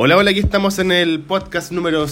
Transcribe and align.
Hola, 0.00 0.16
hola, 0.16 0.30
aquí 0.30 0.38
estamos 0.38 0.78
en 0.78 0.92
el 0.92 1.18
podcast 1.18 1.72
número 1.72 2.06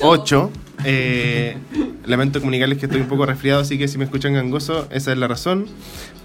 8. 0.00 0.50
Eh, 0.86 1.58
lamento 2.06 2.40
comunicarles 2.40 2.78
que 2.78 2.86
estoy 2.86 3.02
un 3.02 3.08
poco 3.08 3.26
resfriado, 3.26 3.60
así 3.60 3.76
que 3.76 3.88
si 3.88 3.98
me 3.98 4.04
escuchan 4.04 4.32
gangoso, 4.32 4.88
esa 4.90 5.12
es 5.12 5.18
la 5.18 5.28
razón. 5.28 5.66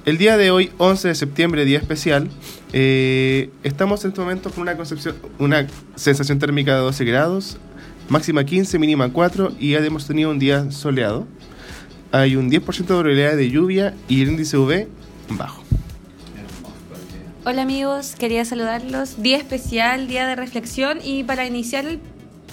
El 0.05 0.17
día 0.17 0.37
de 0.37 0.49
hoy, 0.49 0.71
11 0.77 1.09
de 1.09 1.15
septiembre, 1.15 1.65
día 1.65 1.79
especial, 1.79 2.29
eh, 2.71 3.49
estamos 3.63 4.05
en 4.05 4.11
este 4.11 4.21
momento 4.21 4.49
con 4.49 4.61
una, 4.61 4.77
concepción, 4.77 5.17
una 5.37 5.67
sensación 5.95 6.39
térmica 6.39 6.75
de 6.75 6.79
12 6.79 7.03
grados, 7.03 7.57
máxima 8.07 8.45
15, 8.45 8.79
mínima 8.79 9.11
4 9.11 9.51
y 9.59 9.71
ya 9.71 9.79
hemos 9.79 10.07
tenido 10.07 10.29
un 10.29 10.39
día 10.39 10.71
soleado. 10.71 11.27
Hay 12.13 12.37
un 12.37 12.49
10% 12.49 12.77
de 12.77 12.85
probabilidad 12.85 13.35
de 13.35 13.49
lluvia 13.49 13.95
y 14.07 14.21
el 14.21 14.29
índice 14.29 14.57
UV 14.57 14.87
bajo. 15.31 15.66
Hola 17.49 17.61
amigos, 17.61 18.15
quería 18.19 18.43
saludarlos. 18.43 19.23
Día 19.23 19.37
especial, 19.37 20.09
día 20.09 20.27
de 20.27 20.35
reflexión 20.35 20.99
y 21.01 21.23
para 21.23 21.45
iniciar 21.45 21.85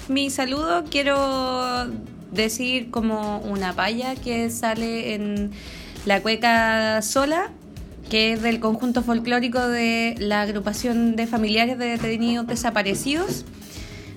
mi 0.06 0.30
saludo 0.30 0.84
quiero 0.88 1.88
decir 2.30 2.92
como 2.92 3.38
una 3.38 3.72
palla 3.72 4.14
que 4.14 4.50
sale 4.50 5.14
en 5.14 5.50
la 6.06 6.22
cueca 6.22 7.02
sola, 7.02 7.50
que 8.08 8.34
es 8.34 8.42
del 8.42 8.60
conjunto 8.60 9.02
folclórico 9.02 9.66
de 9.66 10.14
la 10.20 10.42
agrupación 10.42 11.16
de 11.16 11.26
familiares 11.26 11.76
de 11.76 11.86
detenidos 11.86 12.46
desaparecidos. 12.46 13.44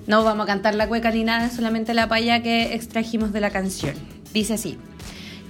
No 0.06 0.22
vamos 0.22 0.44
a 0.44 0.46
cantar 0.46 0.76
la 0.76 0.86
cueca 0.86 1.10
ni 1.10 1.24
nada, 1.24 1.50
solamente 1.50 1.92
la 1.92 2.06
palla 2.06 2.40
que 2.40 2.76
extrajimos 2.76 3.32
de 3.32 3.40
la 3.40 3.50
canción. 3.50 3.96
Dice 4.32 4.54
así. 4.54 4.78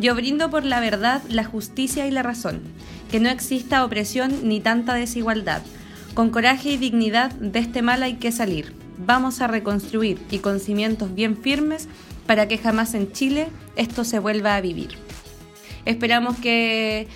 Yo 0.01 0.15
brindo 0.15 0.49
por 0.49 0.65
la 0.65 0.79
verdad, 0.79 1.23
la 1.29 1.45
justicia 1.45 2.07
y 2.07 2.13
la 2.13 2.23
razón, 2.23 2.63
que 3.11 3.21
no 3.21 3.29
exista 3.29 3.85
opresión 3.85 4.49
ni 4.49 4.61
tanta 4.61 4.95
desigualdad. 4.95 5.63
Con 6.15 6.31
coraje 6.31 6.71
y 6.71 6.77
dignidad 6.77 7.33
de 7.33 7.59
este 7.59 7.83
mal 7.83 8.03
hay 8.03 8.15
que 8.15 8.33
salir. 8.33 8.75
Vamos 8.99 9.41
a 9.41 9.47
reconstruir 9.47 10.19
y 10.31 10.39
con 10.39 10.61
cimientos 10.61 11.15
bien 11.15 11.37
firmes 11.37 11.89
para 12.27 12.49
que 12.49 12.59
jamás 12.59 12.95
en 12.95 13.13
Chile 13.13 13.49
esto 13.77 14.05
se 14.05 14.19
vuelva 14.19 14.57
a 14.57 14.61
vivir. 14.61 14.91
Esperamos 15.85 16.37
que 16.39 17.07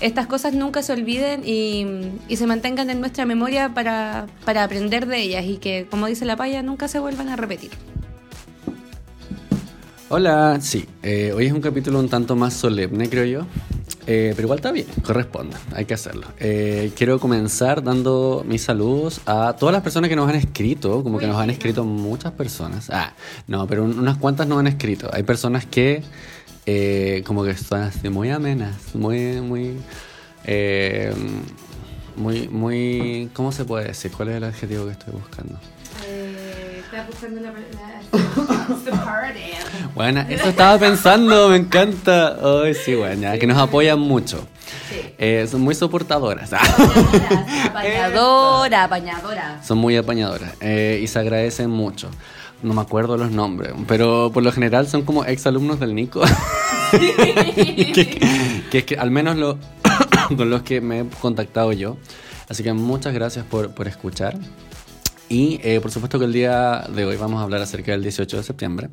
estas 0.00 0.26
cosas 0.26 0.54
nunca 0.54 0.82
se 0.82 0.92
olviden 0.92 1.42
y, 1.44 2.36
se 2.36 2.46
mantengan 2.46 2.88
en 2.90 3.00
nuestra 3.00 3.26
memoria 3.26 3.74
para, 3.74 4.26
para 4.44 4.64
aprender 4.64 5.06
de 5.06 5.20
ellas 5.20 5.44
y 5.46 5.56
que, 5.56 5.86
como 5.90 6.06
dice 6.06 6.24
la 6.24 6.36
paya, 6.36 6.62
nunca 6.62 6.88
se 6.88 6.98
vuelvan 6.98 7.28
a 7.28 7.36
repetir. 7.36 7.70
Hola, 10.08 10.58
sí, 10.60 10.86
eh, 11.02 11.32
hoy 11.34 11.46
es 11.46 11.52
un 11.52 11.60
capítulo 11.60 12.00
un 12.00 12.08
tanto 12.08 12.34
más 12.34 12.54
solemne, 12.54 13.08
creo 13.08 13.24
yo, 13.24 13.46
Eh, 14.12 14.32
pero 14.34 14.46
igual 14.46 14.58
está 14.58 14.72
bien, 14.72 14.86
corresponde, 15.04 15.56
hay 15.72 15.84
que 15.84 15.94
hacerlo. 15.94 16.26
Eh, 16.40 16.90
quiero 16.96 17.20
comenzar 17.20 17.80
dando 17.84 18.42
mis 18.44 18.60
saludos 18.62 19.20
a 19.24 19.54
todas 19.56 19.72
las 19.72 19.82
personas 19.82 20.10
que 20.10 20.16
nos 20.16 20.28
han 20.28 20.34
escrito, 20.34 21.04
como 21.04 21.18
que 21.18 21.28
nos 21.28 21.36
han 21.36 21.48
escrito 21.50 21.84
muchas 21.84 22.32
personas. 22.32 22.90
Ah, 22.90 23.12
no, 23.46 23.68
pero 23.68 23.84
un- 23.84 23.96
unas 24.00 24.16
cuantas 24.18 24.48
nos 24.48 24.58
han 24.58 24.66
escrito. 24.66 25.08
Hay 25.12 25.22
personas 25.22 25.64
que 25.64 26.02
eh, 26.66 27.22
como 27.24 27.44
que 27.44 27.50
están 27.52 27.82
así 27.82 28.08
muy 28.08 28.30
amenas, 28.30 28.74
muy, 28.94 29.40
muy... 29.40 29.76
eh, 30.44 31.14
muy, 32.16 32.48
muy... 32.48 33.30
¿Cómo 33.32 33.52
se 33.52 33.64
puede 33.64 33.86
decir? 33.86 34.10
¿Cuál 34.10 34.30
es 34.30 34.36
el 34.36 34.44
adjetivo 34.44 34.86
que 34.86 34.92
estoy 34.92 35.12
buscando? 35.14 35.54
Estaba 36.90 37.06
buscando 37.06 37.40
la, 37.40 37.52
Bueno, 39.94 40.24
eso 40.28 40.48
estaba 40.48 40.76
pensando, 40.76 41.48
me 41.48 41.54
encanta. 41.54 42.36
Ay, 42.42 42.74
sí, 42.74 42.96
bueno, 42.96 43.22
ya, 43.22 43.38
que 43.38 43.46
nos 43.46 43.58
apoyan 43.58 44.00
mucho. 44.00 44.44
Eh, 45.16 45.46
son 45.48 45.60
muy 45.60 45.76
soportadoras. 45.76 46.52
Apañadora, 47.70 48.82
apañadora. 48.82 49.62
son 49.62 49.78
muy 49.78 49.96
apañadoras 49.96 50.54
eh, 50.60 50.98
y 51.00 51.06
se 51.06 51.20
agradecen 51.20 51.70
mucho. 51.70 52.10
No 52.60 52.74
me 52.74 52.80
acuerdo 52.80 53.16
los 53.16 53.30
nombres, 53.30 53.72
pero 53.86 54.32
por 54.34 54.42
lo 54.42 54.50
general 54.50 54.88
son 54.88 55.02
como 55.02 55.24
ex 55.24 55.46
alumnos 55.46 55.78
del 55.78 55.94
Nico. 55.94 56.22
que, 56.90 58.66
que 58.68 58.78
es 58.78 58.84
que 58.84 58.96
al 58.96 59.12
menos 59.12 59.36
lo, 59.36 59.58
con 60.36 60.50
los 60.50 60.62
que 60.62 60.80
me 60.80 61.02
he 61.02 61.04
contactado 61.20 61.72
yo. 61.72 61.98
Así 62.48 62.64
que 62.64 62.72
muchas 62.72 63.14
gracias 63.14 63.44
por, 63.44 63.70
por 63.70 63.86
escuchar. 63.86 64.36
Y 65.30 65.60
eh, 65.62 65.80
por 65.80 65.92
supuesto 65.92 66.18
que 66.18 66.24
el 66.24 66.32
día 66.32 66.84
de 66.92 67.04
hoy 67.04 67.16
vamos 67.16 67.38
a 67.38 67.44
hablar 67.44 67.62
acerca 67.62 67.92
del 67.92 68.02
18 68.02 68.38
de 68.38 68.42
septiembre. 68.42 68.88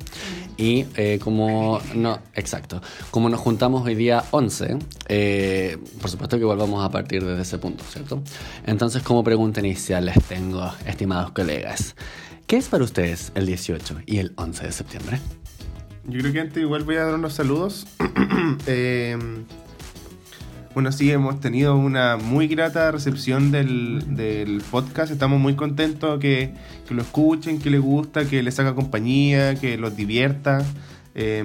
Y 0.56 0.86
eh, 0.94 1.18
como 1.20 1.80
no, 1.96 2.20
exacto, 2.32 2.80
como 3.10 3.28
nos 3.28 3.40
juntamos 3.40 3.84
hoy 3.84 3.96
día 3.96 4.22
11, 4.30 4.78
eh, 5.08 5.78
por 6.00 6.08
supuesto 6.08 6.36
que 6.36 6.42
igual 6.42 6.58
vamos 6.58 6.84
a 6.84 6.92
partir 6.92 7.24
desde 7.24 7.42
ese 7.42 7.58
punto, 7.58 7.82
¿cierto? 7.82 8.22
Entonces, 8.64 9.02
como 9.02 9.24
pregunta 9.24 9.58
inicial 9.58 10.06
les 10.06 10.22
tengo, 10.26 10.72
estimados 10.86 11.32
colegas, 11.32 11.96
¿qué 12.46 12.56
es 12.56 12.68
para 12.68 12.84
ustedes 12.84 13.32
el 13.34 13.44
18 13.44 14.02
y 14.06 14.18
el 14.18 14.32
11 14.36 14.64
de 14.64 14.72
septiembre? 14.72 15.18
Yo 16.06 16.20
creo 16.20 16.32
que 16.32 16.40
antes 16.40 16.62
igual 16.62 16.84
voy 16.84 16.96
a 16.96 17.04
dar 17.04 17.14
unos 17.14 17.34
saludos. 17.34 17.88
Bueno, 20.74 20.92
sí, 20.92 21.10
hemos 21.10 21.40
tenido 21.40 21.76
una 21.76 22.16
muy 22.18 22.46
grata 22.46 22.90
recepción 22.92 23.50
del, 23.50 24.16
del 24.16 24.62
podcast. 24.70 25.10
Estamos 25.10 25.40
muy 25.40 25.54
contentos 25.54 26.20
que, 26.20 26.52
que 26.86 26.94
lo 26.94 27.02
escuchen, 27.02 27.58
que 27.58 27.70
les 27.70 27.80
gusta, 27.80 28.26
que 28.26 28.42
les 28.42 28.58
haga 28.60 28.74
compañía, 28.74 29.54
que 29.56 29.76
los 29.76 29.96
divierta. 29.96 30.64
Eh, 31.14 31.42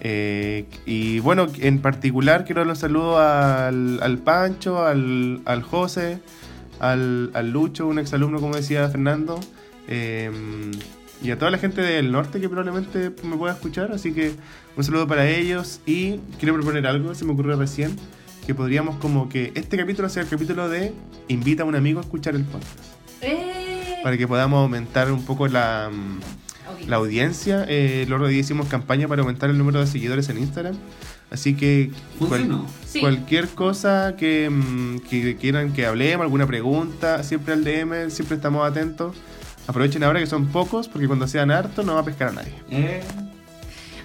eh, 0.00 0.64
y 0.86 1.18
bueno, 1.18 1.48
en 1.58 1.80
particular 1.80 2.44
quiero 2.46 2.60
dar 2.60 2.68
los 2.68 2.78
saludos 2.78 3.20
al, 3.20 4.00
al 4.02 4.18
Pancho, 4.18 4.86
al, 4.86 5.42
al 5.44 5.62
José, 5.62 6.20
al, 6.78 7.30
al 7.34 7.50
Lucho, 7.50 7.86
un 7.86 7.98
exalumno, 7.98 8.40
como 8.40 8.54
decía 8.54 8.88
Fernando. 8.88 9.38
Eh, 9.88 10.30
y 11.22 11.30
a 11.30 11.38
toda 11.38 11.50
la 11.50 11.58
gente 11.58 11.82
del 11.82 12.12
norte 12.12 12.40
que 12.40 12.48
probablemente 12.48 13.12
me 13.24 13.36
pueda 13.36 13.52
escuchar. 13.52 13.92
Así 13.92 14.12
que 14.12 14.32
un 14.76 14.84
saludo 14.84 15.06
para 15.06 15.28
ellos. 15.28 15.80
Y 15.86 16.16
quiero 16.38 16.54
proponer 16.54 16.86
algo, 16.86 17.14
se 17.14 17.24
me 17.24 17.32
ocurrió 17.32 17.56
recién, 17.56 17.96
que 18.46 18.54
podríamos 18.54 18.96
como 18.96 19.28
que 19.28 19.52
este 19.54 19.76
capítulo 19.76 20.08
sea 20.08 20.22
el 20.22 20.28
capítulo 20.28 20.68
de 20.68 20.92
invita 21.28 21.62
a 21.62 21.66
un 21.66 21.74
amigo 21.74 22.00
a 22.00 22.02
escuchar 22.02 22.34
el 22.34 22.44
podcast. 22.44 22.78
Para 24.02 24.16
que 24.16 24.26
podamos 24.26 24.58
aumentar 24.62 25.12
un 25.12 25.24
poco 25.24 25.46
la, 25.46 25.90
mm, 25.92 26.88
la 26.88 26.96
audiencia. 26.96 27.64
Eh, 27.68 28.04
el 28.06 28.12
otro 28.12 28.28
día 28.28 28.40
hicimos 28.40 28.66
campaña 28.68 29.06
para 29.08 29.20
aumentar 29.22 29.50
el 29.50 29.58
número 29.58 29.80
de 29.80 29.86
seguidores 29.86 30.28
en 30.30 30.38
Instagram. 30.38 30.74
Así 31.30 31.54
que 31.54 31.90
cual- 32.18 32.64
Sí. 32.88 33.00
cualquier 33.00 33.48
cosa 33.48 34.16
que, 34.16 34.48
mm, 34.50 34.98
que 35.08 35.36
quieran 35.36 35.72
que 35.72 35.86
hablemos, 35.86 36.24
alguna 36.24 36.46
pregunta, 36.46 37.22
siempre 37.22 37.52
al 37.54 37.62
DM, 37.62 38.10
siempre 38.10 38.36
estamos 38.36 38.68
atentos. 38.68 39.14
Aprovechen 39.68 40.02
ahora 40.02 40.18
que 40.18 40.26
son 40.26 40.46
pocos, 40.48 40.88
porque 40.88 41.06
cuando 41.06 41.28
sean 41.28 41.50
hartos 41.52 41.84
no 41.84 41.94
va 41.94 42.00
a 42.00 42.04
pescar 42.04 42.28
a 42.28 42.32
nadie. 42.32 42.54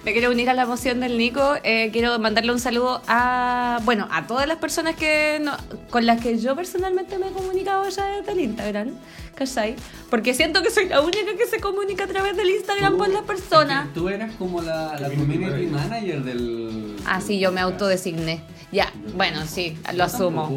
Me 0.06 0.12
quiero 0.12 0.30
unir 0.30 0.48
a 0.48 0.54
la 0.54 0.66
moción 0.66 1.00
del 1.00 1.18
Nico. 1.18 1.56
eh, 1.64 1.90
quiero 1.92 2.16
mandarle 2.20 2.52
un 2.52 2.60
saludo 2.60 3.02
a, 3.08 3.80
bueno, 3.84 4.06
a 4.12 4.28
todas 4.28 4.46
las 4.46 4.58
personas 4.58 4.94
que 4.94 5.40
no- 5.42 5.56
con 5.90 6.06
las 6.06 6.20
que 6.22 6.38
yo 6.38 6.54
personalmente 6.54 7.18
me 7.18 7.26
he 7.26 7.32
comunicado 7.32 7.88
ya 7.88 8.06
desde 8.06 8.30
el 8.30 8.38
Instagram, 8.40 8.90
¿cachai? 9.34 9.74
Porque 10.08 10.32
siento 10.32 10.62
que 10.62 10.70
soy 10.70 10.88
la 10.88 11.00
única 11.00 11.34
que 11.36 11.46
se 11.46 11.58
comunica 11.58 12.04
a 12.04 12.06
través 12.06 12.36
del 12.36 12.48
Instagram 12.50 12.96
con 12.98 13.12
las 13.12 13.22
personas. 13.22 13.92
Tú 13.94 14.08
eras 14.08 14.32
como 14.38 14.62
la, 14.62 14.96
la 15.00 15.08
community 15.10 15.66
manager 15.66 16.22
del... 16.22 16.94
Ah, 17.04 17.20
sí, 17.20 17.40
yo 17.40 17.50
me 17.50 17.60
autodesigné. 17.60 18.42
Ya, 18.70 18.92
bueno, 19.16 19.44
sí, 19.44 19.76
lo 19.92 20.04
asumo. 20.04 20.56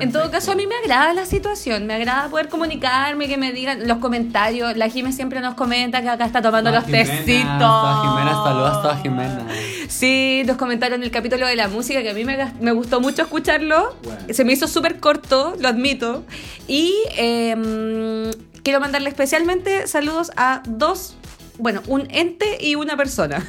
En 0.00 0.12
todo 0.12 0.30
caso, 0.30 0.52
a 0.52 0.54
mí 0.54 0.66
me 0.66 0.74
agrada 0.76 1.12
la 1.14 1.26
situación, 1.26 1.86
me 1.86 1.94
agrada 1.94 2.28
poder 2.28 2.48
comunicarme, 2.48 3.28
que 3.28 3.36
me 3.36 3.52
digan 3.52 3.86
los 3.86 3.98
comentarios. 3.98 4.76
La 4.76 4.88
Jime 4.88 5.12
siempre 5.12 5.40
nos 5.40 5.54
comenta 5.54 6.02
que 6.02 6.08
acá 6.08 6.24
está 6.24 6.42
tomando 6.42 6.70
los 6.70 6.84
tecitos. 6.86 7.58
Toda 7.58 8.02
Jimena, 8.02 8.32
saludos 8.44 8.82
toda 8.82 8.96
Jimena. 8.98 9.46
Sí, 9.88 10.42
nos 10.46 10.56
comentaron 10.56 11.02
el 11.02 11.10
capítulo 11.10 11.46
de 11.46 11.56
la 11.56 11.68
música 11.68 12.02
que 12.02 12.10
a 12.10 12.14
mí 12.14 12.24
me, 12.24 12.72
gustó 12.72 13.00
mucho 13.00 13.22
escucharlo. 13.22 13.96
Bueno. 14.02 14.20
Se 14.30 14.44
me 14.44 14.52
hizo 14.52 14.68
súper 14.68 15.00
corto, 15.00 15.56
lo 15.58 15.68
admito. 15.68 16.24
Y 16.66 16.94
em, 17.16 18.30
quiero 18.62 18.80
mandarle 18.80 19.08
especialmente 19.08 19.86
saludos 19.86 20.32
a 20.36 20.62
dos, 20.66 21.14
bueno, 21.58 21.82
un 21.86 22.08
ente 22.10 22.58
y 22.60 22.74
una 22.74 22.96
persona. 22.96 23.44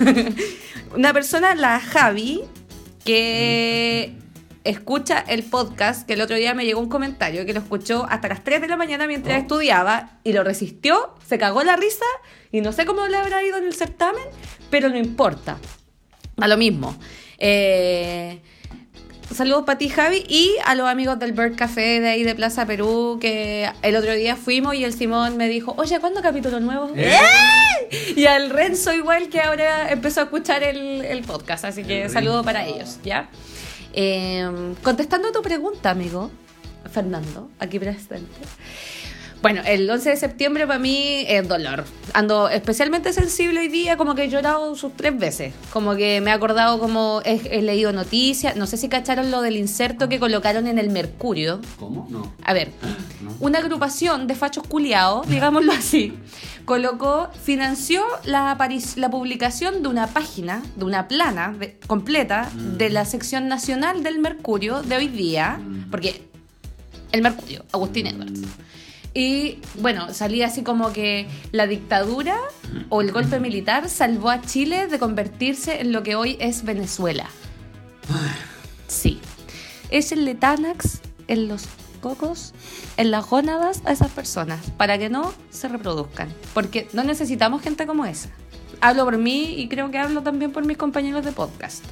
una 0.95 1.13
persona, 1.13 1.55
la 1.55 1.79
Javi, 1.79 2.41
que 3.05 4.15
escucha 4.63 5.19
el 5.27 5.43
podcast, 5.43 6.05
que 6.07 6.13
el 6.13 6.21
otro 6.21 6.35
día 6.35 6.53
me 6.53 6.65
llegó 6.65 6.79
un 6.79 6.89
comentario 6.89 7.45
que 7.45 7.53
lo 7.53 7.59
escuchó 7.59 8.05
hasta 8.09 8.27
las 8.29 8.43
3 8.43 8.61
de 8.61 8.67
la 8.67 8.77
mañana 8.77 9.07
mientras 9.07 9.41
estudiaba 9.41 10.19
y 10.23 10.33
lo 10.33 10.43
resistió, 10.43 11.15
se 11.27 11.37
cagó 11.37 11.63
la 11.63 11.75
risa 11.75 12.05
y 12.51 12.61
no 12.61 12.71
sé 12.71 12.85
cómo 12.85 13.07
le 13.07 13.17
habrá 13.17 13.43
ido 13.43 13.57
en 13.57 13.65
el 13.65 13.73
certamen, 13.73 14.23
pero 14.69 14.89
no 14.89 14.97
importa. 14.97 15.57
A 16.37 16.47
lo 16.47 16.57
mismo. 16.57 16.95
Eh, 17.37 18.39
saludos 19.33 19.63
para 19.65 19.77
ti, 19.77 19.89
Javi, 19.89 20.23
y 20.27 20.55
a 20.65 20.75
los 20.75 20.87
amigos 20.87 21.19
del 21.19 21.33
Bird 21.33 21.55
Café 21.55 21.99
de 21.99 22.09
ahí 22.09 22.23
de 22.23 22.33
Plaza 22.35 22.65
Perú, 22.65 23.17
que 23.19 23.69
el 23.81 23.95
otro 23.95 24.13
día 24.13 24.35
fuimos 24.35 24.75
y 24.75 24.83
el 24.83 24.93
Simón 24.93 25.37
me 25.37 25.47
dijo, 25.49 25.73
oye, 25.77 25.99
¿cuándo 25.99 26.21
capítulo 26.21 26.59
nuevo? 26.59 26.89
¡Eh! 26.95 27.17
Y 28.15 28.25
al 28.25 28.49
Renzo 28.49 28.93
igual 28.93 29.29
que 29.29 29.41
ahora 29.41 29.91
empezó 29.91 30.21
a 30.21 30.23
escuchar 30.23 30.63
el, 30.63 31.03
el 31.05 31.21
podcast, 31.23 31.65
así 31.65 31.83
que 31.83 32.03
El 32.03 32.09
saludo 32.09 32.37
Renzo. 32.37 32.45
para 32.45 32.65
ellos, 32.65 32.99
¿ya? 33.03 33.29
Eh, 33.93 34.73
contestando 34.83 35.27
a 35.27 35.31
tu 35.31 35.41
pregunta, 35.41 35.91
amigo, 35.91 36.31
Fernando, 36.91 37.49
aquí 37.59 37.79
presente. 37.79 38.41
Bueno, 39.43 39.59
el 39.65 39.89
11 39.89 40.11
de 40.11 40.15
septiembre 40.15 40.65
para 40.65 40.79
mí 40.79 41.25
es 41.27 41.45
dolor. 41.45 41.83
Ando 42.13 42.47
especialmente 42.47 43.11
sensible 43.11 43.59
hoy 43.59 43.67
día, 43.67 43.97
como 43.97 44.15
que 44.15 44.23
he 44.23 44.29
llorado 44.29 44.73
sus 44.77 44.95
tres 44.95 45.19
veces. 45.19 45.53
Como 45.73 45.97
que 45.97 46.21
me 46.21 46.31
he 46.31 46.33
acordado 46.33 46.79
como 46.79 47.21
he, 47.25 47.61
leído 47.61 47.91
noticias. 47.91 48.55
No 48.55 48.67
sé 48.67 48.77
si 48.77 48.87
cacharon 48.87 49.31
lo 49.31 49.41
del 49.41 49.57
inserto 49.57 50.07
que 50.07 50.17
colocaron 50.17 50.65
en 50.65 50.79
el 50.79 50.89
Mercurio. 50.89 51.59
¿Cómo? 51.77 52.07
No. 52.09 52.33
A 52.41 52.53
ver, 52.53 52.71
una 53.41 53.59
agrupación 53.59 54.27
de 54.27 54.35
fachos 54.35 54.65
culiados, 54.65 55.27
digámoslo 55.27 55.73
así, 55.73 56.13
colocó, 56.63 57.27
financió 57.43 58.01
la, 58.23 58.57
la 58.95 59.09
publicación 59.09 59.83
de 59.83 59.89
una 59.89 60.07
página, 60.07 60.63
de 60.77 60.85
una 60.85 61.09
plana 61.09 61.53
completa 61.87 62.49
mm. 62.49 62.77
de 62.77 62.89
la 62.91 63.03
sección 63.03 63.49
nacional 63.49 64.03
del 64.03 64.19
Mercurio 64.19 64.83
de 64.83 64.95
hoy 64.95 65.09
día. 65.09 65.59
Mm. 65.61 65.91
Porque 65.91 66.29
el 67.11 67.21
Mercurio, 67.21 67.65
Agustín 67.73 68.07
Edwards. 68.07 68.39
Y 69.13 69.59
bueno, 69.75 70.13
salía 70.13 70.47
así 70.47 70.63
como 70.63 70.91
que 70.91 71.27
la 71.51 71.67
dictadura 71.67 72.37
o 72.89 73.01
el 73.01 73.11
golpe 73.11 73.39
militar 73.39 73.89
salvó 73.89 74.31
a 74.31 74.41
Chile 74.41 74.87
de 74.87 74.97
convertirse 74.97 75.81
en 75.81 75.91
lo 75.91 76.01
que 76.01 76.15
hoy 76.15 76.35
es 76.39 76.63
Venezuela. 76.63 77.27
Sí. 78.87 79.19
Es 79.91 80.11
el 80.11 80.25
letanax 80.25 81.01
en 81.27 81.47
los 81.47 81.67
cocos, 82.01 82.53
en 82.97 83.11
las 83.11 83.29
gónadas 83.29 83.81
a 83.85 83.91
esas 83.91 84.11
personas, 84.11 84.71
para 84.77 84.97
que 84.97 85.09
no 85.09 85.33
se 85.51 85.67
reproduzcan. 85.67 86.29
Porque 86.53 86.87
no 86.93 87.03
necesitamos 87.03 87.61
gente 87.61 87.85
como 87.85 88.05
esa. 88.05 88.29
Hablo 88.81 89.05
por 89.05 89.17
mí 89.17 89.53
y 89.57 89.69
creo 89.69 89.91
que 89.91 89.99
hablo 89.99 90.23
también 90.23 90.51
por 90.51 90.65
mis 90.65 90.77
compañeros 90.77 91.23
de 91.23 91.31
podcast. 91.31 91.85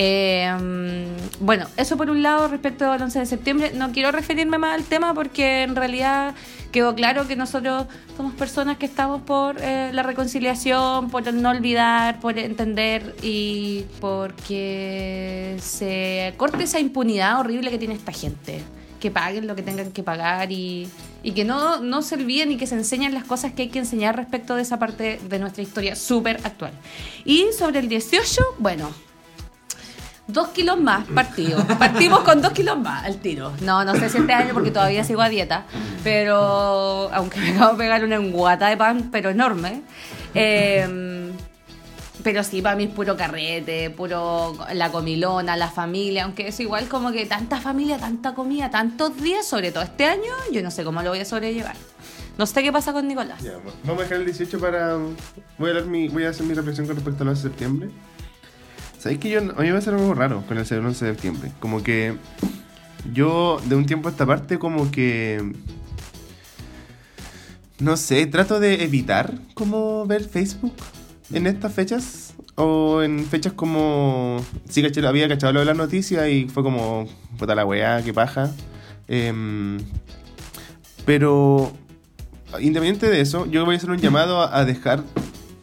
Eh, 0.00 1.06
bueno, 1.40 1.66
eso 1.76 1.96
por 1.96 2.08
un 2.08 2.22
lado 2.22 2.46
respecto 2.46 2.90
al 2.90 3.02
11 3.02 3.18
de 3.18 3.26
septiembre. 3.26 3.72
No 3.74 3.90
quiero 3.90 4.12
referirme 4.12 4.58
más 4.58 4.74
al 4.74 4.84
tema 4.84 5.12
porque 5.14 5.62
en 5.64 5.74
realidad 5.74 6.34
quedó 6.72 6.94
claro 6.94 7.26
que 7.26 7.36
nosotros 7.36 7.86
somos 8.16 8.34
personas 8.34 8.76
que 8.76 8.86
estamos 8.86 9.22
por 9.22 9.56
eh, 9.60 9.90
la 9.92 10.02
reconciliación, 10.02 11.10
por 11.10 11.32
no 11.32 11.50
olvidar, 11.50 12.20
por 12.20 12.38
entender 12.38 13.16
y 13.22 13.84
porque 14.00 15.56
se 15.60 16.34
corte 16.36 16.64
esa 16.64 16.80
impunidad 16.80 17.40
horrible 17.40 17.70
que 17.70 17.78
tiene 17.78 17.94
esta 17.94 18.12
gente. 18.12 18.62
Que 19.00 19.12
paguen 19.12 19.46
lo 19.46 19.54
que 19.54 19.62
tengan 19.62 19.92
que 19.92 20.02
pagar 20.02 20.50
y, 20.50 20.88
y 21.22 21.30
que 21.30 21.44
no, 21.44 21.80
no 21.80 22.02
se 22.02 22.16
olviden 22.16 22.50
y 22.50 22.56
que 22.56 22.66
se 22.66 22.74
enseñen 22.74 23.14
las 23.14 23.22
cosas 23.22 23.52
que 23.52 23.62
hay 23.62 23.68
que 23.68 23.78
enseñar 23.78 24.16
respecto 24.16 24.56
de 24.56 24.62
esa 24.62 24.80
parte 24.80 25.20
de 25.28 25.38
nuestra 25.38 25.62
historia 25.62 25.94
súper 25.94 26.40
actual. 26.42 26.72
Y 27.24 27.46
sobre 27.56 27.78
el 27.78 27.88
18, 27.88 28.42
bueno, 28.58 28.90
dos 30.28 30.48
kilos 30.48 30.78
más 30.78 31.06
partido. 31.06 31.66
Partimos 31.78 32.20
con 32.20 32.40
dos 32.40 32.52
kilos 32.52 32.78
más 32.78 33.04
al 33.04 33.16
tiro. 33.16 33.52
No, 33.62 33.84
no 33.84 33.94
sé 33.94 34.08
si 34.08 34.18
este 34.18 34.32
año 34.32 34.54
porque 34.54 34.70
todavía 34.70 35.02
sigo 35.02 35.22
a 35.22 35.28
dieta, 35.28 35.64
pero 36.04 37.10
aunque 37.12 37.40
me 37.40 37.50
acabo 37.50 37.72
de 37.72 37.78
pegar 37.78 38.04
una 38.04 38.16
enguata 38.16 38.68
de 38.68 38.76
pan, 38.76 39.08
pero 39.10 39.30
enorme. 39.30 39.82
Em, 40.34 41.32
pero 42.22 42.44
sí, 42.44 42.60
para 42.60 42.76
mí 42.76 42.84
es 42.84 42.90
puro 42.90 43.16
carrete, 43.16 43.90
puro 43.90 44.56
la 44.74 44.90
comilona, 44.90 45.56
la 45.56 45.68
familia, 45.68 46.24
aunque 46.24 46.48
es 46.48 46.60
igual 46.60 46.88
como 46.88 47.10
que 47.10 47.24
tanta 47.26 47.60
familia, 47.60 47.98
tanta 47.98 48.34
comida, 48.34 48.70
tantos 48.70 49.16
días, 49.22 49.46
sobre 49.46 49.72
todo 49.72 49.82
este 49.82 50.04
año, 50.04 50.32
yo 50.52 50.62
no 50.62 50.70
sé 50.70 50.84
cómo 50.84 51.02
lo 51.02 51.10
voy 51.10 51.20
a 51.20 51.24
sobrellevar. 51.24 51.76
No 52.36 52.46
sé 52.46 52.62
qué 52.62 52.70
pasa 52.70 52.92
con 52.92 53.08
Nicolás. 53.08 53.42
vamos 53.82 54.00
a 54.00 54.02
dejar 54.02 54.18
el 54.18 54.26
18 54.26 54.60
para... 54.60 54.96
Voy 55.58 55.76
a, 55.76 55.80
mi, 55.82 56.08
voy 56.08 56.24
a 56.24 56.30
hacer 56.30 56.46
mi 56.46 56.54
reflexión 56.54 56.86
con 56.86 56.94
respecto 56.94 57.24
al 57.24 57.30
11 57.30 57.42
de 57.42 57.48
septiembre. 57.48 57.90
¿Sabéis 58.98 59.20
que 59.20 59.30
yo, 59.30 59.38
a 59.38 59.62
mí 59.62 59.70
me 59.70 59.78
hace 59.78 59.90
algo 59.90 60.12
raro 60.12 60.42
con 60.48 60.58
el 60.58 60.64
11 60.64 60.80
de 60.82 61.12
septiembre? 61.12 61.52
Como 61.60 61.82
que 61.82 62.16
yo 63.12 63.60
de 63.66 63.76
un 63.76 63.86
tiempo 63.86 64.08
a 64.08 64.10
esta 64.10 64.26
parte 64.26 64.58
como 64.58 64.90
que... 64.90 65.52
No 67.78 67.96
sé, 67.96 68.26
trato 68.26 68.58
de 68.58 68.82
evitar 68.82 69.34
como 69.54 70.04
ver 70.04 70.24
Facebook 70.24 70.74
en 71.32 71.46
estas 71.46 71.72
fechas. 71.72 72.34
O 72.56 73.02
en 73.02 73.24
fechas 73.24 73.52
como... 73.52 74.44
Sí, 74.68 74.82
caché, 74.82 75.06
había 75.06 75.28
cachado 75.28 75.52
lo 75.52 75.60
de 75.60 75.66
las 75.66 75.76
noticias 75.76 76.28
y 76.28 76.48
fue 76.48 76.64
como... 76.64 77.06
Puta 77.38 77.54
la 77.54 77.64
weá, 77.64 78.02
qué 78.02 78.12
paja. 78.12 78.52
Em, 79.06 79.78
pero... 81.06 81.72
Independiente 82.58 83.08
de 83.08 83.20
eso, 83.20 83.46
yo 83.46 83.64
voy 83.64 83.74
a 83.74 83.78
hacer 83.78 83.90
un 83.90 83.98
llamado 83.98 84.40
a 84.40 84.64
dejar 84.64 85.04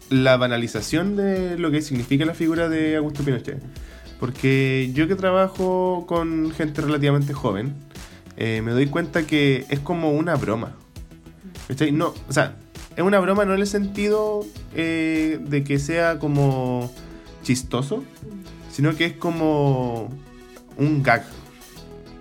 la 0.10 0.38
banalización 0.38 1.16
de 1.16 1.57
lo 1.57 1.72
que 1.72 1.81
significa 1.81 2.25
la 2.25 2.34
figura 2.34 2.69
de 2.69 2.96
Augusto 2.98 3.24
Pinochet. 3.24 3.62
Porque 4.19 4.92
yo 4.94 5.07
que 5.07 5.16
trabajo 5.16 6.06
con 6.07 6.52
gente 6.52 6.81
relativamente 6.81 7.34
joven, 7.34 7.74
eh, 8.38 8.62
me 8.63 8.72
doy 8.72 8.88
cuenta 8.88 9.25
que 9.25 9.66
es 9.69 9.80
como 9.80 10.12
una 10.12 10.36
broma. 10.36 10.75
No, 11.92 12.13
o 12.30 12.34
sea, 12.34 12.56
es 12.96 13.04
una 13.04 13.19
broma 13.19 13.44
no 13.46 13.54
en 13.54 13.62
el 13.62 13.68
sentido 13.68 14.46
eh, 14.75 15.40
de 15.42 15.63
que 15.63 15.80
sea 15.80 16.19
como 16.19 16.94
chistoso, 17.44 18.04
sino 18.72 18.96
que 18.96 19.06
es 19.06 19.13
como 19.13 20.10
un 20.78 21.04
gag. 21.04 21.25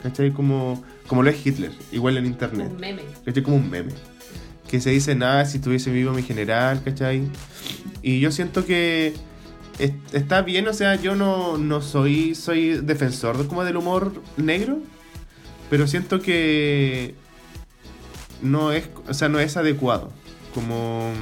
¿Cachai? 0.02 0.32
Como, 0.32 0.82
como 1.06 1.22
lo 1.22 1.30
es 1.30 1.46
Hitler, 1.46 1.72
igual 1.92 2.16
en 2.16 2.26
internet. 2.26 2.70
Un 2.72 2.80
meme. 2.80 3.02
¿Cachai? 3.24 3.42
Como 3.42 3.56
un 3.56 3.70
meme 3.70 3.92
que 4.68 4.80
se 4.80 4.90
dice 4.90 5.14
nada 5.14 5.44
si 5.44 5.58
estuviese 5.58 5.90
vivo 5.90 6.12
mi 6.12 6.22
general, 6.22 6.82
¿cachai? 6.82 7.22
Y 8.02 8.20
yo 8.20 8.30
siento 8.30 8.64
que 8.64 9.14
está 10.12 10.42
bien, 10.42 10.68
o 10.68 10.72
sea, 10.72 10.94
yo 10.96 11.14
no, 11.14 11.58
no 11.58 11.80
soy, 11.82 12.34
soy 12.34 12.80
defensor 12.80 13.46
como 13.46 13.64
del 13.64 13.76
humor 13.76 14.12
negro, 14.36 14.78
pero 15.70 15.86
siento 15.86 16.20
que 16.20 17.14
no 18.42 18.72
es, 18.72 18.88
o 19.08 19.14
sea, 19.14 19.28
no 19.28 19.40
es 19.40 19.56
adecuado 19.56 20.12
como 20.54 21.12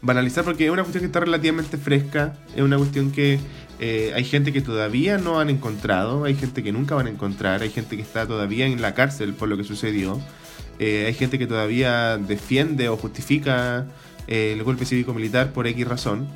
banalizar 0.00 0.44
porque 0.44 0.66
es 0.66 0.70
una 0.70 0.82
cuestión 0.82 1.02
que 1.02 1.06
está 1.06 1.20
relativamente 1.20 1.76
fresca, 1.76 2.36
es 2.54 2.62
una 2.62 2.76
cuestión 2.76 3.10
que 3.10 3.40
eh, 3.80 4.12
hay 4.14 4.24
gente 4.24 4.52
que 4.52 4.60
todavía 4.60 5.18
no 5.18 5.40
han 5.40 5.50
encontrado, 5.50 6.24
hay 6.24 6.34
gente 6.34 6.62
que 6.62 6.72
nunca 6.72 6.94
van 6.94 7.06
a 7.06 7.10
encontrar, 7.10 7.62
hay 7.62 7.70
gente 7.70 7.96
que 7.96 8.02
está 8.02 8.26
todavía 8.26 8.66
en 8.66 8.80
la 8.80 8.94
cárcel 8.94 9.34
por 9.34 9.48
lo 9.48 9.56
que 9.56 9.64
sucedió. 9.64 10.20
Eh, 10.78 11.04
hay 11.06 11.14
gente 11.14 11.38
que 11.38 11.46
todavía 11.46 12.18
defiende 12.18 12.88
o 12.88 12.96
justifica 12.96 13.86
eh, 14.26 14.52
el 14.52 14.62
golpe 14.62 14.84
cívico-militar 14.84 15.52
por 15.52 15.66
X 15.66 15.86
razón. 15.86 16.28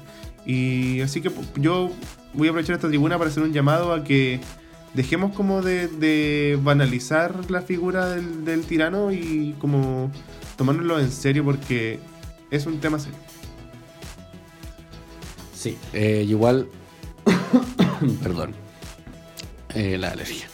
Y 0.45 1.01
así 1.01 1.21
que 1.21 1.31
yo 1.57 1.91
voy 2.35 2.49
a 2.49 2.51
aprovechar 2.51 2.75
esta 2.75 2.89
tribuna 2.89 3.19
para 3.19 3.31
hacer 3.31 3.43
un 3.43 3.53
llamado 3.53 3.93
a 3.93 4.03
que 4.03 4.41
dejemos 4.95 5.33
como 5.35 5.63
de, 5.63 6.59
banalizar 6.63 7.51
la 7.51 7.63
figura 7.63 8.07
del, 8.11 8.65
tirano 8.65 9.13
y 9.13 9.55
como 9.59 10.11
tomárnoslo 10.57 10.99
en 10.99 11.11
serio 11.11 11.45
porque 11.45 12.01
es 12.51 12.67
un 12.67 12.81
tema 12.81 12.99
serio. 12.99 13.19
Sí, 15.55 15.79
eh, 15.93 16.25
igual... 16.29 16.67
Perdón. 18.23 18.53
la 19.77 20.11
alergia. 20.11 20.49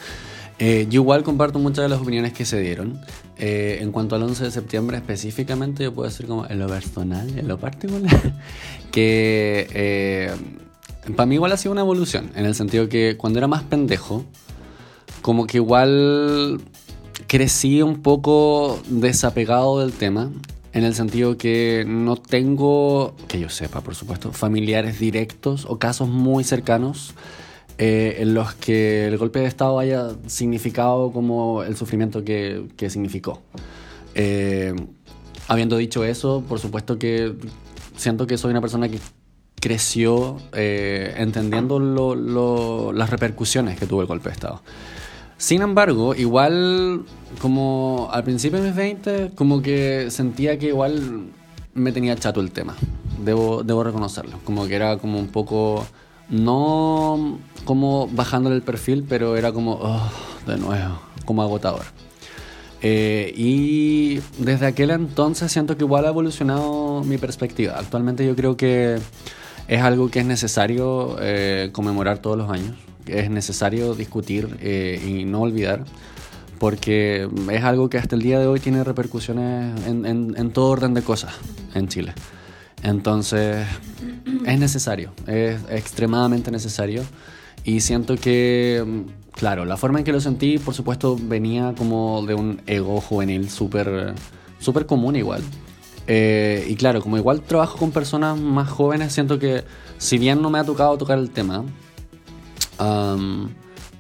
yo 0.59 1.01
igual 1.01 1.23
comparto 1.23 1.59
muchas 1.59 1.85
de 1.85 1.89
las 1.89 1.99
opiniones 1.99 2.35
que 2.35 2.45
se 2.45 2.61
dieron. 2.61 3.01
Eh, 3.41 3.79
en 3.81 3.93
cuanto 3.93 4.17
al 4.17 4.23
11 4.25 4.45
de 4.45 4.51
septiembre 4.51 4.97
específicamente, 4.97 5.85
yo 5.85 5.95
puedo 5.95 6.09
decir 6.09 6.27
como 6.27 6.47
en 6.47 6.59
lo 6.59 6.67
personal, 6.67 7.39
en 7.39 7.47
lo 7.47 7.59
particular, 7.59 8.35
que 8.91 9.69
eh, 9.73 10.35
para 11.15 11.27
mí 11.27 11.37
igual 11.37 11.53
ha 11.53 11.57
sido 11.57 11.71
una 11.71 11.83
evolución, 11.83 12.33
en 12.35 12.47
el 12.47 12.57
sentido 12.57 12.89
que 12.89 13.17
cuando 13.17 13.39
era 13.39 13.47
más 13.47 13.63
pendejo, 13.63 14.25
como 15.23 15.47
que 15.47 15.59
igual 15.59 16.61
crecí 17.29 17.81
un 17.81 18.03
poco 18.03 18.81
desapegado 18.89 19.81
del 19.81 19.93
tema, 19.93 20.31
en 20.73 20.85
el 20.85 20.95
sentido 20.97 21.39
que 21.39 21.85
no 21.87 22.17
tengo, 22.17 23.15
que 23.29 23.39
yo 23.39 23.49
sepa 23.49 23.83
por 23.83 23.95
supuesto, 23.95 24.33
familiares 24.33 24.99
directos 24.99 25.65
o 25.69 25.79
casos 25.79 26.09
muy 26.09 26.43
cercanos 26.43 27.15
eh, 27.79 28.17
en 28.19 28.35
los 28.35 28.55
que 28.55 29.07
el 29.07 29.17
golpe 29.19 29.39
de 29.39 29.47
Estado 29.47 29.79
haya 29.79 30.11
significado 30.27 31.13
como 31.13 31.63
el 31.63 31.77
sufrimiento 31.77 32.25
que, 32.25 32.67
que 32.77 32.91
significó. 32.91 33.43
Eh, 34.15 34.75
habiendo 35.47 35.77
dicho 35.77 36.05
eso, 36.05 36.43
por 36.49 36.59
supuesto 36.59 36.99
que 36.99 37.35
siento 37.97 38.27
que 38.27 38.37
soy 38.37 38.51
una 38.51 38.61
persona 38.61 38.89
que 38.89 38.99
creció 39.61 40.39
eh, 40.53 41.15
entendiendo 41.19 41.79
lo, 41.79 42.93
las 42.93 43.11
repercusiones 43.11 43.79
que 43.79 43.87
tuvo 43.87 44.03
el 44.03 44.07
golpe 44.07 44.29
de 44.29 44.35
Estado. 44.35 44.63
Sin 45.37 45.63
embargo, 45.63 46.15
igual 46.15 47.05
como 47.41 48.09
al 48.13 48.25
principio 48.25 48.61
de 48.61 48.67
mis 48.67 48.77
20, 48.77 49.31
como 49.35 49.63
que 49.63 50.11
sentía 50.11 50.59
que 50.59 50.67
igual 50.67 51.31
me 51.75 51.93
tenía 51.93 52.17
chato 52.17 52.41
el 52.41 52.51
tema. 52.51 52.77
Debo, 53.25 53.63
debo 53.63 53.85
reconocerlo. 53.85 54.39
Como 54.45 54.67
que 54.67 54.75
era 54.75 54.99
como 54.99 55.19
un 55.19 55.29
poco 55.29 55.87
no 56.29 57.39
como 57.65 58.09
bajándole 58.09 58.57
el 58.57 58.63
perfil, 58.63 59.05
pero 59.09 59.37
era 59.37 59.53
como, 59.53 59.79
oh, 59.81 60.11
de 60.47 60.57
nuevo, 60.57 61.01
como 61.25 61.43
agotador. 61.43 61.85
Eh, 62.81 63.33
y 63.37 64.21
desde 64.39 64.67
aquel 64.67 64.91
entonces 64.91 65.51
siento 65.51 65.77
que 65.77 65.85
igual 65.85 66.05
ha 66.05 66.09
evolucionado 66.09 67.03
mi 67.03 67.19
perspectiva. 67.19 67.75
Actualmente 67.77 68.25
yo 68.25 68.37
creo 68.37 68.57
que 68.57 68.99
es 69.67 69.83
algo 69.83 70.11
que 70.11 70.21
es 70.21 70.27
necesario 70.27 71.17
eh, 71.21 71.71
conmemorar 71.73 72.19
todos 72.19 72.39
los 72.39 72.51
años, 72.51 72.77
es 73.07 73.31
necesario 73.31 73.95
discutir 73.95 74.57
eh, 74.61 75.03
y 75.05 75.25
no 75.25 75.41
olvidar, 75.43 75.85
porque 76.59 77.29
es 77.51 77.65
algo 77.65 77.91
que 77.91 77.99
hasta 77.99 78.15
el 78.17 78.23
día 78.23 78.39
de 78.39 78.47
hoy 78.47 78.61
tiene 78.61 78.85
repercusiones 78.85 79.87
en, 79.87 80.07
en 80.07 80.51
todo 80.53 80.71
orden 80.71 80.95
de 80.95 81.03
cosas 81.03 81.35
en 81.75 81.89
Chile. 81.89 82.15
Entonces, 82.83 83.67
es 84.47 84.59
necesario, 84.59 85.13
es 85.27 85.61
extremadamente 85.71 86.51
necesario. 86.51 87.03
Y 87.65 87.81
siento 87.81 88.17
que, 88.17 89.05
claro, 89.33 89.65
la 89.65 89.77
forma 89.77 89.99
en 89.99 90.05
que 90.05 90.13
lo 90.13 90.21
sentí, 90.21 90.59
por 90.59 90.75
supuesto, 90.75 91.19
venía 91.21 91.75
como 91.77 92.25
de 92.25 92.35
un 92.35 92.63
ego 92.67 93.01
juvenil 93.01 93.51
súper 93.51 94.15
súper 94.59 94.87
común 94.87 95.17
igual. 95.17 95.43
Eh, 96.07 96.67
y 96.69 96.75
claro, 96.77 97.03
como 97.03 97.19
igual 97.19 97.43
trabajo 97.43 97.79
con 97.79 97.91
personas 97.91 98.39
más 98.39 98.69
jóvenes, 98.69 99.13
siento 99.13 99.39
que 99.39 99.65
si 99.99 100.19
bien 100.19 100.41
no 100.41 100.51
me 100.51 100.59
ha 100.59 100.65
tocado 100.65 100.97
tocar 100.97 101.19
el 101.19 101.31
tema, 101.31 101.65
um, 102.81 103.49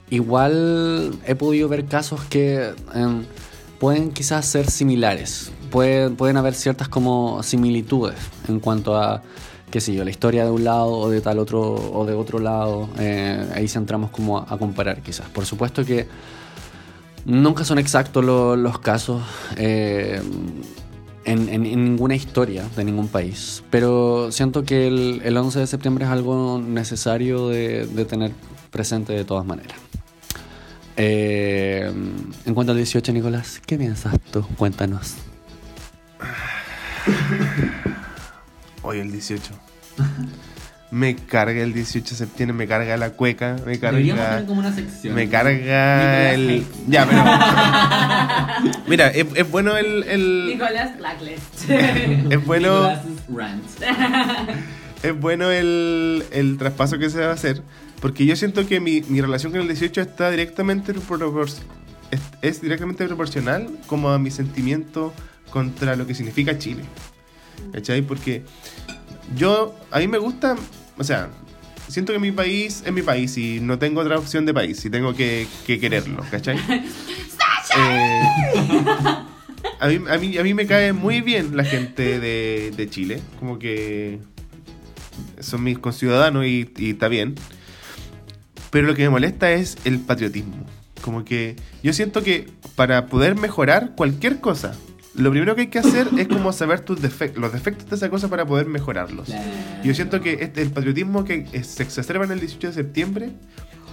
igual 0.09 1.13
he 1.27 1.35
podido 1.35 1.69
ver 1.69 1.85
casos 1.87 2.23
que 2.25 2.73
um, 2.95 3.25
pueden 3.79 4.13
quizás 4.13 4.47
ser 4.47 4.71
similares. 4.71 5.53
Pueden, 5.71 6.17
pueden 6.17 6.39
haber 6.39 6.55
ciertas 6.55 6.89
como 6.89 7.43
similitudes 7.43 8.17
en 8.49 8.59
cuanto 8.59 8.97
a 8.97 9.23
qué 9.71 9.81
sé 9.81 9.95
yo, 9.95 10.05
la 10.05 10.11
historia 10.11 10.45
de 10.45 10.51
un 10.51 10.65
lado 10.65 10.91
o 10.91 11.11
de 11.11 11.21
tal 11.21 11.39
otro 11.39 11.61
o 11.61 12.07
de 12.07 12.15
otro 12.15 12.39
lado. 12.39 12.89
Eh, 12.99 13.47
ahí 13.55 13.69
entramos 13.75 14.11
como 14.11 14.39
a, 14.39 14.59
comparar 14.59 15.01
quizás. 15.03 15.29
Por 15.29 15.47
supuesto 15.47 15.85
que 15.85 16.07
nunca 17.25 17.65
son 17.65 17.79
exactos 17.79 18.25
los 18.25 18.79
casos 18.79 19.23
eh, 19.57 20.21
en, 21.25 21.63
ninguna 21.63 22.15
historia 22.15 22.65
de 22.77 22.85
ningún 22.85 23.09
país, 23.09 23.63
pero 23.71 24.33
siento 24.33 24.65
que 24.65 24.87
el, 24.89 25.21
el 25.25 25.37
11 25.37 25.61
de 25.61 25.67
septiembre 25.67 26.05
es 26.07 26.11
algo 26.11 26.61
necesario 26.65 27.49
de, 27.49 27.87
de 27.87 28.05
tener 28.05 28.33
presente 28.71 29.13
de 29.13 29.25
todas 29.25 29.45
maneras. 29.45 29.77
Eh, 31.01 31.93
en 32.45 32.55
cuanto 32.55 32.73
al 32.73 32.79
18, 32.79 33.13
Nicolás, 33.13 33.63
¿qué 33.65 33.79
piensas 33.79 34.19
tú? 34.33 34.45
Cuéntanos. 34.57 35.15
Hoy 38.83 38.99
el 38.99 39.11
18. 39.11 39.55
Me 40.91 41.17
carga 41.17 41.63
el 41.63 41.75
18 41.75 42.11
de 42.11 42.17
septiembre, 42.17 42.57
me 42.57 42.67
carga 42.67 42.97
la 42.97 43.11
cueca, 43.11 43.57
me 43.67 43.79
carga. 43.79 44.47
como 44.47 44.61
una 44.61 44.75
sección. 44.75 45.15
Me 45.15 45.29
carga 45.29 46.33
el. 46.33 46.65
Ya, 46.87 47.07
pero. 47.07 47.23
Mira, 48.89 49.09
es, 49.09 49.51
bueno 49.51 49.77
el. 49.77 50.05
el... 50.05 50.47
Nicolás 50.47 50.97
Blacklist. 50.97 51.71
es 52.31 52.47
bueno. 52.47 52.91
es 55.03 55.21
bueno 55.21 55.51
el, 55.51 56.25
el 56.31 56.57
traspaso 56.57 56.99
que 56.99 57.11
se 57.11 57.21
va 57.21 57.33
a 57.33 57.35
hacer. 57.35 57.63
Porque 58.01 58.25
yo 58.25 58.35
siento 58.37 58.67
que 58.67 58.81
mi, 58.81 59.03
mi 59.03 59.21
relación 59.21 59.53
con 59.53 59.61
el 59.61 59.67
18 59.67 60.01
está 60.01 60.31
directamente 60.31 60.93
es, 60.93 61.61
es 62.41 62.63
directamente 62.63 63.07
proporcional 63.07 63.69
como 63.87 64.09
a 64.09 64.19
mi 64.19 64.31
sentimiento 64.31 65.13
contra 65.51 65.97
lo 65.97 66.07
que 66.07 66.15
significa 66.15 66.59
Chile. 66.59 66.85
¿Cachai? 67.73 68.03
Porque 68.03 68.43
yo, 69.37 69.75
a 69.91 69.99
mí 69.99 70.09
me 70.09 70.19
gusta, 70.19 70.57
o 70.97 71.05
sea, 71.05 71.31
siento 71.89 72.13
que 72.13 72.19
mi 72.19 72.33
país 72.33 72.83
es 72.85 72.93
mi 72.93 73.03
país 73.03 73.37
y 73.39 73.61
no 73.61 73.79
tengo 73.79 74.01
otra 74.01 74.19
opción 74.19 74.47
de 74.47 74.55
país 74.55 74.85
y 74.85 74.91
tengo 74.91 75.15
que, 75.15 75.47
quererlo, 75.67 76.25
¿cachai? 76.31 76.59
eh, 77.77 78.23
a, 79.81 79.89
mí, 79.89 80.01
a, 80.09 80.19
mí, 80.19 80.39
a 80.39 80.43
mí 80.43 80.55
me 80.55 80.67
cae 80.67 80.93
muy 80.93 81.21
bien 81.21 81.57
la 81.57 81.65
gente 81.65 82.21
de, 82.21 82.73
de 82.77 82.91
Chile, 82.91 83.21
como 83.39 83.59
que 83.59 84.19
son 85.41 85.63
mis 85.63 85.79
conciudadanos 85.79 86.47
y, 86.47 86.71
y 86.77 86.91
está 86.91 87.09
bien. 87.09 87.35
Pero 88.71 88.87
lo 88.87 88.95
que 88.95 89.03
me 89.03 89.11
molesta 89.11 89.51
es 89.53 89.79
el 89.85 89.99
patriotismo. 89.99 90.67
Como 91.01 91.25
que 91.25 91.57
yo 91.83 91.93
siento 91.93 92.23
que 92.23 92.49
para 92.77 93.07
poder 93.07 93.35
mejorar 93.35 93.95
cualquier 93.97 94.41
cosa, 94.41 94.75
lo 95.19 95.31
primero 95.31 95.55
que 95.55 95.63
hay 95.63 95.67
que 95.67 95.81
hacer 95.81 96.09
es 96.17 96.29
como 96.29 96.53
saber 96.53 96.81
tus 96.81 97.03
defectos, 97.03 97.41
los 97.41 97.53
defectos 97.53 97.91
de 97.91 97.97
esa 97.97 98.09
cosa 98.09 98.29
para 98.29 98.47
poder 98.47 98.67
mejorarlos. 98.67 99.29
Yo 99.83 99.95
siento 99.95 100.21
que 100.21 100.35
este, 100.41 100.63
el 100.63 100.71
patriotismo 100.71 101.25
que 101.25 101.47
se 101.63 101.83
exacerba 101.83 102.25
en 102.25 102.33
el 102.33 102.41
18 102.41 102.69
de 102.69 102.73
septiembre 102.73 103.31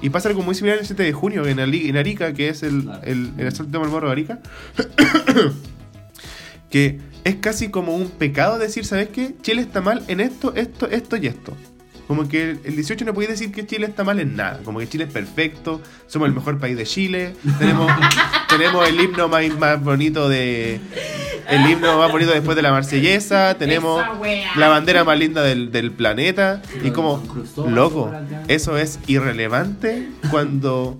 y 0.01 0.09
pasa 0.09 0.29
algo 0.29 0.43
muy 0.43 0.53
similar 0.55 0.77
el 0.77 0.85
7 0.85 1.01
de 1.01 1.13
junio 1.13 1.47
en, 1.47 1.59
en 1.59 1.97
Arica, 1.97 2.33
que 2.33 2.49
es 2.49 2.63
el, 2.63 2.89
el, 3.03 3.31
el 3.37 3.47
asalto 3.47 3.71
de 3.71 3.79
Marlboro 3.79 4.07
de 4.07 4.11
Arica, 4.11 4.39
que 6.69 6.99
es 7.23 7.35
casi 7.37 7.69
como 7.69 7.95
un 7.95 8.09
pecado 8.09 8.59
decir, 8.59 8.85
¿sabes 8.85 9.09
qué? 9.09 9.35
Chile 9.41 9.61
está 9.61 9.81
mal 9.81 10.03
en 10.07 10.19
esto, 10.19 10.53
esto, 10.55 10.87
esto 10.87 11.17
y 11.17 11.27
esto. 11.27 11.53
Como 12.07 12.27
que 12.27 12.57
el 12.63 12.75
18 12.75 13.05
no 13.05 13.13
puede 13.13 13.29
decir 13.29 13.51
que 13.51 13.65
Chile 13.65 13.87
está 13.87 14.03
mal 14.03 14.19
en 14.19 14.35
nada. 14.35 14.59
Como 14.63 14.79
que 14.79 14.87
Chile 14.87 15.05
es 15.05 15.11
perfecto, 15.11 15.81
somos 16.07 16.27
el 16.27 16.35
mejor 16.35 16.59
país 16.59 16.77
de 16.77 16.85
Chile, 16.85 17.35
tenemos, 17.57 17.91
tenemos 18.49 18.87
el 18.87 18.99
himno 18.99 19.27
más, 19.27 19.47
más 19.57 19.83
bonito 19.83 20.29
de. 20.29 20.79
El 21.49 21.69
himno 21.69 21.99
más 21.99 22.11
bonito 22.11 22.31
después 22.31 22.55
de 22.55 22.63
la 22.63 22.71
marsellesa, 22.71 23.55
tenemos 23.57 24.03
la 24.55 24.67
bandera 24.67 25.03
más 25.03 25.17
linda 25.17 25.43
del, 25.43 25.71
del 25.71 25.91
planeta. 25.91 26.61
Y 26.83 26.91
como, 26.91 27.23
loco, 27.67 28.11
eso 28.47 28.77
es 28.77 28.99
irrelevante 29.07 30.09
cuando 30.31 30.97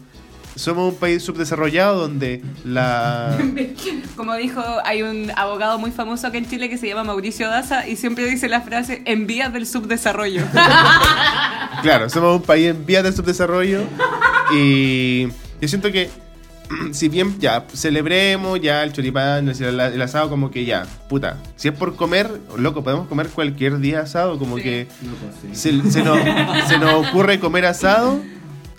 somos 0.56 0.94
un 0.94 1.00
país 1.00 1.24
subdesarrollado 1.24 2.00
donde 2.00 2.42
la... 2.64 3.38
Como 4.16 4.36
dijo, 4.36 4.62
hay 4.86 5.04
un 5.04 5.32
abogado 5.36 5.78
muy 5.78 5.92
famoso 5.92 6.28
aquí 6.28 6.38
en 6.38 6.50
Chile 6.50 6.70
que 6.70 6.78
se 6.78 6.88
llama 6.88 7.04
Mauricio 7.04 7.50
Daza 7.50 7.88
y 7.88 7.98
siempre 7.98 8.26
dice 8.26 8.48
la 8.48 8.62
frase 8.62 9.02
en 9.06 9.28
vías 9.28 9.52
del 9.52 9.68
subdesarrollo. 9.68 10.44
claro, 11.82 12.10
somos 12.10 12.38
un 12.38 12.42
país 12.42 12.68
en 12.68 12.86
vías 12.86 13.04
del 13.04 13.14
subdesarrollo 13.14 13.82
y 14.54 15.28
yo 15.60 15.68
siento 15.68 15.92
que 15.92 16.10
si 16.92 17.10
bien 17.10 17.38
ya 17.40 17.66
celebremos 17.74 18.60
ya 18.62 18.84
el 18.84 18.94
choripán, 18.94 19.50
el, 19.50 20.02
asado, 20.02 20.30
como 20.30 20.52
que 20.52 20.64
ya, 20.64 20.86
puta, 21.10 21.38
si 21.58 21.68
es 21.68 21.74
por 21.74 21.98
comer, 21.98 22.32
loco, 22.58 22.82
podemos 22.82 23.08
comer 23.08 23.28
cualquier 23.28 23.80
día 23.80 24.00
asado, 24.00 24.40
como 24.40 24.56
que 24.56 24.88
se, 25.52 25.74
nos, 25.74 25.94
se 25.94 26.80
nos 26.80 27.08
ocurre 27.08 27.40
comer 27.42 27.66
asado 27.66 28.22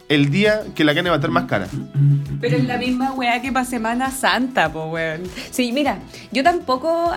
el 0.08 0.30
día 0.30 0.62
que 0.75 0.84
la 0.84 0.94
carne 0.94 1.10
va 1.10 1.16
a 1.16 1.18
estar 1.18 1.30
más 1.30 1.44
cara. 1.44 1.68
Pero 2.40 2.56
es 2.56 2.64
la 2.64 2.78
misma 2.78 3.12
weá 3.12 3.40
que 3.40 3.52
para 3.52 3.64
Semana 3.64 4.10
Santa, 4.10 4.72
po 4.72 4.86
weón. 4.86 5.22
Sí, 5.50 5.72
mira, 5.72 5.98
yo 6.32 6.42
tampoco 6.42 7.12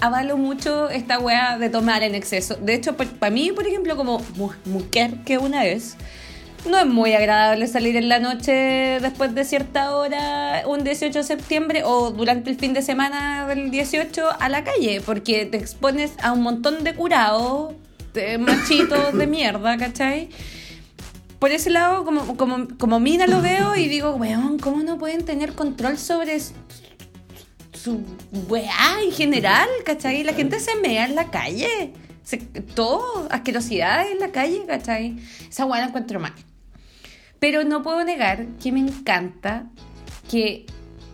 avalo 0.00 0.36
mucho 0.36 0.90
esta 0.90 1.18
weá 1.18 1.58
de 1.58 1.70
tomar 1.70 2.02
en 2.02 2.14
exceso. 2.14 2.56
De 2.56 2.74
hecho, 2.74 2.96
para 2.96 3.30
mí, 3.30 3.52
por 3.52 3.66
ejemplo, 3.66 3.96
como 3.96 4.22
mujer 4.64 5.14
que 5.24 5.38
una 5.38 5.66
es, 5.66 5.96
no 6.68 6.78
es 6.78 6.86
muy 6.86 7.14
agradable 7.14 7.66
salir 7.66 7.96
en 7.96 8.08
la 8.08 8.18
noche 8.18 8.98
después 9.00 9.34
de 9.34 9.44
cierta 9.44 9.94
hora, 9.94 10.62
un 10.66 10.84
18 10.84 11.18
de 11.18 11.24
septiembre 11.24 11.82
o 11.84 12.10
durante 12.10 12.50
el 12.50 12.56
fin 12.56 12.74
de 12.74 12.82
semana 12.82 13.46
del 13.46 13.70
18 13.70 14.28
a 14.38 14.48
la 14.48 14.64
calle, 14.64 15.00
porque 15.00 15.46
te 15.46 15.56
expones 15.56 16.12
a 16.22 16.32
un 16.32 16.42
montón 16.42 16.84
de 16.84 16.94
curados, 16.94 17.72
de 18.12 18.38
machitos 18.38 19.16
de 19.16 19.26
mierda, 19.26 19.76
¿cachai? 19.78 20.28
Por 21.40 21.50
ese 21.50 21.70
lado, 21.70 22.04
como, 22.04 22.36
como, 22.36 22.68
como 22.78 23.00
mina 23.00 23.26
lo 23.26 23.40
veo 23.40 23.74
y 23.74 23.88
digo, 23.88 24.10
weón, 24.14 24.58
¿cómo 24.58 24.82
no 24.82 24.98
pueden 24.98 25.24
tener 25.24 25.54
control 25.54 25.96
sobre 25.96 26.38
su, 26.38 28.04
weá 28.48 29.02
en 29.02 29.10
general? 29.10 29.66
¿Cachai? 29.86 30.22
La 30.22 30.34
gente 30.34 30.60
se 30.60 30.76
mea 30.76 31.06
en 31.06 31.14
la 31.14 31.30
calle. 31.30 31.94
todo, 32.74 33.26
asquerosidades 33.30 34.12
en 34.12 34.18
la 34.20 34.30
calle, 34.32 34.64
¿cachai? 34.66 35.16
Esa 35.48 35.64
weá 35.64 35.80
la 35.80 35.86
encuentro 35.88 36.20
mal. 36.20 36.34
Pero 37.38 37.64
no 37.64 37.82
puedo 37.82 38.04
negar 38.04 38.46
que 38.62 38.70
me 38.70 38.80
encanta 38.80 39.64
que 40.30 40.66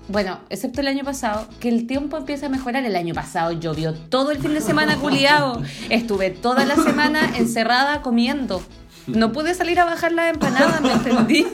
bueno, 0.09 0.39
excepto 0.51 0.81
el 0.81 0.89
año 0.89 1.05
pasado, 1.05 1.49
que 1.59 1.69
el 1.69 1.87
tiempo 1.87 2.17
empieza 2.17 2.47
a 2.47 2.49
mejorar. 2.49 2.85
El 2.85 2.95
año 2.95 3.13
pasado 3.13 3.53
llovió 3.53 3.93
todo 3.93 4.31
el 4.31 4.39
fin 4.39 4.55
de 4.55 4.61
semana 4.61 4.97
culiado. 4.97 5.63
Estuve 5.89 6.31
toda 6.31 6.65
la 6.65 6.77
semana 6.77 7.37
encerrada 7.37 8.03
comiendo. 8.03 8.63
No 9.07 9.33
pude 9.33 9.55
salir 9.55 9.79
a 9.81 9.85
bajar 9.85 10.13
la 10.13 10.29
empanada, 10.29 10.81
me 10.81 10.93
entendí. 10.93 11.47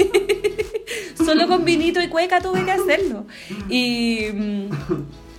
Solo 1.17 1.49
con 1.49 1.65
vinito 1.65 2.01
y 2.01 2.09
cueca 2.09 2.41
tuve 2.41 2.65
que 2.65 2.73
hacerlo. 2.73 3.27
Y 3.69 4.27
mm, 4.33 4.71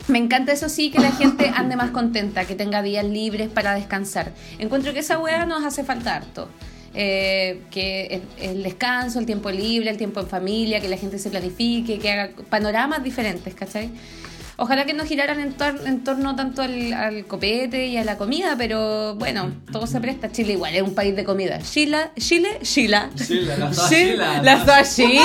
me 0.08 0.20
encanta 0.20 0.52
eso 0.52 0.70
sí, 0.70 0.92
que 0.92 1.00
la 1.00 1.12
gente 1.12 1.52
ande 1.56 1.76
más 1.76 1.92
contenta, 1.92 2.46
que 2.46 2.56
tenga 2.56 2.82
días 2.82 3.06
libres 3.06 3.50
para 3.50 3.74
descansar. 3.74 4.34
Encuentro 4.60 4.94
que 4.94 5.00
esa 5.00 5.18
weá 5.18 5.46
nos 5.46 5.64
hace 5.64 5.84
falta 5.84 6.16
harto. 6.16 6.50
Eh, 6.96 7.64
que 7.72 8.22
el, 8.38 8.62
descanso, 8.62 9.20
el 9.20 9.26
tiempo 9.26 9.50
libre, 9.50 9.90
el 9.90 9.98
tiempo 9.98 10.20
en 10.20 10.28
familia, 10.28 10.80
que 10.80 10.88
la 10.88 10.98
gente 10.98 11.18
se 11.18 11.32
planifique, 11.32 11.98
que 11.98 12.12
haga 12.12 12.32
panoramas 12.50 13.04
diferentes, 13.04 13.56
¿cachai? 13.56 13.90
Ojalá 14.58 14.86
que 14.86 14.94
no 14.94 15.04
giraran 15.06 15.40
en, 15.40 15.56
en 15.86 16.04
torno 16.04 16.36
tanto 16.36 16.62
al, 16.62 17.26
copete 17.28 17.88
y 17.88 17.98
a 17.98 18.04
la 18.04 18.18
comida, 18.18 18.56
pero 18.58 19.16
bueno, 19.16 19.52
todo 19.72 19.88
se 19.88 20.00
presta. 20.00 20.32
Chile 20.32 20.54
igual 20.54 20.76
es 20.76 20.84
un 20.84 20.94
país 20.94 21.16
de 21.16 21.24
comida. 21.24 21.60
Chile, 21.60 22.12
Chile, 22.18 22.60
Chile. 22.62 23.00
Chile, 23.16 23.58
las 23.58 23.90
Chile. 23.90 24.18
Las 24.44 24.96
Chile. 24.96 25.22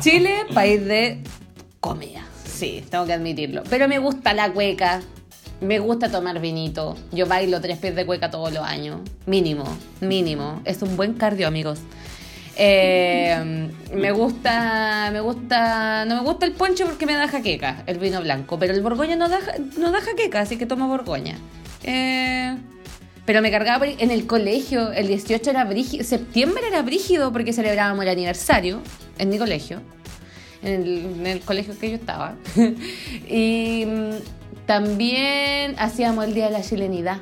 Chile, 0.00 0.46
país 0.52 0.84
de 0.84 1.22
comida. 1.80 2.24
Sí, 2.44 2.84
tengo 2.90 3.06
que 3.06 3.12
admitirlo. 3.12 3.62
Pero 3.70 3.86
me 3.88 3.98
gusta 3.98 4.34
la 4.34 4.52
cueca. 4.52 5.00
Me 5.60 5.78
gusta 5.78 6.08
tomar 6.10 6.40
vinito. 6.40 6.96
Yo 7.12 7.26
bailo 7.26 7.60
tres 7.60 7.78
pies 7.78 7.94
de 7.94 8.06
cueca 8.06 8.30
todos 8.30 8.52
los 8.52 8.64
años. 8.64 9.00
Mínimo, 9.26 9.64
mínimo. 10.00 10.60
Es 10.64 10.82
un 10.82 10.96
buen 10.96 11.14
cardio, 11.14 11.46
amigos. 11.46 11.80
Eh, 12.60 13.70
me 13.94 14.10
gusta, 14.10 15.10
me 15.12 15.20
gusta, 15.20 16.04
no 16.04 16.16
me 16.16 16.22
gusta 16.22 16.44
el 16.44 16.52
ponche 16.52 16.84
porque 16.84 17.06
me 17.06 17.14
da 17.14 17.28
jaqueca, 17.28 17.84
el 17.86 17.98
vino 17.98 18.20
blanco, 18.20 18.58
pero 18.58 18.74
el 18.74 18.82
borgoña 18.82 19.14
no 19.14 19.28
da, 19.28 19.38
no 19.76 19.92
da 19.92 20.00
jaqueca, 20.00 20.40
así 20.40 20.56
que 20.56 20.66
tomo 20.66 20.88
borgoña. 20.88 21.36
Eh, 21.84 22.56
pero 23.24 23.42
me 23.42 23.52
cargaba 23.52 23.86
en 23.86 24.10
el 24.10 24.26
colegio, 24.26 24.90
el 24.90 25.06
18 25.06 25.50
era 25.50 25.64
brígido, 25.64 26.02
septiembre 26.02 26.64
era 26.66 26.82
brígido 26.82 27.32
porque 27.32 27.52
celebrábamos 27.52 28.02
el 28.02 28.10
aniversario 28.10 28.80
en 29.18 29.28
mi 29.28 29.38
colegio, 29.38 29.80
en 30.62 31.26
el, 31.26 31.40
colegio 31.40 31.78
que 31.78 31.90
yo 31.90 31.96
estaba. 31.96 32.34
y 33.28 33.84
mm, 33.86 34.66
también 34.66 35.76
hacíamos 35.78 36.24
el 36.24 36.34
Día 36.34 36.46
de 36.46 36.52
la 36.52 36.62
Chilenidad, 36.62 37.18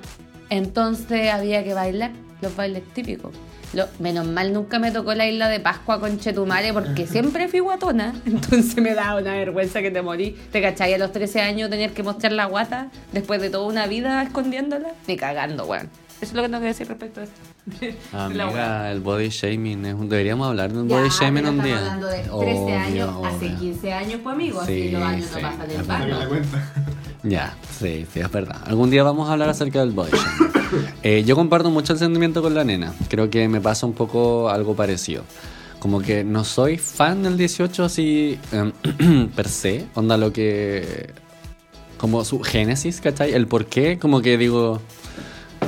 entonces 0.49 1.31
había 1.31 1.63
que 1.63 1.75
bailar 1.75 2.13
los 2.41 2.57
bailes 2.57 2.85
típicos. 2.95 3.35
Lo- 3.77 3.89
menos 3.99 4.27
mal 4.27 4.53
nunca 4.55 4.79
me 4.79 4.91
tocó 4.91 5.15
la 5.15 5.27
isla 5.29 5.49
de 5.51 5.61
Pascua 5.61 6.01
con 6.01 6.19
Chetumare 6.19 6.73
porque 6.73 7.07
siempre 7.07 7.47
fui 7.47 7.61
guatona. 7.61 8.15
Entonces 8.27 8.77
me 8.79 8.95
daba 8.95 9.21
una 9.21 9.35
vergüenza 9.35 9.83
que 9.83 9.91
te 9.91 10.01
morí. 10.01 10.35
¿Te 10.51 10.63
cachai? 10.63 10.95
A 10.95 10.99
los 10.99 11.13
13 11.13 11.43
años 11.43 11.69
tener 11.69 11.93
que 11.93 12.03
mostrar 12.03 12.33
la 12.33 12.47
guata 12.47 12.89
después 13.13 13.41
de 13.43 13.51
toda 13.51 13.67
una 13.67 13.87
vida 13.87 14.23
escondiéndola. 14.23 14.89
Ni 15.07 15.17
cagando, 15.17 15.67
weón. 15.67 15.91
Eso 16.19 16.31
es 16.31 16.33
lo 16.33 16.41
que 16.43 16.49
tengo 16.49 16.61
que 16.63 16.69
decir 16.69 16.89
respecto 16.89 17.21
a 17.21 17.25
esto. 17.25 17.97
Amiga, 18.17 18.91
el 18.91 19.01
body 19.01 19.29
shaming 19.29 19.85
es 19.85 19.93
un- 19.95 20.09
deberíamos 20.09 20.49
hablar 20.49 20.73
de 20.73 20.81
un 20.81 20.89
Ya, 20.89 20.97
body 20.97 21.09
shaming 21.11 21.43
un 21.47 21.61
estamos 21.61 21.65
día. 21.67 21.79
hablando 21.79 22.07
de 22.07 22.17
13 22.21 22.31
Obvio, 22.33 22.75
años, 22.79 23.11
hace 23.27 23.47
obvio. 23.47 23.59
15 23.59 23.93
años, 23.93 24.21
pues 24.23 24.35
amigo. 24.35 24.65
Sí, 24.65 24.73
así 24.83 24.91
los 24.93 25.03
años 25.03 25.27
sí, 25.27 25.35
no 25.43 25.49
pasan 25.51 25.71
en 25.71 25.87
vano. 25.87 26.19
Ya, 27.23 27.57
sí, 27.79 28.07
sí, 28.13 28.21
es 28.21 28.31
verdad. 28.31 28.61
Algún 28.65 28.91
día 28.91 29.03
vamos 29.03 29.29
a 29.29 29.33
hablar 29.33 29.49
acerca 29.49 29.81
del 29.81 29.91
body 29.91 30.11
shaming. 30.11 30.57
Eh, 31.05 31.23
yo 31.25 31.37
comparto 31.37 31.71
mucho 31.71 31.93
el 31.93 32.01
sentimiento 32.01 32.43
con 32.43 32.53
la 32.53 32.65
nena. 32.65 32.93
Creo 33.09 33.31
que 33.31 33.47
me 33.49 33.61
pasa 33.61 33.87
un 33.87 33.93
poco 33.93 34.49
algo 34.49 34.75
parecido. 34.75 35.23
Como 35.79 36.01
que 36.01 36.25
no 36.25 36.43
soy 36.43 36.77
fan 36.77 37.23
del 37.23 37.37
18 37.37 37.85
así 37.85 38.37
em, 38.51 39.29
per 39.37 39.49
se. 39.49 39.87
Onda 39.95 40.17
lo 40.17 40.33
que... 40.33 41.15
Como 41.99 42.25
su 42.25 42.41
génesis, 42.41 43.01
¿cachai? 43.01 43.33
El 43.33 43.47
por 43.47 43.67
qué, 43.67 43.97
como 43.99 44.21
que 44.23 44.37
digo... 44.37 44.81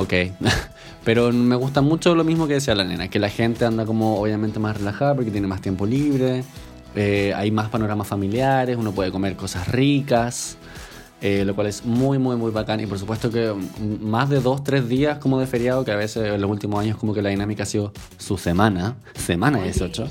Ok. 0.01 0.15
Pero 1.05 1.33
me 1.33 1.57
gusta 1.57 1.81
mucho 1.81 2.15
lo 2.15 2.25
mismo 2.25 2.47
que 2.49 2.55
decía 2.55 2.75
la 2.75 2.85
nena, 2.85 3.09
que 3.09 3.19
la 3.19 3.31
gente 3.31 3.65
anda 3.65 3.87
como 3.87 4.21
obviamente 4.21 4.59
más 4.59 4.77
relajada 4.77 5.15
porque 5.15 5.31
tiene 5.31 5.47
más 5.47 5.63
tiempo 5.63 5.87
libre, 5.87 6.45
eh, 6.95 7.33
hay 7.35 7.51
más 7.51 7.71
panoramas 7.71 8.07
familiares, 8.07 8.77
uno 8.77 8.93
puede 8.93 9.11
comer 9.11 9.35
cosas 9.37 9.69
ricas, 9.69 10.59
eh, 11.21 11.45
lo 11.45 11.55
cual 11.55 11.67
es 11.67 11.85
muy, 11.85 12.19
muy, 12.19 12.37
muy 12.37 12.51
bacán. 12.51 12.81
Y 12.81 12.87
por 12.87 12.99
supuesto 12.99 13.31
que 13.31 13.53
más 14.01 14.31
de 14.31 14.41
dos, 14.41 14.63
tres 14.63 14.89
días 14.89 15.19
como 15.19 15.41
de 15.41 15.47
feriado, 15.47 15.85
que 15.85 15.93
a 15.93 15.97
veces 15.97 16.35
en 16.35 16.41
los 16.41 16.51
últimos 16.51 16.81
años 16.81 16.97
como 16.97 17.15
que 17.15 17.23
la 17.23 17.31
dinámica 17.31 17.65
ha 17.65 17.67
sido 17.67 17.93
su 18.19 18.39
semana, 18.39 18.97
semana 19.15 19.63
18, 19.63 20.07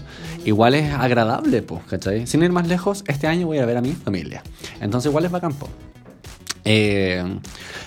igual 0.46 0.76
es 0.76 0.94
agradable, 0.94 1.62
pues, 1.62 1.82
¿cachai? 1.86 2.28
Sin 2.28 2.44
ir 2.44 2.52
más 2.52 2.68
lejos, 2.68 3.04
este 3.08 3.28
año 3.28 3.48
voy 3.48 3.60
a 3.60 3.66
ver 3.66 3.78
a 3.78 3.82
mi 3.82 3.94
familia. 3.94 4.44
Entonces 4.82 5.10
igual 5.10 5.26
es 5.26 5.32
bacán, 5.32 5.54
po. 5.54 5.70
Eh, 6.66 7.24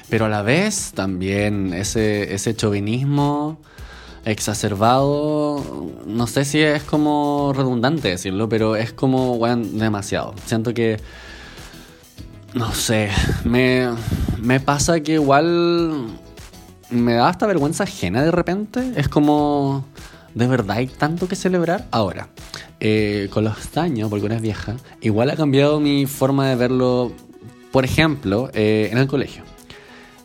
pero 0.08 0.24
a 0.24 0.28
la 0.30 0.42
vez 0.42 0.92
también 0.94 1.74
ese, 1.74 2.34
ese 2.34 2.56
chauvinismo 2.56 3.58
exacerbado, 4.24 5.62
no 6.06 6.26
sé 6.26 6.44
si 6.44 6.60
es 6.60 6.82
como 6.82 7.52
redundante 7.54 8.08
decirlo, 8.08 8.48
pero 8.48 8.76
es 8.76 8.92
como, 8.92 9.34
weón, 9.34 9.78
demasiado. 9.78 10.34
Siento 10.46 10.74
que, 10.74 10.98
no 12.54 12.72
sé, 12.74 13.10
me, 13.44 13.88
me 14.40 14.60
pasa 14.60 15.00
que 15.00 15.14
igual 15.14 16.06
me 16.90 17.14
da 17.14 17.28
hasta 17.28 17.46
vergüenza 17.46 17.84
ajena 17.84 18.22
de 18.22 18.30
repente. 18.30 18.92
Es 18.96 19.08
como, 19.08 19.84
¿de 20.34 20.46
verdad 20.46 20.78
hay 20.78 20.86
tanto 20.86 21.28
que 21.28 21.36
celebrar? 21.36 21.86
Ahora, 21.90 22.28
eh, 22.80 23.28
con 23.32 23.44
los 23.44 23.76
años, 23.76 24.10
porque 24.10 24.26
una 24.26 24.36
es 24.36 24.42
vieja, 24.42 24.76
igual 25.00 25.30
ha 25.30 25.36
cambiado 25.36 25.80
mi 25.80 26.06
forma 26.06 26.48
de 26.48 26.56
verlo, 26.56 27.12
por 27.70 27.84
ejemplo, 27.84 28.50
eh, 28.52 28.88
en 28.90 28.98
el 28.98 29.06
colegio. 29.06 29.44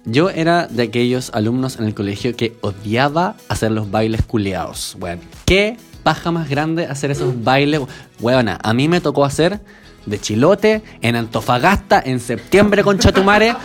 Yo 0.06 0.30
era 0.30 0.68
de 0.68 0.84
aquellos 0.84 1.32
alumnos 1.34 1.78
en 1.78 1.86
el 1.86 1.96
colegio 1.96 2.36
que 2.36 2.56
odiaba 2.62 3.36
hacer 3.50 3.72
los 3.72 3.90
bailes 3.90 4.24
culeados. 4.24 4.96
Bueno, 5.00 5.22
¿qué 5.46 5.78
paja 6.04 6.30
más 6.30 6.48
grande 6.48 6.86
hacer 6.86 7.10
esos 7.10 7.44
bailes? 7.44 7.82
Weona, 8.20 8.60
a 8.62 8.74
mí 8.76 8.88
me 8.88 9.02
tocó 9.02 9.26
hacer 9.26 9.62
de 10.06 10.20
chilote 10.20 10.84
en 11.02 11.16
Antofagasta 11.16 12.02
en 12.06 12.20
septiembre 12.20 12.84
con 12.84 13.00
Chatumare 13.00 13.56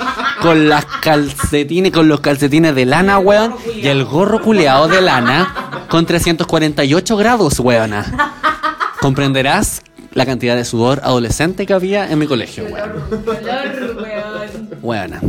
con 0.41 0.69
las 0.69 0.87
calcetines, 0.87 1.93
con 1.93 2.09
los 2.09 2.21
calcetines 2.21 2.75
de 2.75 2.87
lana, 2.87 3.19
weón, 3.19 3.55
y 3.75 3.87
el 3.89 4.05
gorro 4.05 4.41
culeado 4.41 4.89
de 4.89 5.01
lana 5.01 5.87
con 5.89 6.07
348 6.07 7.17
grados, 7.17 7.61
weona. 7.61 8.37
Comprenderás 9.01 9.83
la 10.13 10.27
cantidad 10.27 10.57
de 10.57 10.65
sudor 10.65 11.01
adolescente 11.05 11.67
que 11.67 11.73
había 11.73 12.11
en 12.11 12.19
mi 12.19 12.27
colegio, 12.27 12.65
weón. 12.65 12.93
Buena. 14.81 15.21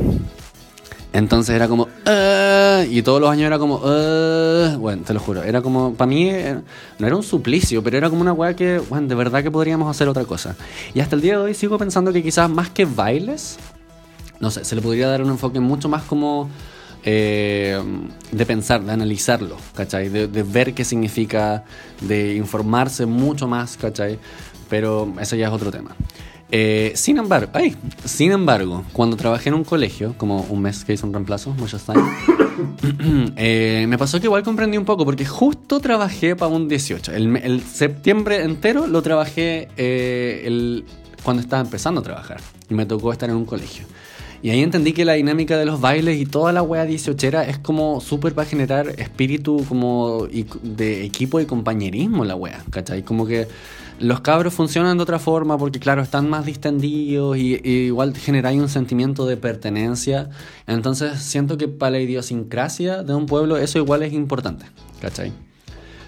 Entonces 1.13 1.55
era 1.55 1.67
como, 1.67 1.87
"Ah", 2.05 2.83
y 2.89 3.01
todos 3.01 3.19
los 3.19 3.29
años 3.29 3.47
era 3.47 3.59
como, 3.59 3.81
"Ah", 3.83 4.75
bueno, 4.79 5.03
te 5.05 5.13
lo 5.13 5.19
juro, 5.19 5.43
era 5.43 5.61
como, 5.61 5.93
para 5.93 6.07
mí 6.07 6.29
eh, 6.29 6.57
no 6.99 7.07
era 7.07 7.15
un 7.15 7.23
suplicio, 7.23 7.83
pero 7.83 7.97
era 7.97 8.09
como 8.09 8.21
una 8.21 8.31
weá 8.33 8.55
que, 8.55 8.79
bueno, 8.79 9.07
de 9.07 9.15
verdad 9.15 9.43
que 9.43 9.51
podríamos 9.51 9.89
hacer 9.89 10.07
otra 10.07 10.23
cosa. 10.25 10.55
Y 10.93 10.99
hasta 11.01 11.15
el 11.15 11.21
día 11.21 11.33
de 11.33 11.43
hoy 11.43 11.53
sigo 11.53 11.77
pensando 11.77 12.13
que 12.13 12.23
quizás 12.23 12.49
más 12.49 12.69
que 12.69 12.85
bailes, 12.85 13.57
no 14.39 14.49
sé, 14.51 14.63
se 14.63 14.75
le 14.75 14.81
podría 14.81 15.07
dar 15.07 15.21
un 15.21 15.29
enfoque 15.29 15.59
mucho 15.59 15.89
más 15.89 16.03
como 16.03 16.49
eh, 17.03 17.81
de 18.31 18.45
pensar, 18.45 18.83
de 18.83 18.91
analizarlo, 18.91 19.57
¿cachai? 19.75 20.09
De, 20.09 20.27
de 20.27 20.43
ver 20.43 20.73
qué 20.73 20.85
significa, 20.85 21.63
de 21.99 22.35
informarse 22.35 23.05
mucho 23.05 23.47
más, 23.47 23.75
¿cachai? 23.75 24.19
Pero 24.69 25.11
eso 25.19 25.35
ya 25.35 25.47
es 25.47 25.53
otro 25.53 25.71
tema. 25.71 25.95
Eh, 26.51 26.91
sin 26.95 27.17
embargo, 27.17 27.49
ay, 27.53 27.75
sin 28.03 28.31
embargo, 28.33 28.83
cuando 28.91 29.15
trabajé 29.15 29.49
en 29.49 29.55
un 29.55 29.63
colegio, 29.63 30.13
como 30.17 30.41
un 30.41 30.61
mes 30.61 30.83
que 30.83 30.93
hice 30.93 31.05
un 31.05 31.13
reemplazo, 31.13 31.51
muchos 31.51 31.89
años, 31.89 32.05
eh, 33.37 33.85
me 33.87 33.97
pasó 33.97 34.19
que 34.19 34.27
igual 34.27 34.43
comprendí 34.43 34.77
un 34.77 34.85
poco, 34.85 35.05
porque 35.05 35.25
justo 35.25 35.79
trabajé 35.79 36.35
para 36.35 36.51
un 36.51 36.67
18. 36.67 37.13
El, 37.13 37.61
septiembre 37.61 38.43
entero 38.43 38.87
lo 38.87 39.01
trabajé 39.01 39.69
eh, 39.77 40.43
el- 40.45 40.83
cuando 41.23 41.41
estaba 41.41 41.61
empezando 41.61 42.01
a 42.01 42.03
trabajar. 42.03 42.41
Y 42.69 42.73
me 42.73 42.85
tocó 42.85 43.11
estar 43.13 43.29
en 43.29 43.35
un 43.35 43.45
colegio. 43.45 43.85
Y 44.43 44.49
ahí 44.49 44.61
entendí 44.61 44.91
que 44.93 45.05
la 45.05 45.13
dinámica 45.13 45.55
de 45.57 45.65
los 45.65 45.79
bailes 45.79 46.19
y 46.19 46.25
toda 46.25 46.51
la 46.51 46.63
wea 46.63 46.85
18 46.85 47.41
es 47.41 47.59
como 47.59 48.01
súper 48.01 48.33
para 48.33 48.49
generar 48.49 48.89
espíritu 48.99 49.63
como 49.69 50.27
de 50.63 51.05
equipo 51.05 51.39
y 51.39 51.45
compañerismo 51.45 52.25
la 52.25 52.35
wea, 52.35 52.63
¿cachai? 52.71 53.03
Como 53.03 53.27
que 53.27 53.47
los 54.01 54.21
cabros 54.21 54.53
funcionan 54.53 54.97
de 54.97 55.03
otra 55.03 55.19
forma 55.19 55.57
porque 55.57 55.79
claro, 55.79 56.01
están 56.01 56.29
más 56.29 56.45
distendidos 56.45 57.37
y, 57.37 57.59
igual 57.63 58.15
generáis 58.15 58.59
un 58.59 58.67
sentimiento 58.69 59.25
de 59.25 59.37
pertenencia. 59.37 60.29
Entonces 60.67 61.19
siento 61.19 61.57
que 61.57 61.67
para 61.67 61.91
la 61.91 61.99
idiosincrasia 61.99 63.03
de 63.03 63.13
un 63.15 63.25
pueblo 63.27 63.57
eso 63.57 63.77
igual 63.79 64.03
es 64.03 64.13
importante, 64.13 64.65
¿cachai? 65.01 65.31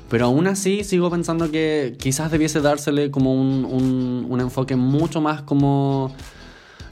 Pero 0.09 0.25
aún 0.25 0.47
así 0.47 0.83
sigo 0.83 1.09
pensando 1.09 1.49
que 1.49 1.95
quizás 1.99 2.29
debiese 2.31 2.61
dársele 2.61 3.09
como 3.11 3.33
un, 3.33 3.65
un- 3.65 4.25
un 4.29 4.39
enfoque 4.41 4.75
mucho 4.75 5.21
más 5.21 5.41
como 5.41 6.13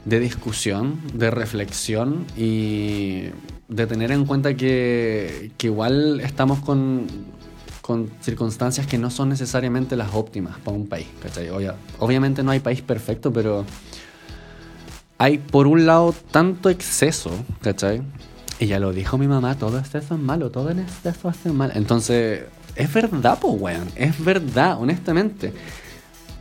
de 0.04 0.18
discusión, 0.18 1.00
de 1.14 1.30
reflexión 1.30 2.26
y 2.36 3.26
de 3.68 3.86
tener 3.86 4.10
en 4.10 4.24
cuenta 4.24 4.54
que, 4.56 5.52
que 5.56 5.68
igual 5.68 6.20
estamos 6.20 6.58
con, 6.60 7.06
con 7.82 8.10
circunstancias 8.22 8.86
que 8.86 8.96
no 8.96 9.10
son 9.10 9.28
necesariamente 9.28 9.94
las 9.96 10.14
óptimas 10.14 10.56
para 10.60 10.74
un 10.76 10.86
país. 10.86 11.08
¿cachai? 11.22 11.48
Obvia- 11.50 11.74
obviamente 11.98 12.42
no 12.42 12.52
hay 12.52 12.60
país 12.60 12.80
perfecto, 12.80 13.30
pero 13.32 13.66
hay 15.18 15.38
por 15.38 15.66
un 15.66 15.84
lado 15.84 16.14
tanto 16.30 16.70
exceso, 16.70 17.30
¿cachai? 17.60 18.00
Y 18.58 18.66
ya 18.66 18.78
lo 18.78 18.92
dijo 18.92 19.18
mi 19.18 19.26
mamá, 19.28 19.56
todo 19.56 19.78
exceso 19.78 20.14
es 20.14 20.20
malo, 20.20 20.50
todo 20.50 20.70
en 20.70 20.78
exceso 20.80 21.28
es 21.28 21.52
malo. 21.52 21.72
Entonces, 21.76 22.44
es 22.76 22.92
verdad, 22.94 23.38
pues, 23.40 23.54
weón, 23.60 23.88
es 23.96 24.24
verdad, 24.24 24.80
honestamente. 24.80 25.52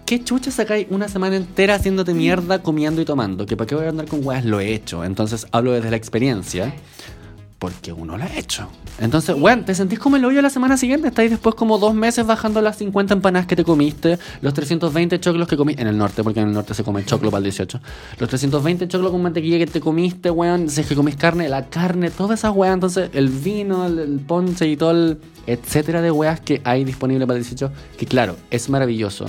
¿Qué 0.05 0.23
chucha 0.23 0.51
sacáis 0.51 0.87
una 0.89 1.07
semana 1.07 1.37
entera 1.37 1.75
haciéndote 1.75 2.13
mierda, 2.13 2.61
comiendo 2.61 3.01
y 3.01 3.05
tomando? 3.05 3.45
Que 3.45 3.55
para 3.57 3.65
qué 3.67 3.75
voy 3.75 3.85
a 3.85 3.89
andar 3.89 4.07
con 4.07 4.25
weas, 4.25 4.45
lo 4.45 4.59
he 4.59 4.73
hecho. 4.73 5.03
Entonces 5.05 5.47
hablo 5.51 5.71
desde 5.71 5.89
la 5.89 5.95
experiencia, 5.97 6.73
porque 7.61 7.93
uno 7.93 8.17
lo 8.17 8.23
ha 8.23 8.37
hecho. 8.39 8.67
Entonces, 8.99 9.35
weón, 9.37 9.65
te 9.65 9.75
sentís 9.75 9.99
como 9.99 10.15
el 10.15 10.25
hoyo 10.25 10.41
la 10.41 10.49
semana 10.49 10.77
siguiente, 10.77 11.09
estáis 11.09 11.29
después 11.29 11.53
como 11.53 11.77
dos 11.77 11.93
meses 11.93 12.25
bajando 12.25 12.59
las 12.59 12.77
50 12.77 13.13
empanadas 13.13 13.45
que 13.45 13.55
te 13.55 13.63
comiste, 13.63 14.17
los 14.41 14.55
320 14.55 15.19
choclos 15.19 15.47
que 15.47 15.55
comiste, 15.55 15.79
en 15.79 15.87
el 15.87 15.95
norte, 15.95 16.23
porque 16.23 16.39
en 16.39 16.47
el 16.47 16.55
norte 16.55 16.73
se 16.73 16.83
come 16.83 17.05
choclo 17.05 17.29
para 17.29 17.37
el 17.37 17.43
18, 17.43 17.79
los 18.17 18.29
320 18.29 18.87
choclos 18.87 19.11
con 19.11 19.21
mantequilla 19.21 19.59
que 19.59 19.67
te 19.67 19.79
comiste, 19.79 20.31
weón, 20.31 20.69
si 20.69 20.81
es 20.81 20.87
que 20.87 20.95
comís 20.95 21.15
carne, 21.17 21.49
la 21.49 21.67
carne, 21.67 22.09
toda 22.09 22.33
esa 22.33 22.49
weá, 22.49 22.73
entonces 22.73 23.11
el 23.13 23.29
vino, 23.29 23.85
el, 23.85 23.99
el 23.99 24.19
ponche 24.21 24.67
y 24.67 24.75
todo 24.75 24.89
el 24.89 25.19
etcétera 25.45 26.01
de 26.01 26.09
weas 26.09 26.39
que 26.39 26.61
hay 26.63 26.83
disponible 26.83 27.27
para 27.27 27.37
el 27.37 27.43
18, 27.43 27.71
que 27.95 28.07
claro, 28.07 28.37
es 28.49 28.69
maravilloso, 28.69 29.25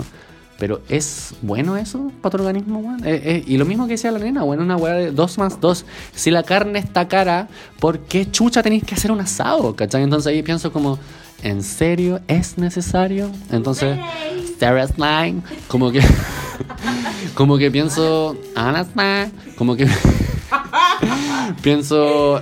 Pero 0.63 0.81
¿es 0.89 1.35
bueno 1.43 1.77
eso 1.77 2.13
para 2.21 2.37
tu 2.37 2.45
organismo, 2.45 2.79
weón? 2.79 3.05
Eh, 3.05 3.21
eh, 3.25 3.45
y 3.49 3.57
lo 3.57 3.65
mismo 3.65 3.89
que 3.89 3.95
decía 3.95 4.13
la 4.13 4.21
nena, 4.21 4.45
weón, 4.45 4.63
una 4.63 4.77
weá 4.77 4.95
de 4.95 5.11
2 5.11 5.39
más 5.39 5.61
2. 5.61 5.85
Si 6.15 6.31
la 6.31 6.45
carne 6.45 6.79
está 6.79 7.09
cara, 7.09 7.49
¿por 7.81 7.99
qué 7.99 8.31
chucha 8.31 8.63
tenéis 8.63 8.85
que 8.85 8.95
hacer 8.95 9.11
un 9.11 9.21
asado? 9.21 9.75
¿Cachai? 9.75 10.05
Entonces 10.05 10.29
ahí 10.29 10.41
pienso 10.45 10.73
como, 10.73 11.01
¿en 11.43 11.65
serio 11.65 12.21
es 12.29 12.59
necesario? 12.59 13.29
Entonces, 13.51 13.99
Sarah 14.61 14.87
Line, 14.97 15.43
como 15.67 15.91
que, 15.91 16.01
como 17.35 17.59
que 17.59 17.69
pienso, 17.69 18.37
como 19.57 19.75
que 19.75 19.89
pienso 21.61 22.41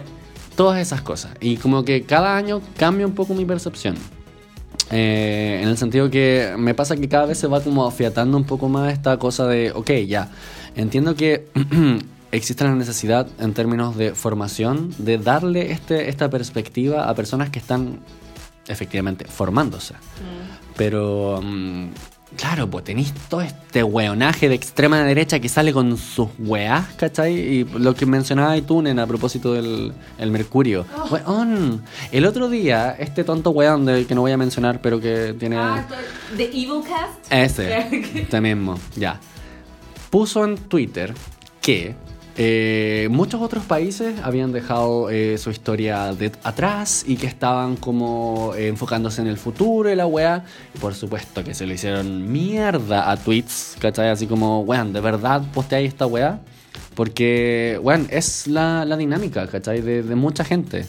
todas 0.57 0.79
esas 0.79 1.01
cosas. 1.01 1.33
Y 1.41 1.57
como 1.57 1.87
que 1.87 2.03
cada 2.03 2.37
año 2.37 2.61
cambia 2.77 3.07
un 3.07 3.15
poco 3.15 3.33
mi 3.33 3.47
percepción. 3.47 3.97
Eh, 4.91 5.61
en 5.63 5.69
el 5.69 5.77
sentido 5.77 6.11
que 6.11 6.55
me 6.59 6.75
pasa 6.75 6.97
que 6.97 7.09
cada 7.09 7.27
vez 7.27 7.39
se 7.39 7.47
va 7.47 7.61
como 7.63 7.87
afiatando 7.87 8.37
un 8.37 8.45
poco 8.45 8.69
más 8.69 8.93
esta 8.93 9.19
cosa 9.19 9.47
de, 9.47 9.71
ok, 9.73 9.91
ya, 10.07 10.29
entiendo 10.75 11.15
que 11.15 11.49
existe 12.33 12.65
la 12.65 12.75
necesidad 12.75 13.29
en 13.39 13.55
términos 13.55 13.97
de 13.97 14.15
formación 14.15 14.93
de 14.99 15.19
darle 15.19 15.73
este, 15.73 16.09
esta 16.09 16.29
perspectiva 16.29 17.09
a 17.09 17.15
personas 17.15 17.51
que 17.51 17.59
están 17.59 18.01
efectivamente 18.67 19.27
formándose. 19.27 19.95
Mm. 19.95 20.77
Pero 20.77 21.41
mm, 21.43 21.89
Claro, 22.37 22.71
pues 22.71 22.85
tenéis 22.85 23.13
todo 23.29 23.43
este 23.43 23.83
weonaje 23.83 24.49
de 24.49 24.55
extrema 24.55 25.03
derecha 25.03 25.41
que 25.41 25.49
sale 25.49 25.73
con 25.73 25.97
sus 25.99 26.29
weás, 26.39 26.87
¿cachai? 26.95 27.35
Y 27.35 27.65
lo 27.65 27.95
que 27.95 28.07
mencionaba 28.07 28.61
tú, 28.63 28.83
a 28.87 29.07
propósito 29.07 29.53
del 29.53 29.93
el 30.19 30.31
Mercurio. 30.31 30.87
Oh. 30.97 31.09
Weón, 31.11 31.83
el 32.13 32.25
otro 32.25 32.49
día, 32.49 32.97
este 32.99 33.25
tonto 33.25 33.51
weón 33.51 33.85
del 33.85 34.07
que 34.07 34.15
no 34.15 34.21
voy 34.21 34.33
a 34.33 34.37
mencionar, 34.37 34.81
pero 34.81 35.01
que 35.01 35.35
tiene. 35.39 35.57
Ah, 35.57 35.87
¿The 36.37 36.45
Evil 36.45 36.83
Cast? 36.87 37.33
Ese, 37.33 37.89
este 38.21 38.41
mismo, 38.41 38.79
ya. 38.97 39.21
Puso 40.11 40.45
en 40.45 40.57
Twitter 40.57 41.15
que 41.61 41.95
eh, 42.37 43.09
muchos 43.11 43.41
otros 43.43 43.65
países 43.65 44.19
habían 44.23 44.53
dejado 44.53 45.11
eh, 45.11 45.37
su 45.39 45.51
historia 45.51 46.15
de 46.15 46.33
atrás 46.43 47.05
y 47.07 47.17
que 47.17 47.27
estaban 47.27 47.77
como 47.77 48.55
eh, 48.57 48.69
enfocándose 48.69 49.21
en 49.21 49.27
el 49.29 49.37
futuro 49.37 49.91
y 49.91 49.97
la 49.97 50.07
weá. 50.07 50.45
Y 50.75 50.79
por 50.79 50.95
supuesto 50.95 51.43
que 51.45 51.55
se 51.55 51.67
le 51.67 51.75
hicieron 51.75 52.31
mierda 52.31 53.11
a 53.11 53.17
tweets, 53.17 53.77
¿cachai? 53.79 54.09
Así 54.09 54.27
como, 54.27 54.61
weón, 54.61 54.93
¿de 54.93 55.01
verdad 55.01 55.43
posteáis 55.53 55.89
esta 55.89 56.07
weá? 56.07 56.41
Porque, 56.95 57.79
weón, 57.83 58.07
es 58.11 58.47
la, 58.47 58.85
dinámica, 58.97 59.47
¿cachai? 59.47 59.81
De, 59.81 60.03
mucha 60.15 60.45
gente. 60.45 60.87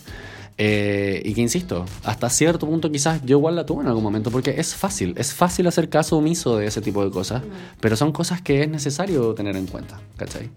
y 0.58 1.34
que 1.34 1.42
insisto, 1.42 1.86
hasta 2.04 2.30
cierto 2.30 2.68
punto 2.68 2.92
quizás 2.92 3.22
yo 3.26 3.38
igual 3.38 3.56
la 3.56 3.66
tuve 3.66 3.82
en 3.82 3.88
algún 3.88 4.04
momento, 4.04 4.30
porque 4.30 4.56
es 4.60 4.76
fácil, 4.76 5.16
es 5.18 5.34
fácil 5.34 5.68
hacer 5.68 5.90
caso 5.90 6.18
omiso 6.18 6.58
de 6.58 6.68
ese 6.68 6.82
tipo 6.82 7.04
de 7.04 7.12
cosas, 7.12 7.42
pero 7.80 7.96
son 7.96 8.12
cosas 8.12 8.42
que 8.42 8.62
es 8.64 8.70
necesario 8.70 9.34
tener 9.34 9.56
en 9.56 9.66
cuenta, 9.68 10.00
¿cachai? 10.18 10.50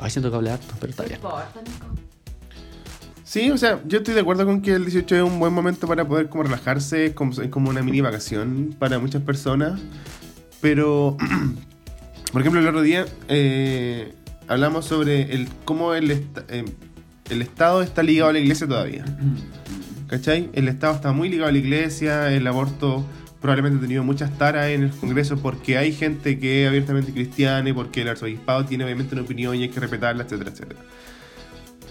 Ay, 0.00 0.10
siento 0.10 0.30
que 0.30 0.36
hablé 0.36 0.50
harto, 0.50 0.74
pero 0.80 0.90
está 0.90 1.04
bien. 1.04 1.20
Sí, 3.22 3.50
o 3.50 3.58
sea, 3.58 3.80
yo 3.86 3.98
estoy 3.98 4.14
de 4.14 4.20
acuerdo 4.20 4.46
con 4.46 4.62
que 4.62 4.72
el 4.72 4.84
18 4.84 5.16
es 5.16 5.22
un 5.22 5.38
buen 5.38 5.52
momento 5.52 5.86
para 5.86 6.08
poder 6.08 6.28
como 6.28 6.44
relajarse, 6.44 7.06
es 7.06 7.12
como, 7.12 7.32
como 7.50 7.70
una 7.70 7.82
mini 7.82 8.00
vacación 8.00 8.74
para 8.78 8.98
muchas 8.98 9.22
personas. 9.22 9.78
Pero, 10.60 11.16
por 12.32 12.40
ejemplo, 12.40 12.60
el 12.60 12.66
otro 12.66 12.80
día 12.80 13.04
eh, 13.28 14.14
hablamos 14.48 14.86
sobre 14.86 15.34
el 15.34 15.48
cómo 15.66 15.94
el, 15.94 16.10
eh, 16.10 16.64
el 17.28 17.42
Estado 17.42 17.82
está 17.82 18.02
ligado 18.02 18.30
a 18.30 18.32
la 18.32 18.40
iglesia 18.40 18.66
todavía. 18.66 19.04
¿Cachai? 20.08 20.48
El 20.54 20.66
Estado 20.66 20.94
está 20.94 21.12
muy 21.12 21.28
ligado 21.28 21.50
a 21.50 21.52
la 21.52 21.58
iglesia, 21.58 22.32
el 22.32 22.46
aborto 22.46 23.04
probablemente 23.40 23.78
ha 23.78 23.80
tenido 23.80 24.04
muchas 24.04 24.36
taras 24.36 24.68
en 24.68 24.82
el 24.82 24.90
Congreso 24.90 25.38
porque 25.38 25.78
hay 25.78 25.92
gente 25.92 26.38
que 26.38 26.64
es 26.64 26.68
abiertamente 26.68 27.12
cristiana 27.12 27.68
y 27.68 27.72
porque 27.72 28.02
el 28.02 28.08
arzobispado 28.08 28.64
tiene 28.66 28.84
obviamente 28.84 29.14
una 29.14 29.22
opinión 29.22 29.54
y 29.56 29.62
hay 29.62 29.68
que 29.68 29.80
respetarla, 29.80 30.24
etcétera, 30.24 30.50
etcétera. 30.50 30.80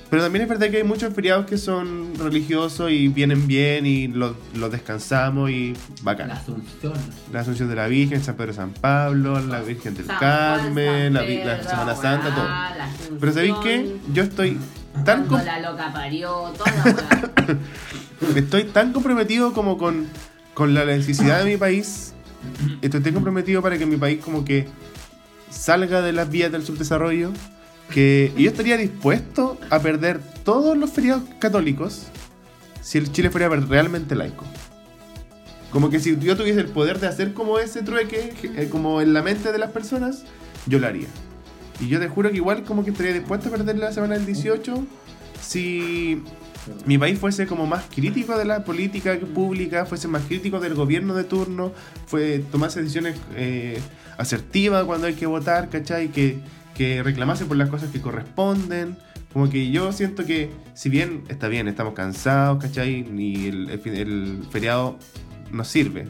Pero 0.10 0.24
también 0.24 0.44
es 0.44 0.50
verdad 0.50 0.70
que 0.72 0.78
hay 0.78 0.84
muchos 0.84 1.14
feriados 1.14 1.46
que 1.46 1.58
son 1.58 2.16
religiosos 2.18 2.90
y 2.90 3.10
vienen 3.10 3.46
bien 3.46 3.86
y 3.86 4.08
los, 4.08 4.36
descansamos 4.72 5.52
y 5.52 5.76
bacán. 6.02 6.30
La 6.30 6.36
Asunción. 6.36 6.94
La 7.32 7.42
Asunción 7.42 7.70
de 7.70 7.76
la 7.76 7.88
Virgen, 7.88 8.24
San 8.24 8.36
Pedro 8.36 8.54
San 8.54 8.72
Pablo, 8.72 9.40
la 9.40 9.62
Virgen 9.62 9.94
del 9.94 10.08
Carmen, 10.08 11.14
la, 11.14 11.64
Semana 11.64 11.96
Santa, 11.96 12.34
todo. 12.34 13.20
Pero 13.20 13.32
¿sabéis 13.32 13.56
qué? 13.62 13.98
Yo 14.12 14.24
estoy 14.24 14.58
tan... 15.06 15.30
La 15.30 15.60
loca 15.60 15.94
parió, 15.94 16.54
toda 16.58 17.58
Estoy 18.36 18.64
tan 18.66 18.92
comprometido 18.94 19.54
como 19.54 19.78
con 19.78 20.08
con 20.60 20.74
la 20.74 20.84
necesidad 20.84 21.40
de 21.40 21.52
mi 21.52 21.56
país, 21.56 22.12
estoy 22.82 23.14
comprometido 23.14 23.62
para 23.62 23.78
que 23.78 23.86
mi 23.86 23.96
país 23.96 24.20
como 24.22 24.44
que 24.44 24.68
salga 25.50 26.02
de 26.02 26.12
las 26.12 26.30
vías 26.30 26.52
del 26.52 26.66
subdesarrollo, 26.66 27.32
que 27.94 28.34
yo 28.38 28.50
estaría 28.50 28.76
dispuesto 28.76 29.58
a 29.70 29.80
perder 29.80 30.20
todos 30.44 30.78
los 30.78 30.90
feriados 30.90 31.24
católicos 31.40 32.08
si 32.82 32.98
el 32.98 33.10
Chile 33.10 33.30
fuera 33.30 33.48
realmente 33.48 34.16
laico. 34.16 34.44
Como 35.72 35.90
que 35.90 36.02
si 36.02 36.20
yo 36.20 36.36
tuviese 36.36 36.60
el 36.60 36.68
poder 36.68 37.00
de 37.00 37.08
hacer 37.08 37.34
como 37.34 37.58
ese 37.58 37.82
trueque, 37.82 38.34
eh, 38.44 38.68
como 38.70 39.00
en 39.00 39.14
la 39.14 39.22
mente 39.22 39.54
de 39.54 39.60
las 39.60 39.72
personas, 39.72 40.26
yo 40.66 40.78
lo 40.80 40.88
haría. 40.88 41.08
Y 41.80 41.88
yo 41.88 42.02
te 42.02 42.10
juro 42.10 42.32
que 42.32 42.36
igual 42.36 42.66
como 42.66 42.84
que 42.84 42.92
estaría 42.92 43.14
dispuesto 43.14 43.48
a 43.48 43.52
perder 43.52 43.78
la 43.78 43.94
semana 43.94 44.16
del 44.16 44.26
18 44.26 44.86
si 45.42 46.22
mi 46.86 46.98
país 46.98 47.20
fuese 47.20 47.48
como 47.48 47.66
más 47.66 47.86
crítico 47.94 48.38
de 48.38 48.46
la 48.46 48.64
política 48.64 49.18
pública, 49.34 49.86
fuese 49.86 50.08
más 50.08 50.24
crítico 50.24 50.60
del 50.60 50.74
gobierno 50.74 51.16
de 51.16 51.24
turno, 51.24 51.72
fue 52.06 52.40
tomase 52.52 52.82
decisiones 52.82 53.18
eh, 53.36 53.80
asertivas 54.18 54.84
cuando 54.86 55.08
hay 55.08 55.14
que 55.14 55.26
votar, 55.26 55.70
¿cachai? 55.70 56.10
Que, 56.10 56.40
que 56.76 57.04
reclamase 57.04 57.46
por 57.46 57.58
las 57.58 57.70
cosas 57.70 57.90
que 57.92 58.02
corresponden. 58.02 58.98
Como 59.34 59.50
que 59.50 59.70
yo 59.70 59.92
siento 59.92 60.26
que, 60.26 60.50
si 60.74 60.90
bien 60.90 61.24
está 61.30 61.48
bien, 61.48 61.68
estamos 61.68 61.94
cansados, 61.94 62.62
¿cachai? 62.62 63.06
Y 63.16 63.48
el, 63.48 63.70
el, 63.70 64.44
feriado 64.50 64.98
nos 65.52 65.68
sirve. 65.68 66.08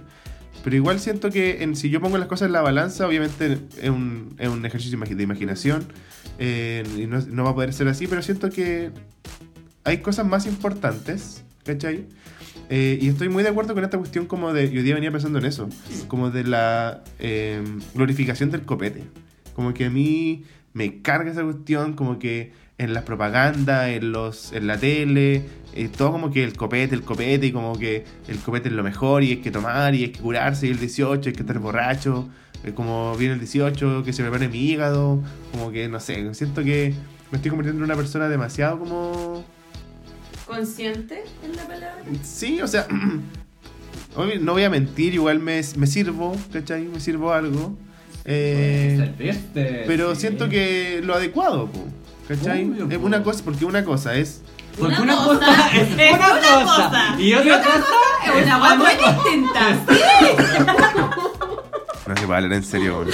Pero 0.64 0.76
igual 0.76 1.00
siento 1.00 1.30
que 1.30 1.70
si 1.76 1.90
yo 1.90 2.02
pongo 2.02 2.18
las 2.18 2.28
cosas 2.28 2.48
en 2.48 2.54
la 2.54 2.62
balanza, 2.62 3.08
obviamente 3.08 3.60
es 3.82 3.90
un, 3.90 4.36
es 4.38 4.50
un 4.50 4.66
ejercicio 4.66 5.00
de 5.00 5.24
imaginación 5.24 5.88
eh, 6.42 7.08
no, 7.10 7.20
no, 7.20 7.44
va 7.44 7.50
a 7.52 7.54
poder 7.54 7.74
ser 7.74 7.90
así, 7.90 8.08
pero 8.08 8.22
siento 8.22 8.50
que 8.50 8.92
hay 9.90 9.98
cosas 10.00 10.26
más 10.26 10.46
importantes, 10.46 11.44
¿cachai? 11.66 12.06
Eh, 12.70 13.00
y 13.02 13.10
estoy 13.10 13.30
muy 13.30 13.44
de 13.44 13.50
acuerdo 13.50 13.74
con 13.74 13.84
esta 13.84 13.98
cuestión 13.98 14.28
como 14.28 14.54
de, 14.54 14.72
yo 14.72 14.84
día 14.84 14.94
venía 14.94 15.12
pensando 15.12 15.40
en 15.40 15.46
eso, 15.46 15.70
como 16.08 16.30
de 16.30 16.44
la 16.44 17.04
em, 17.18 17.80
glorificación 17.96 18.52
del 18.52 18.62
copete. 18.62 19.04
Como 19.56 19.74
que 19.74 19.86
a 19.86 19.90
mí 19.90 20.44
me 20.74 21.02
carga 21.02 21.32
esa 21.32 21.44
cuestión, 21.44 21.94
como 21.94 22.20
que 22.20 22.52
en 22.78 22.94
las 22.94 23.04
propagandas, 23.04 23.90
en, 23.90 24.12
los, 24.12 24.54
en 24.54 24.68
la 24.68 24.78
tele, 24.78 25.44
eh, 25.74 25.90
todo 25.90 26.12
como 26.12 26.32
que 26.32 26.44
el 26.44 26.56
copete, 26.56 26.96
el 26.96 27.02
copete, 27.02 27.48
y 27.48 27.52
como 27.52 27.78
que 27.78 28.06
el 28.28 28.38
copete 28.38 28.70
es 28.70 28.76
lo 28.76 28.84
mejor, 28.84 29.24
y 29.24 29.32
hay 29.32 29.38
que 29.38 29.52
tomar, 29.52 29.96
y 29.96 30.04
hay 30.04 30.10
que 30.10 30.20
curarse, 30.20 30.68
y 30.68 30.70
el 30.70 30.80
18, 30.80 31.30
hay 31.30 31.34
que 31.34 31.42
estar 31.42 31.60
borracho, 31.60 32.30
eh, 32.64 32.74
como 32.74 33.16
viene 33.18 33.34
el 33.34 33.40
18, 33.40 34.04
que 34.04 34.14
se 34.14 34.22
me 34.22 34.30
pone 34.30 34.48
mi 34.48 34.60
hígado, 34.60 35.22
como 35.52 35.72
que 35.72 35.90
no 35.90 36.00
sé, 36.00 36.34
siento 36.36 36.64
que 36.64 36.94
me 37.32 37.38
estoy 37.38 37.50
convirtiendo 37.50 37.84
en 37.84 37.86
una 37.86 37.96
persona 37.96 38.30
demasiado 38.30 38.80
como 38.80 39.44
consciente 40.50 41.24
en 41.44 41.56
la 41.56 41.64
palabra. 41.64 42.04
Sí, 42.24 42.60
o 42.62 42.68
sea, 42.68 42.88
no 44.42 44.54
voy 44.54 44.64
a 44.64 44.70
mentir, 44.70 45.14
igual 45.14 45.40
me, 45.40 45.62
me 45.78 45.88
sirvo, 45.88 46.36
¿cachai? 46.52 46.84
Me 46.84 47.00
sirvo 47.00 47.32
algo. 47.32 47.78
Eh, 48.26 49.14
pero 49.88 50.16
siento 50.16 50.50
que 50.50 51.02
lo 51.04 51.16
adecuado, 51.16 51.70
¿cachai? 52.28 52.72
es 52.90 52.98
una 52.98 53.24
cosa, 53.24 53.44
porque 53.46 53.64
una 53.66 53.86
cosa 53.86 54.16
es. 54.16 54.42
Porque 54.78 55.02
una, 55.02 55.16
cosa, 55.16 55.78
es, 55.78 55.90
una, 56.14 56.18
cosa, 56.18 57.16
Y 57.20 57.34
otra 57.34 57.62
cosa 57.62 57.84
es 58.26 58.46
una 58.46 58.60
cosa 58.60 58.76
muy 58.76 58.92
distinta. 58.96 59.80
No 62.08 62.16
se 62.18 62.24
hablar 62.24 62.54
en 62.54 62.64
serio, 62.64 63.06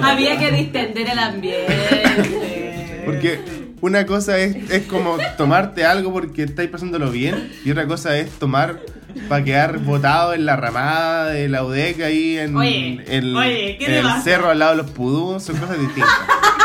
Había 0.00 0.38
que 0.40 0.50
distender 0.50 1.10
el 1.10 1.18
ambiente. 1.20 3.02
Porque 3.04 3.61
una 3.82 4.06
cosa 4.06 4.38
es, 4.38 4.70
es 4.70 4.86
como 4.86 5.18
tomarte 5.36 5.84
algo 5.84 6.12
porque 6.12 6.44
estáis 6.44 6.70
pasándolo 6.70 7.10
bien 7.10 7.52
y 7.64 7.72
otra 7.72 7.86
cosa 7.86 8.16
es 8.16 8.30
tomar 8.30 8.80
para 9.28 9.44
quedar 9.44 9.78
botado 9.78 10.34
en 10.34 10.46
la 10.46 10.54
ramada 10.54 11.26
de 11.26 11.48
la 11.48 11.64
UDEC 11.64 12.00
ahí 12.00 12.38
en, 12.38 12.56
el 12.56 14.06
cerro 14.22 14.50
al 14.50 14.60
lado 14.60 14.76
de 14.76 14.82
los 14.82 14.90
pudús, 14.92 15.42
son 15.42 15.56
cosas 15.56 15.80
distintas. 15.80 16.12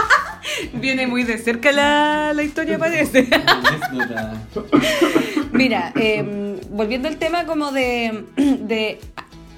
Viene 0.73 1.07
muy 1.07 1.23
de 1.23 1.39
cerca 1.39 1.71
la, 1.71 2.33
la 2.33 2.43
historia, 2.43 2.77
parece. 2.77 3.27
Mira, 5.51 5.91
em, 5.95 6.57
volviendo 6.69 7.07
al 7.07 7.17
tema 7.17 7.45
como 7.45 7.71
de, 7.71 8.25
de 8.35 8.99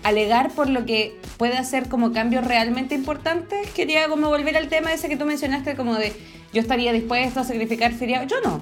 alegar 0.04 0.50
por 0.52 0.70
lo 0.70 0.86
que 0.86 1.20
puede 1.38 1.58
hacer 1.58 1.90
como 1.90 2.14
cambios 2.14 2.46
realmente 2.46 2.96
importantes, 2.96 3.70
quería 3.72 4.08
como 4.08 4.30
volver 4.30 4.56
al 4.56 4.70
tema 4.70 4.94
ese 4.94 5.10
que 5.10 5.18
tú 5.18 5.26
mencionaste 5.26 5.76
como 5.76 5.96
de 5.96 6.14
yo 6.54 6.62
estaría 6.62 6.92
dispuesto 6.94 7.42
a 7.42 7.44
sacrificar 7.44 7.94
feriado. 7.94 8.28
Yo 8.28 8.42
no. 8.42 8.62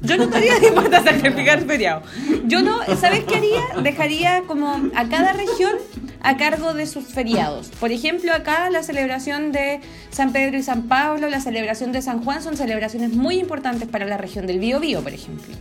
Yo 0.00 0.16
no 0.16 0.24
estaría 0.24 0.58
dispuesta 0.60 0.98
a 0.98 1.04
sacrificar 1.04 1.60
feriado. 1.64 2.02
Yo 2.44 2.62
no, 2.62 2.78
¿sabes 2.96 3.24
qué 3.24 3.36
haría? 3.36 3.62
Dejaría 3.82 4.42
como 4.46 4.90
a 4.94 5.08
cada 5.08 5.32
región 5.32 5.72
a 6.20 6.36
cargo 6.36 6.74
de 6.74 6.86
sus 6.86 7.04
feriados. 7.04 7.68
Por 7.80 7.92
ejemplo, 7.92 8.32
acá 8.32 8.70
la 8.70 8.82
celebración 8.82 9.52
de 9.52 9.80
San 10.10 10.32
Pedro 10.32 10.56
y 10.58 10.62
San 10.62 10.88
Pablo, 10.88 11.28
la 11.28 11.40
celebración 11.40 11.92
de 11.92 12.02
San 12.02 12.22
Juan 12.24 12.42
son 12.42 12.56
celebraciones 12.56 13.12
muy 13.12 13.38
importantes 13.38 13.88
para 13.88 14.06
la 14.06 14.16
región 14.16 14.46
del 14.46 14.58
Biobío, 14.58 15.02
por 15.02 15.12
ejemplo. 15.12 15.54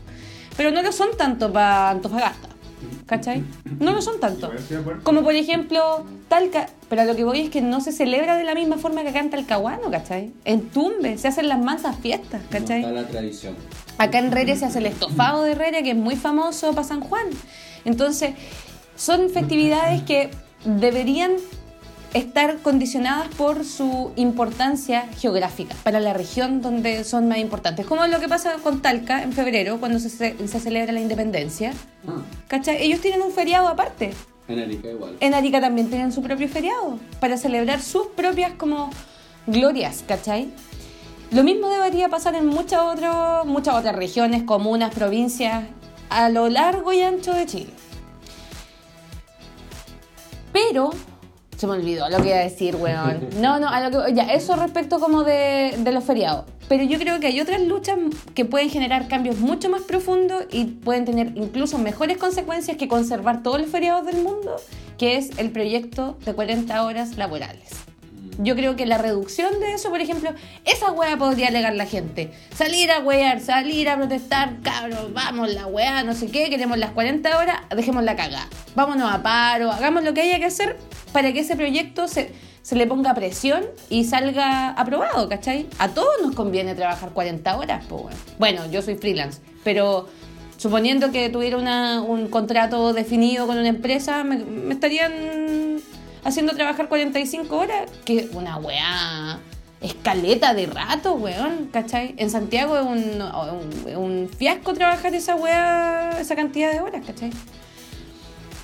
Pero 0.56 0.72
no 0.72 0.82
lo 0.82 0.92
son 0.92 1.10
tanto 1.18 1.52
para 1.52 1.92
Antofagasta. 1.92 2.50
¿Cachai? 3.08 3.42
No 3.80 3.94
lo 3.94 4.02
son 4.02 4.20
tanto. 4.20 4.52
Como 5.04 5.24
por 5.24 5.34
ejemplo, 5.34 6.06
Talca. 6.28 6.68
Pero 6.90 7.02
a 7.02 7.06
lo 7.06 7.16
que 7.16 7.24
voy 7.24 7.40
es 7.40 7.50
que 7.50 7.62
no 7.62 7.80
se 7.80 7.94
celebra 7.94 8.38
de 8.38 8.44
la 8.44 8.54
misma 8.54 8.78
forma 8.78 9.02
que 9.02 9.10
acá 9.10 9.20
en 9.20 9.30
Talcahuano, 9.30 9.90
¿cachai? 9.90 10.34
En 10.44 10.70
Tumbe 10.70 11.18
se 11.18 11.30
hacen 11.30 11.48
las 11.48 11.60
mansas 11.60 11.96
fiestas, 12.02 12.42
¿cachai? 12.50 12.82
No 12.82 12.90
está 12.90 13.02
la 13.02 13.08
tradición. 13.08 13.56
Acá 13.98 14.20
en 14.20 14.32
Rere 14.32 14.58
se 14.58 14.66
hace 14.66 14.80
el 14.80 14.88
estofado 14.88 15.44
de 15.44 15.56
Rere, 15.56 15.84
que 15.84 15.92
es 15.92 15.96
muy 15.96 16.18
famoso 16.18 16.72
para 16.72 16.84
San 16.84 17.00
Juan. 17.00 17.28
Entonces, 17.86 18.36
son 18.98 19.30
festividades 19.30 20.02
que 20.04 20.30
deberían 20.66 21.32
estar 22.18 22.58
condicionadas 22.58 23.28
por 23.36 23.64
su 23.64 24.12
importancia 24.16 25.08
geográfica 25.18 25.76
para 25.84 26.00
la 26.00 26.14
región 26.14 26.62
donde 26.62 27.04
son 27.04 27.28
más 27.28 27.38
importantes. 27.38 27.86
Como 27.86 28.06
lo 28.08 28.20
que 28.20 28.28
pasa 28.28 28.56
con 28.64 28.82
Talca 28.82 29.24
en 29.24 29.34
febrero, 29.34 29.80
cuando 29.80 30.00
se, 30.00 30.10
se 30.10 30.60
celebra 30.60 30.92
la 30.94 31.00
independencia. 31.00 31.74
Ah, 32.08 32.22
¿Cachai? 32.48 32.82
Ellos 32.82 33.02
tienen 33.02 33.22
un 33.22 33.32
feriado 33.32 33.68
aparte. 33.68 34.14
en 34.48 34.60
Arica 34.60 34.90
igual. 34.90 35.18
En 35.20 35.34
Arica 35.34 35.62
también 35.62 35.90
tienen 35.90 36.12
su 36.12 36.22
propio 36.22 36.48
feriado 36.48 37.00
para 37.20 37.38
celebrar 37.38 37.82
sus 37.82 38.08
propias 38.08 38.54
como 38.54 38.90
glorias, 39.46 40.04
¿cachai? 40.08 40.50
Lo 41.32 41.44
mismo 41.44 41.70
debería 41.70 42.08
pasar 42.08 42.36
en 42.36 42.46
muchas 42.46 42.82
otras 42.82 43.46
muchas 43.46 43.76
otras 43.76 43.96
regiones, 43.96 44.44
comunas, 44.44 44.94
provincias, 44.94 45.66
a 46.10 46.30
lo 46.30 46.48
largo 46.50 46.94
y 46.94 47.02
ancho 47.02 47.34
de 47.34 47.46
Chile. 47.46 47.70
Pero 50.54 50.92
se 51.58 51.66
me 51.66 51.74
olvidó 51.74 52.08
lo 52.10 52.18
que 52.22 52.30
iba 52.30 52.38
a 52.38 52.44
decir, 52.44 52.76
weón. 52.76 53.30
No, 53.42 53.60
no, 53.60 53.68
a 53.68 53.90
lo 53.90 54.06
que, 54.06 54.14
ya, 54.14 54.24
eso 54.34 54.56
respecto 54.56 55.00
como 55.00 55.24
de, 55.24 55.76
de 55.78 55.92
los 55.92 56.04
feriados. 56.04 56.46
Pero 56.70 56.84
yo 56.84 57.00
creo 57.00 57.20
que 57.20 57.28
hay 57.28 57.42
otras 57.42 57.62
luchas 57.62 57.98
que 58.34 58.46
pueden 58.46 58.70
generar 58.70 59.08
cambios 59.08 59.40
mucho 59.40 59.70
más 59.70 59.82
profundos 59.82 60.46
y 60.52 60.66
pueden 60.66 61.06
tener 61.06 61.32
incluso 61.36 61.78
mejores 61.78 62.18
consecuencias 62.18 62.78
que 62.78 62.88
conservar 62.88 63.42
todos 63.42 63.60
los 63.60 63.70
feriados 63.70 64.06
del 64.06 64.22
mundo, 64.22 64.58
que 64.98 65.18
es 65.18 65.38
el 65.38 65.52
proyecto 65.52 66.18
de 66.26 66.34
40 66.34 66.84
horas 66.84 67.18
laborales. 67.18 67.87
Yo 68.40 68.56
creo 68.56 68.76
que 68.76 68.86
la 68.86 68.98
reducción 68.98 69.60
de 69.60 69.74
eso, 69.74 69.90
por 69.90 70.00
ejemplo, 70.02 70.32
esa 70.66 70.92
weá 70.92 71.18
podría 71.18 71.48
alegar 71.48 71.76
la 71.76 71.86
gente. 71.86 72.32
Salir 72.56 72.92
a 72.92 73.00
wear, 73.00 73.40
salir 73.42 73.90
a 73.90 73.98
protestar, 73.98 74.62
cabros, 74.62 75.12
vamos 75.14 75.52
la 75.54 75.66
weá, 75.68 76.04
no 76.04 76.14
sé 76.14 76.28
qué, 76.28 76.50
queremos 76.50 76.78
las 76.78 76.92
40 76.92 77.38
horas, 77.38 77.58
dejemos 77.76 78.04
la 78.04 78.16
cagada. 78.16 78.48
Vámonos 78.76 79.12
a 79.12 79.24
paro, 79.24 79.72
hagamos 79.72 80.04
lo 80.04 80.14
que 80.14 80.22
haya 80.22 80.38
que 80.40 80.46
hacer 80.46 80.78
para 81.12 81.34
que 81.34 81.40
ese 81.40 81.56
proyecto 81.56 82.08
se, 82.08 82.32
se 82.62 82.76
le 82.76 82.86
ponga 82.86 83.14
presión 83.16 83.64
y 83.90 84.04
salga 84.04 84.70
aprobado, 84.70 85.28
¿cachai? 85.30 85.66
A 85.80 85.88
todos 85.90 86.14
nos 86.22 86.36
conviene 86.36 86.76
trabajar 86.76 87.10
40 87.12 87.58
horas, 87.58 87.86
pues 87.90 88.04
bueno. 88.04 88.18
Bueno, 88.38 88.72
yo 88.72 88.82
soy 88.84 88.96
freelance, 88.98 89.42
pero 89.64 90.08
suponiendo 90.58 91.12
que 91.12 91.30
tuviera 91.30 91.58
una- 91.58 92.02
un 92.02 92.28
contrato 92.30 92.94
definido 92.94 93.48
con 93.48 93.58
una 93.58 93.68
empresa, 93.70 94.24
me, 94.24 94.38
me 94.38 94.74
estarían 94.76 95.80
haciendo 96.28 96.54
trabajar 96.54 96.88
45 96.90 97.56
horas, 97.58 97.90
que 98.06 98.30
una 98.34 98.58
weá 98.58 99.40
escaleta 99.82 100.54
de 100.54 100.66
rato, 100.66 101.14
weón, 101.14 101.70
¿cachai? 101.72 102.14
En 102.18 102.30
Santiago 102.30 102.78
es 102.78 102.86
un, 102.86 103.22
un- 103.22 103.96
un 103.96 104.30
fiasco 104.30 104.74
trabajar 104.74 105.14
esa 105.16 105.36
weá, 105.36 106.18
esa 106.20 106.36
cantidad 106.36 106.72
de 106.72 106.80
horas, 106.82 107.04
¿cachai? 107.06 107.32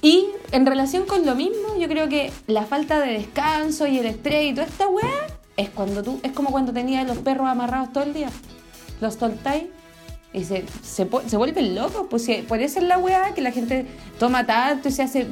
Y 0.01 0.25
en 0.51 0.65
relación 0.65 1.05
con 1.05 1.25
lo 1.25 1.33
mismo, 1.35 1.77
yo 1.79 1.87
creo 1.87 2.09
que 2.09 2.31
la 2.47 2.63
falta 2.63 2.99
de 2.99 3.13
descanso 3.13 3.87
y 3.87 3.99
el 3.99 4.05
estrés 4.05 4.45
y 4.51 4.53
toda 4.53 4.67
esta 4.67 4.87
weá 4.87 5.27
es 5.55 5.69
cuando 5.69 6.03
tú, 6.03 6.19
es 6.23 6.31
como 6.33 6.51
cuando 6.51 6.73
tenías 6.73 7.07
los 7.07 7.19
perros 7.19 7.47
amarrados 7.47 7.93
todo 7.93 8.03
el 8.03 8.13
día. 8.13 8.29
Los 8.99 9.13
soltáis 9.15 9.65
y 10.33 10.43
se, 10.43 10.65
se, 10.83 11.07
se 11.27 11.37
vuelven 11.37 11.75
locos. 11.75 12.07
Pues 12.09 12.25
si- 12.25 12.41
por 12.41 12.59
eso 12.61 12.79
es 12.79 12.85
la 12.85 12.97
weá 12.97 13.33
que 13.33 13.41
la 13.41 13.51
gente 13.51 13.85
toma 14.19 14.45
tanto 14.45 14.89
y 14.89 14.91
se 14.91 15.03
hace, 15.03 15.27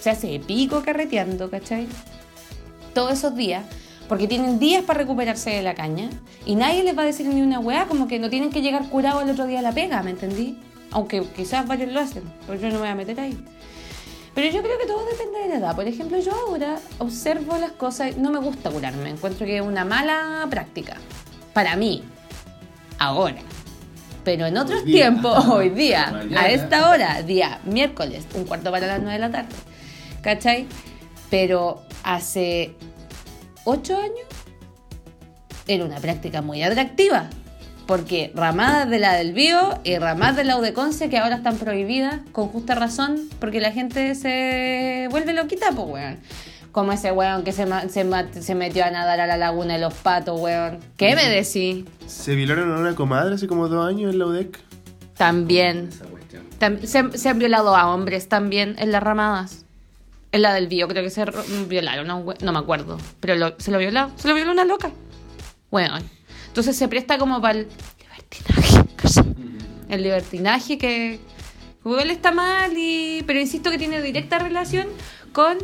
se 0.00 0.10
hace 0.10 0.38
pico 0.40 0.82
carreteando, 0.82 1.50
¿cachai? 1.50 1.86
Todos 2.94 3.12
esos 3.12 3.34
días. 3.34 3.64
Porque 4.08 4.28
tienen 4.28 4.60
días 4.60 4.84
para 4.84 5.00
recuperarse 5.00 5.50
de 5.50 5.62
la 5.62 5.74
caña. 5.74 6.08
Y 6.44 6.54
nadie 6.54 6.84
les 6.84 6.96
va 6.96 7.02
a 7.02 7.06
decir 7.06 7.26
ni 7.26 7.42
una 7.42 7.58
weá, 7.58 7.86
como 7.86 8.06
que 8.06 8.20
no 8.20 8.30
tienen 8.30 8.50
que 8.50 8.62
llegar 8.62 8.88
curados 8.88 9.24
el 9.24 9.30
otro 9.30 9.46
día 9.46 9.58
a 9.58 9.62
la 9.62 9.72
pega, 9.72 10.02
¿me 10.02 10.10
entendí? 10.10 10.58
Aunque 10.92 11.22
quizás 11.34 11.66
varios 11.66 11.92
lo 11.92 12.00
hacen, 12.00 12.22
pero 12.46 12.60
yo 12.60 12.68
no 12.68 12.74
me 12.74 12.80
voy 12.80 12.88
a 12.88 12.94
meter 12.94 13.18
ahí. 13.18 13.36
Pero 14.32 14.52
yo 14.52 14.62
creo 14.62 14.78
que 14.78 14.86
todo 14.86 15.04
depende 15.06 15.38
de 15.40 15.48
la 15.48 15.54
edad. 15.56 15.74
Por 15.74 15.88
ejemplo, 15.88 16.18
yo 16.20 16.30
ahora 16.32 16.78
observo 16.98 17.56
las 17.58 17.72
cosas, 17.72 18.16
no 18.16 18.30
me 18.30 18.38
gusta 18.38 18.70
curarme, 18.70 19.10
encuentro 19.10 19.44
que 19.44 19.56
es 19.56 19.62
una 19.62 19.84
mala 19.84 20.46
práctica. 20.48 20.98
Para 21.52 21.74
mí, 21.74 22.04
ahora. 22.98 23.38
Pero 24.24 24.46
en 24.46 24.56
otros 24.58 24.80
Hoy 24.82 24.86
día. 24.86 24.94
tiempos, 25.08 25.46
hoy 25.46 25.70
día, 25.70 26.22
a 26.36 26.48
esta 26.48 26.90
hora, 26.90 27.22
día 27.22 27.60
miércoles, 27.64 28.26
un 28.34 28.44
cuarto 28.44 28.70
para 28.70 28.86
las 28.86 28.98
nueve 28.98 29.14
de 29.14 29.18
la 29.20 29.30
tarde. 29.30 29.54
¿Cachai? 30.26 30.66
Pero 31.30 31.84
hace 32.02 32.74
ocho 33.62 33.96
años 33.96 34.26
era 35.68 35.84
una 35.84 35.98
práctica 35.98 36.42
muy 36.42 36.64
atractiva. 36.64 37.30
Porque 37.86 38.32
ramadas 38.34 38.90
de 38.90 38.98
la 38.98 39.14
del 39.14 39.34
Bío 39.34 39.78
y 39.84 39.96
ramadas 39.98 40.34
de 40.34 40.42
la 40.42 40.58
Udeconce 40.58 41.08
que 41.08 41.18
ahora 41.18 41.36
están 41.36 41.58
prohibidas, 41.58 42.22
con 42.32 42.48
justa 42.48 42.74
razón, 42.74 43.20
porque 43.38 43.60
la 43.60 43.70
gente 43.70 44.16
se 44.16 45.06
vuelve 45.12 45.32
loquita, 45.32 45.70
pues, 45.70 45.86
weón. 45.88 46.18
Como 46.72 46.90
ese 46.90 47.12
weón 47.12 47.44
que 47.44 47.52
se, 47.52 47.64
se, 47.88 48.54
metió 48.56 48.84
a 48.84 48.90
nadar 48.90 49.20
a 49.20 49.28
la 49.28 49.36
laguna 49.36 49.74
de 49.74 49.80
los 49.80 49.94
patos, 49.94 50.40
weón. 50.40 50.80
¿Qué 50.96 51.14
me 51.14 51.28
decís? 51.28 51.84
Se 52.08 52.34
violaron 52.34 52.72
a 52.74 52.80
una 52.80 52.96
comadre 52.96 53.36
hace 53.36 53.46
como 53.46 53.68
dos 53.68 53.88
años 53.88 54.12
en 54.12 54.18
la 54.18 54.26
UDEC. 54.26 54.58
También. 55.16 55.90
Esa 55.92 56.06
cuestión. 56.06 56.42
Tam- 56.58 56.82
se, 56.84 57.16
se 57.16 57.28
han 57.28 57.38
violado 57.38 57.76
a 57.76 57.94
hombres 57.94 58.28
también 58.28 58.74
en 58.80 58.90
las 58.90 59.04
ramadas. 59.04 59.65
En 60.36 60.42
la 60.42 60.52
del 60.52 60.68
Bío, 60.68 60.86
creo 60.86 61.02
que 61.02 61.08
se 61.08 61.24
ro- 61.24 61.42
violaron 61.66 62.10
a 62.10 62.14
un 62.14 62.26
we- 62.28 62.34
No 62.42 62.52
me 62.52 62.58
acuerdo. 62.58 62.98
Pero 63.20 63.36
lo- 63.36 63.54
se 63.58 63.70
lo 63.70 63.78
violó. 63.78 64.10
Se 64.16 64.28
lo 64.28 64.34
violó 64.34 64.52
una 64.52 64.66
loca. 64.66 64.90
Bueno. 65.70 65.96
Entonces 66.48 66.76
se 66.76 66.88
presta 66.88 67.16
como 67.16 67.40
para 67.40 67.58
el 67.60 67.68
libertinaje. 67.98 68.84
¿cachai? 68.96 69.34
El 69.88 70.02
libertinaje 70.02 70.76
que 70.76 71.20
igual 71.84 72.10
está 72.10 72.32
mal, 72.32 72.70
y, 72.76 73.22
pero 73.26 73.40
insisto 73.40 73.70
que 73.70 73.78
tiene 73.78 74.02
directa 74.02 74.38
relación 74.38 74.88
con 75.32 75.56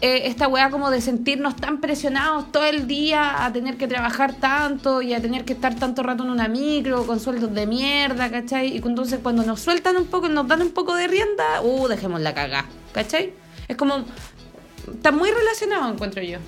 eh, 0.00 0.22
esta 0.24 0.48
weá 0.48 0.70
como 0.70 0.90
de 0.90 1.00
sentirnos 1.00 1.54
tan 1.54 1.80
presionados 1.80 2.50
todo 2.50 2.64
el 2.64 2.88
día 2.88 3.44
a 3.44 3.52
tener 3.52 3.76
que 3.76 3.86
trabajar 3.86 4.34
tanto 4.34 5.02
y 5.02 5.14
a 5.14 5.20
tener 5.22 5.44
que 5.44 5.52
estar 5.52 5.76
tanto 5.76 6.02
rato 6.02 6.24
en 6.24 6.30
una 6.30 6.48
micro 6.48 7.06
con 7.06 7.20
sueldos 7.20 7.54
de 7.54 7.66
mierda, 7.66 8.28
¿cachai? 8.30 8.74
Y 8.74 8.76
entonces 8.78 9.20
cuando 9.22 9.44
nos 9.44 9.60
sueltan 9.60 9.96
un 9.96 10.06
poco, 10.06 10.28
nos 10.28 10.48
dan 10.48 10.62
un 10.62 10.70
poco 10.72 10.96
de 10.96 11.06
rienda, 11.06 11.60
uh, 11.62 11.86
dejemos 11.86 12.20
la 12.20 12.34
cagá, 12.34 12.64
¿cachai? 12.92 13.34
Es 13.68 13.76
como... 13.76 14.04
Está 14.92 15.12
muy 15.12 15.30
relacionado, 15.30 15.92
encuentro 15.92 16.22
yo. 16.22 16.38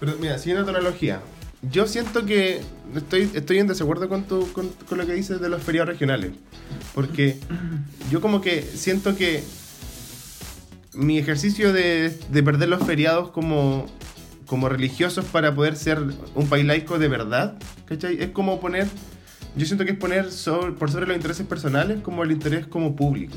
Pero 0.00 0.16
mira, 0.20 0.38
siguiendo 0.38 0.64
tu 0.64 0.70
analogía, 0.76 1.20
yo 1.62 1.86
siento 1.86 2.26
que 2.26 2.60
estoy, 2.94 3.30
estoy 3.34 3.58
en 3.58 3.66
desacuerdo 3.66 4.08
con, 4.08 4.24
tu, 4.24 4.52
con, 4.52 4.70
lo 4.98 5.06
que 5.06 5.14
dices 5.14 5.40
de 5.40 5.48
los 5.48 5.62
feriados 5.62 5.88
regionales. 5.88 6.32
Porque 6.94 7.38
yo 8.10 8.20
como 8.20 8.40
que 8.42 8.62
siento 8.62 9.16
que 9.16 9.42
mi 10.92 11.18
ejercicio 11.18 11.72
de, 11.72 12.10
de 12.30 12.42
perder 12.42 12.68
los 12.68 12.84
feriados 12.84 13.30
como, 13.30 13.86
como 14.46 14.68
religiosos 14.68 15.24
para 15.24 15.54
poder 15.54 15.76
ser 15.76 15.98
un 16.34 16.48
país 16.48 16.66
laico 16.66 16.98
de 16.98 17.08
verdad, 17.08 17.58
¿cachai? 17.86 18.20
Es 18.22 18.30
como 18.30 18.60
poner, 18.60 18.86
yo 19.56 19.64
siento 19.66 19.84
que 19.84 19.92
es 19.92 19.98
poner 19.98 20.30
sobre- 20.30 20.72
por 20.72 20.90
sobre 20.90 21.06
los 21.06 21.16
intereses 21.16 21.46
personales 21.46 22.00
como 22.02 22.22
el 22.22 22.32
interés 22.32 22.66
como 22.66 22.94
público. 22.94 23.36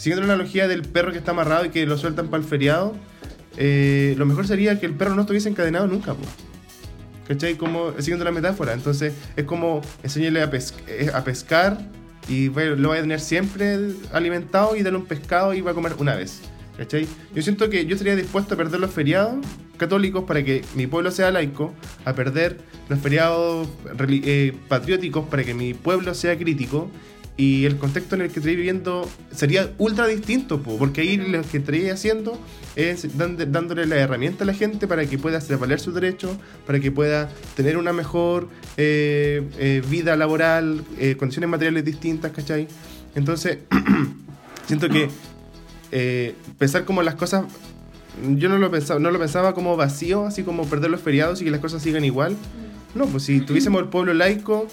Siguiendo 0.00 0.26
la 0.26 0.32
analogía 0.32 0.66
del 0.66 0.80
perro 0.80 1.12
que 1.12 1.18
está 1.18 1.32
amarrado 1.32 1.66
y 1.66 1.68
que 1.68 1.84
lo 1.84 1.98
sueltan 1.98 2.28
para 2.28 2.42
el 2.42 2.48
feriado, 2.48 2.94
eh, 3.58 4.14
lo 4.16 4.24
mejor 4.24 4.46
sería 4.46 4.80
que 4.80 4.86
el 4.86 4.94
perro 4.94 5.14
no 5.14 5.20
estuviese 5.20 5.50
encadenado 5.50 5.86
nunca, 5.86 6.14
po. 6.14 6.22
¿cachai? 7.28 7.56
Como, 7.56 7.92
siguiendo 7.98 8.24
la 8.24 8.30
metáfora. 8.30 8.72
Entonces, 8.72 9.12
es 9.36 9.44
como 9.44 9.82
enseñarle 10.02 10.40
eh, 10.86 11.10
a 11.12 11.22
pescar 11.22 11.76
y 12.30 12.48
lo 12.48 12.88
va 12.88 12.96
a 12.96 13.00
tener 13.02 13.20
siempre 13.20 13.76
alimentado 14.10 14.74
y 14.74 14.82
darle 14.82 15.00
un 15.00 15.04
pescado 15.04 15.52
y 15.52 15.60
va 15.60 15.72
a 15.72 15.74
comer 15.74 15.92
una 15.98 16.14
vez. 16.14 16.40
¿cachai? 16.78 17.06
Yo 17.34 17.42
siento 17.42 17.68
que 17.68 17.84
yo 17.84 17.92
estaría 17.92 18.16
dispuesto 18.16 18.54
a 18.54 18.56
perder 18.56 18.80
los 18.80 18.92
feriados 18.92 19.44
católicos 19.76 20.24
para 20.24 20.42
que 20.42 20.64
mi 20.76 20.86
pueblo 20.86 21.10
sea 21.10 21.30
laico, 21.30 21.74
a 22.06 22.14
perder 22.14 22.56
los 22.88 22.98
feriados 23.00 23.68
eh, 24.08 24.56
patrióticos 24.66 25.28
para 25.28 25.44
que 25.44 25.52
mi 25.52 25.74
pueblo 25.74 26.14
sea 26.14 26.38
crítico 26.38 26.90
y 27.40 27.64
el 27.64 27.78
contexto 27.78 28.16
en 28.16 28.20
el 28.20 28.30
que 28.30 28.40
estoy 28.40 28.54
viviendo 28.54 29.08
sería 29.34 29.72
ultra 29.78 30.06
distinto, 30.06 30.60
po, 30.60 30.76
porque 30.76 31.00
ahí 31.00 31.16
lo 31.16 31.40
que 31.40 31.56
estaría 31.56 31.94
haciendo 31.94 32.38
es 32.76 33.16
dándole 33.16 33.86
la 33.86 33.96
herramienta 33.96 34.44
a 34.44 34.46
la 34.46 34.52
gente 34.52 34.86
para 34.86 35.06
que 35.06 35.16
pueda 35.16 35.38
hacer 35.38 35.56
valer 35.56 35.80
sus 35.80 35.94
derechos, 35.94 36.36
para 36.66 36.80
que 36.80 36.92
pueda 36.92 37.30
tener 37.56 37.78
una 37.78 37.94
mejor 37.94 38.50
eh, 38.76 39.42
eh, 39.56 39.82
vida 39.88 40.16
laboral, 40.16 40.84
eh, 40.98 41.16
condiciones 41.16 41.48
materiales 41.48 41.82
distintas, 41.82 42.30
¿cachai? 42.32 42.68
Entonces, 43.14 43.60
siento 44.66 44.90
que 44.90 45.08
pensar 46.58 46.84
como 46.84 47.02
las 47.02 47.14
cosas 47.14 47.44
yo 48.36 48.50
no 48.50 48.58
lo 48.58 48.70
pensaba, 48.70 49.00
no 49.00 49.10
lo 49.10 49.18
pensaba 49.18 49.54
como 49.54 49.78
vacío, 49.78 50.26
así 50.26 50.42
como 50.42 50.66
perder 50.66 50.90
los 50.90 51.00
feriados 51.00 51.40
y 51.40 51.46
que 51.46 51.50
las 51.50 51.60
cosas 51.60 51.82
sigan 51.82 52.04
igual. 52.04 52.36
No, 52.94 53.06
pues 53.06 53.22
si 53.22 53.40
tuviésemos 53.40 53.80
el 53.80 53.88
pueblo 53.88 54.12
laico, 54.12 54.66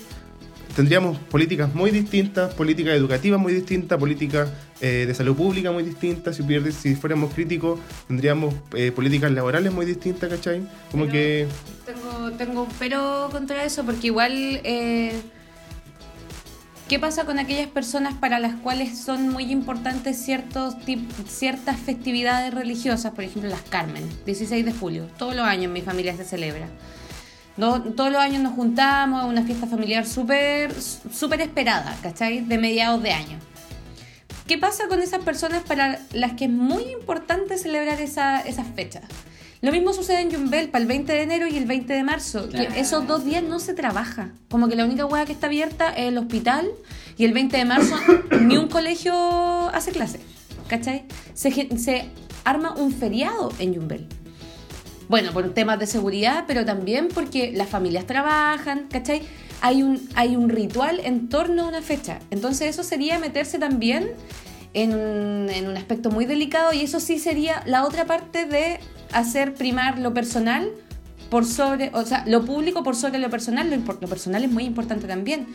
tendríamos 0.77 1.17
políticas 1.17 1.73
muy 1.73 1.89
distintas, 1.89 2.53
políticas 2.53 2.93
educativas 2.93 3.39
muy 3.39 3.51
distintas, 3.51 3.97
políticas 3.97 4.47
eh, 4.79 5.05
de 5.07 5.13
salud 5.15 5.35
pública 5.35 5.71
muy 5.71 5.81
distintas. 5.81 6.35
Si, 6.35 6.71
si 6.71 6.95
fuéramos 6.95 7.33
críticos, 7.33 7.79
tendríamos 8.07 8.53
eh, 8.75 8.91
políticas 8.91 9.31
laborales 9.31 9.73
muy 9.73 9.87
distintas, 9.87 10.29
¿cachai? 10.29 10.61
Como 10.91 11.05
Pero 11.05 11.11
que. 11.11 11.47
Tengo, 11.83 12.31
tengo 12.33 12.63
un 12.63 12.69
pero 12.77 13.29
contra 13.31 13.63
eso, 13.63 13.83
porque 13.83 14.07
igual. 14.07 14.31
eh, 14.63 15.19
¿Qué 16.87 16.99
pasa 16.99 17.25
con 17.25 17.37
aquellas 17.37 17.67
personas 17.67 18.13
para 18.13 18.39
las 18.39 18.55
cuales 18.55 18.97
son 18.97 19.27
muy 19.27 19.51
importantes 19.51 20.23
ciertos 20.23 20.75
ciertas 21.27 21.77
festividades 21.77 22.53
religiosas? 22.53 23.13
Por 23.13 23.25
ejemplo, 23.25 23.49
las 23.49 23.61
Carmen, 23.63 24.07
16 24.25 24.63
de 24.63 24.71
julio. 24.71 25.07
Todos 25.17 25.35
los 25.35 25.43
años 25.43 25.65
en 25.65 25.73
mi 25.73 25.81
familia 25.81 26.15
se 26.15 26.23
celebra. 26.23 26.69
No- 27.57 27.81
todos 27.81 28.11
los 28.11 28.21
años 28.21 28.41
nos 28.41 28.53
juntamos, 28.53 29.25
una 29.25 29.43
fiesta 29.43 29.67
familiar 29.67 30.05
súper 30.05 30.71
súper 30.81 31.41
esperada, 31.41 31.95
¿cachai? 32.01 32.41
De 32.41 32.57
mediados 32.57 33.01
de 33.03 33.11
año. 33.11 33.37
¿Qué 34.45 34.57
pasa 34.57 34.87
con 34.87 35.01
esas 35.01 35.23
personas 35.23 35.63
para 35.63 35.99
las 36.13 36.33
que 36.33 36.45
es 36.45 36.51
muy 36.51 36.83
importante 36.83 37.57
celebrar 37.57 37.99
esa, 37.99 38.39
esas 38.41 38.67
fechas? 38.75 39.03
Lo 39.61 39.71
mismo 39.71 39.91
sucede 39.91 40.21
en 40.21 40.31
Jumbel 40.31 40.69
para 40.69 40.83
el 40.83 40.87
20 40.87 41.11
de 41.11 41.21
enero 41.23 41.47
y 41.47 41.57
el 41.57 41.65
20 41.65 41.91
de 41.91 42.03
marzo, 42.03 42.47
Claro. 42.47 42.71
que 42.73 42.79
esos 42.79 43.07
dos 43.07 43.25
días 43.25 43.43
no 43.43 43.59
se 43.59 43.73
trabaja. 43.73 44.29
Como 44.49 44.67
que 44.69 44.75
la 44.75 44.85
única 44.85 45.05
hueá 45.05 45.25
que 45.25 45.33
está 45.33 45.47
abierta 45.47 45.89
es 45.89 46.09
el 46.09 46.17
hospital 46.19 46.69
y 47.17 47.25
el 47.25 47.33
20 47.33 47.57
de 47.57 47.65
marzo 47.65 47.95
ni 48.41 48.55
un 48.55 48.67
colegio 48.67 49.13
hace 49.73 49.91
clase. 49.91 50.19
¿Cachai? 50.67 51.05
Se, 51.33 51.49
se 51.79 52.05
arma 52.43 52.75
un 52.75 52.93
feriado 52.93 53.51
en 53.59 53.73
Jumbel. 53.75 54.07
Bueno, 55.09 55.31
por 55.31 55.53
temas 55.53 55.79
de 55.79 55.87
seguridad, 55.87 56.43
pero 56.47 56.65
también 56.65 57.07
porque 57.13 57.51
las 57.53 57.69
familias 57.69 58.05
trabajan, 58.05 58.87
¿cachai? 58.91 59.21
Hay 59.61 59.81
un, 59.81 60.07
hay 60.15 60.35
un 60.35 60.49
ritual 60.49 60.99
en 61.03 61.29
torno 61.29 61.63
a 61.63 61.67
una 61.69 61.81
fecha. 61.81 62.19
Entonces 62.29 62.69
eso 62.69 62.83
sería 62.83 63.17
meterse 63.17 63.57
también 63.57 64.11
en 64.73 64.93
un, 64.93 65.49
en 65.49 65.67
un 65.67 65.77
aspecto 65.77 66.11
muy 66.11 66.25
delicado 66.25 66.73
y 66.73 66.81
eso 66.81 66.99
sí 66.99 67.19
sería 67.19 67.63
la 67.65 67.85
otra 67.85 68.05
parte 68.05 68.45
de 68.45 68.79
hacer 69.13 69.53
primar 69.53 69.97
lo 69.97 70.13
personal 70.13 70.71
por 71.29 71.45
sobre, 71.45 71.89
o 71.93 72.05
sea, 72.05 72.23
lo 72.27 72.45
público 72.45 72.83
por 72.83 72.95
sobre 72.95 73.19
lo 73.19 73.29
personal. 73.29 73.69
Lo, 73.69 73.77
lo 73.77 74.07
personal 74.07 74.43
es 74.43 74.51
muy 74.51 74.65
importante 74.65 75.07
también. 75.07 75.47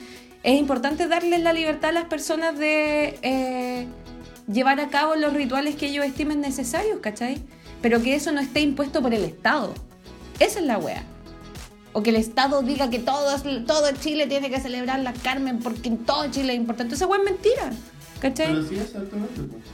Es 0.42 0.58
importante 0.58 1.08
darles 1.08 1.40
la 1.40 1.52
libertad 1.52 1.90
a 1.90 1.92
las 1.92 2.04
personas 2.06 2.58
de 2.58 3.18
eh, 3.22 3.86
llevar 4.50 4.80
a 4.80 4.88
cabo 4.88 5.14
los 5.14 5.32
rituales 5.32 5.76
que 5.76 5.86
ellos 5.86 6.04
estimen 6.04 6.40
necesarios, 6.40 6.98
¿cachai? 7.00 7.38
Pero 7.82 8.00
que 8.02 8.14
eso 8.14 8.32
no 8.32 8.40
esté 8.40 8.60
impuesto 8.60 9.02
por 9.02 9.12
el 9.12 9.24
Estado. 9.24 9.74
Esa 10.38 10.60
es 10.60 10.66
la 10.66 10.78
wea. 10.78 11.02
O 11.92 12.02
que 12.02 12.10
el 12.10 12.16
Estado 12.16 12.62
diga 12.62 12.88
que 12.88 13.00
todo, 13.00 13.36
Chile 14.00 14.26
tiene 14.28 14.48
que 14.48 14.60
celebrar 14.60 15.00
la 15.00 15.12
Carmen 15.12 15.58
porque 15.58 15.88
en 15.88 15.98
todo 15.98 16.30
Chile 16.30 16.54
es 16.54 16.58
importante. 16.58 16.94
Esa 16.94 17.06
wea 17.06 17.18
es 17.18 17.24
mentira. 17.24 17.70
¿Cachai? 18.20 18.64
sí, 18.68 18.76
exactamente. 18.76 19.42
pues. 19.42 19.64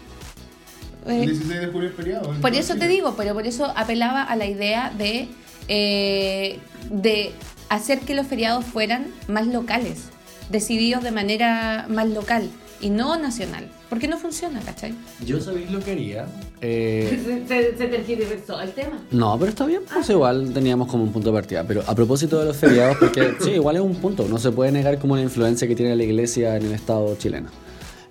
Eh, 1.06 1.26
16 1.26 1.60
de 1.60 1.66
julio 1.68 1.88
es 1.90 1.94
feriado. 1.94 2.32
por 2.40 2.54
eso 2.54 2.74
te 2.76 2.88
digo, 2.88 3.14
pero 3.16 3.34
por 3.34 3.46
eso 3.46 3.72
apelaba 3.76 4.22
a 4.22 4.36
la 4.36 4.46
idea 4.46 4.92
de, 4.96 5.28
eh, 5.68 6.58
de 6.90 7.32
hacer 7.68 8.00
que 8.00 8.14
los 8.14 8.26
feriados 8.26 8.64
fueran 8.64 9.06
más 9.28 9.46
locales, 9.46 10.06
decididos 10.50 11.04
de 11.04 11.12
manera 11.12 11.86
más 11.88 12.08
local 12.08 12.50
y 12.80 12.90
no 12.90 13.18
nacional. 13.18 13.68
Porque 13.88 14.06
no 14.06 14.18
funciona, 14.18 14.60
¿cachai? 14.60 14.94
Yo 15.24 15.40
sabéis 15.40 15.70
lo 15.70 15.80
que 15.80 15.92
haría. 15.92 16.26
Eh, 16.60 17.44
Se, 17.48 17.76
se 17.76 17.86
tergiversó 17.86 18.60
el 18.60 18.72
tema. 18.72 18.98
No, 19.10 19.38
pero 19.38 19.50
está 19.50 19.66
bien, 19.66 19.82
pues 19.92 20.08
igual 20.10 20.52
teníamos 20.52 20.88
como 20.88 21.04
un 21.04 21.12
punto 21.12 21.30
de 21.30 21.38
partida. 21.38 21.64
Pero 21.64 21.82
a 21.86 21.94
propósito 21.94 22.38
de 22.38 22.46
los 22.46 22.56
feriados, 22.56 22.96
porque 22.98 23.34
sí, 23.40 23.52
igual 23.52 23.76
es 23.76 23.82
un 23.82 23.96
punto, 23.96 24.28
no 24.28 24.38
se 24.38 24.50
puede 24.52 24.72
negar 24.72 24.98
como 24.98 25.16
la 25.16 25.22
influencia 25.22 25.66
que 25.66 25.74
tiene 25.74 25.96
la 25.96 26.04
iglesia 26.04 26.56
en 26.56 26.66
el 26.66 26.72
Estado 26.72 27.16
chileno. 27.16 27.48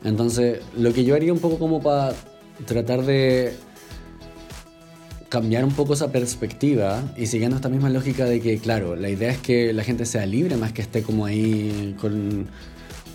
Entonces, 0.04 0.62
lo 0.78 0.94
que 0.94 1.04
yo 1.04 1.16
haría 1.16 1.34
un 1.34 1.40
poco 1.40 1.60
como 1.60 1.82
para 1.82 2.14
tratar 2.66 3.04
de 3.04 3.54
cambiar 5.30 5.66
un 5.66 5.74
poco 5.74 5.94
esa 5.94 6.12
perspectiva 6.12 7.04
y 7.18 7.26
siguiendo 7.26 7.58
esta 7.58 7.70
misma 7.70 7.90
lógica 7.90 8.26
de 8.26 8.40
que, 8.40 8.58
claro, 8.60 8.96
la 8.96 9.10
idea 9.10 9.32
es 9.32 9.38
que 9.40 9.74
la 9.74 9.84
gente 9.84 10.06
sea 10.06 10.26
libre 10.26 10.56
más 10.56 10.72
que 10.72 10.82
esté 10.82 11.04
como 11.04 11.26
ahí 11.26 11.96
con, 12.00 12.48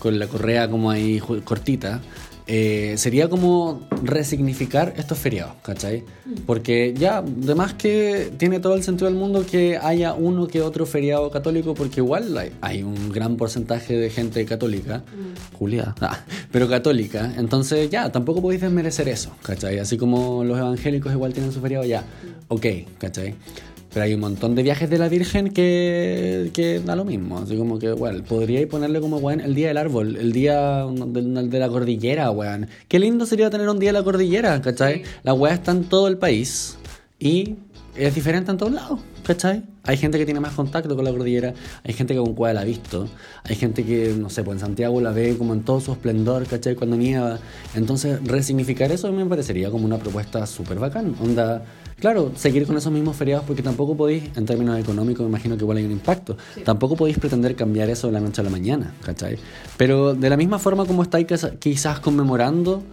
con 0.03 0.19
la 0.19 0.27
correa 0.27 0.69
como 0.69 0.91
ahí 0.91 1.19
cortita. 1.45 2.01
eh, 2.45 2.95
sería 2.97 3.29
como 3.29 3.87
resignificar 4.03 4.93
estos 4.97 5.17
feriados, 5.17 5.53
¿cachai? 5.63 6.03
Porque 6.45 6.93
ya, 6.93 7.19
además 7.19 7.73
que 7.73 8.33
tiene 8.37 8.59
todo 8.59 8.75
el 8.75 8.83
sentido 8.83 9.09
del 9.09 9.17
mundo 9.17 9.45
que 9.49 9.77
haya 9.77 10.13
uno 10.13 10.47
que 10.47 10.61
otro 10.61 10.85
feriado 10.85 11.31
católico, 11.31 11.73
porque 11.73 12.01
igual 12.01 12.37
hay, 12.37 12.51
hay 12.59 12.83
un 12.83 13.13
gran 13.13 13.37
porcentaje 13.37 13.95
de 13.95 14.09
gente 14.09 14.43
católica, 14.45 15.03
Julia, 15.57 15.95
ah, 16.01 16.19
pero 16.51 16.67
católica, 16.67 17.33
entonces 17.37 17.89
ya, 17.89 18.11
tampoco 18.11 18.41
podéis 18.41 18.61
desmerecer 18.61 19.07
eso, 19.07 19.31
¿cachai? 19.41 19.79
Así 19.79 19.95
como 19.95 20.43
los 20.43 20.57
evangélicos 20.57 21.13
igual 21.13 21.31
tienen 21.31 21.53
su 21.53 21.61
feriado, 21.61 21.85
ya, 21.85 22.03
ok, 22.49 22.65
¿cachai? 22.97 23.35
Pero 23.93 24.05
hay 24.05 24.13
un 24.13 24.21
montón 24.21 24.55
de 24.55 24.63
viajes 24.63 24.89
de 24.89 24.97
la 24.97 25.07
Virgen 25.07 25.51
que, 25.51 26.49
que 26.53 26.79
da 26.79 26.95
lo 26.95 27.05
mismo. 27.05 27.37
Así 27.37 27.55
como 27.55 27.77
que, 27.77 27.91
bueno, 27.91 28.23
podríais 28.23 28.67
ponerle 28.67 28.99
como, 28.99 29.17
weón, 29.17 29.39
el 29.39 29.53
día 29.53 29.67
del 29.67 29.77
árbol, 29.77 30.15
el 30.15 30.31
día 30.31 30.85
de, 30.85 31.47
de 31.47 31.59
la 31.59 31.69
cordillera, 31.69 32.31
weón. 32.31 32.67
Qué 32.87 32.99
lindo 32.99 33.25
sería 33.25 33.49
tener 33.49 33.69
un 33.69 33.79
día 33.79 33.89
de 33.89 33.99
la 33.99 34.03
cordillera, 34.03 34.59
¿cachai? 34.61 35.03
La 35.23 35.33
weá 35.33 35.53
está 35.53 35.71
en 35.71 35.83
todo 35.83 36.07
el 36.07 36.17
país 36.17 36.77
y 37.19 37.55
es 37.95 38.15
diferente 38.15 38.49
en 38.51 38.57
todos 38.57 38.71
lados, 38.71 38.99
¿cachai? 39.23 39.63
Hay 39.83 39.97
gente 39.97 40.17
que 40.17 40.25
tiene 40.25 40.39
más 40.39 40.53
contacto 40.53 40.95
con 40.95 41.05
la 41.05 41.11
cordillera, 41.11 41.53
hay 41.83 41.93
gente 41.93 42.13
que 42.13 42.19
con 42.19 42.33
cuál 42.33 42.55
la 42.55 42.61
ha 42.61 42.63
visto, 42.63 43.07
hay 43.43 43.55
gente 43.55 43.83
que, 43.83 44.15
no 44.17 44.29
sé, 44.29 44.43
pues 44.43 44.55
en 44.55 44.59
Santiago 44.61 44.99
la 45.01 45.11
ve 45.11 45.37
como 45.37 45.53
en 45.53 45.61
todo 45.61 45.79
su 45.79 45.91
esplendor, 45.91 46.47
¿cachai? 46.47 46.75
Cuando 46.75 46.95
nieva. 46.95 47.39
Entonces, 47.75 48.19
resignificar 48.25 48.91
eso 48.91 49.11
me 49.11 49.25
parecería 49.25 49.69
como 49.69 49.85
una 49.85 49.97
propuesta 49.97 50.45
súper 50.47 50.79
bacán. 50.79 51.15
Onda, 51.21 51.63
claro, 52.03 52.33
seguir 52.35 52.67
con 52.67 52.75
esos 52.75 52.91
mismos 52.91 53.15
feriados 53.15 53.45
porque 53.45 53.63
tampoco 53.63 53.95
podéis, 53.95 54.25
en 54.35 54.45
términos 54.45 54.77
económicos, 54.77 55.23
me 55.23 55.29
imagino 55.29 55.55
que 55.55 55.63
igual 55.63 55.77
hay 55.77 55.85
un 55.85 55.91
impacto. 55.91 56.35
Tampoco 56.65 56.97
podéis 56.97 57.17
pretender 57.17 57.55
cambiar 57.55 57.89
eso 57.89 58.07
de 58.07 58.13
la 58.13 58.19
noche 58.19 58.41
a 58.41 58.43
la 58.43 58.49
mañana, 58.49 58.93
¿cachai? 59.05 59.37
Pero 59.77 60.13
de 60.13 60.29
la 60.29 60.35
misma 60.35 60.59
forma 60.59 60.83
como 60.85 61.01
estáis 61.01 61.25
quizá- 61.27 61.51
quizás 61.57 62.01
conmemorando 62.01 62.83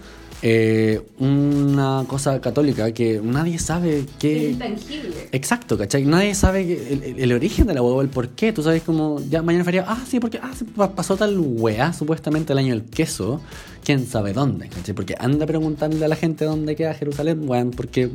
eh, 0.43 1.03
una 1.19 2.05
cosa 2.07 2.41
católica 2.41 2.93
que 2.93 3.21
nadie 3.23 3.59
sabe 3.59 4.07
qué... 4.19 4.51
intangible. 4.53 5.29
Exacto, 5.33 5.77
¿cachai? 5.77 6.05
Nadie 6.05 6.35
sabe 6.35 6.67
que 6.67 6.93
el, 6.93 7.03
el- 7.03 7.21
el 7.21 7.33
origen 7.33 7.67
de 7.67 7.75
la 7.75 7.83
huevo, 7.83 8.01
el 8.01 8.09
por 8.09 8.29
qué. 8.31 8.53
Tú 8.53 8.63
sabes 8.63 8.83
como, 8.83 9.21
ya 9.29 9.43
mañana 9.43 9.65
feriado, 9.65 9.89
ah, 9.91 10.03
sí, 10.09 10.19
porque 10.21 10.39
ah, 10.43 10.53
sí, 10.57 10.65
pa- 10.65 10.93
pasó 10.95 11.17
tal 11.17 11.37
weá, 11.39 11.93
supuestamente 11.93 12.53
el 12.55 12.59
año 12.59 12.75
del 12.75 12.85
queso, 12.85 13.41
quién 13.85 14.07
sabe 14.07 14.33
dónde, 14.33 14.69
¿cachai? 14.69 14.95
Porque 14.95 15.15
anda 15.19 15.45
preguntándole 15.47 16.05
a 16.05 16.09
la 16.09 16.17
gente 16.17 16.45
dónde 16.47 16.75
queda 16.77 16.95
Jerusalén, 16.95 17.43
weón, 17.49 17.71
porque 17.73 18.09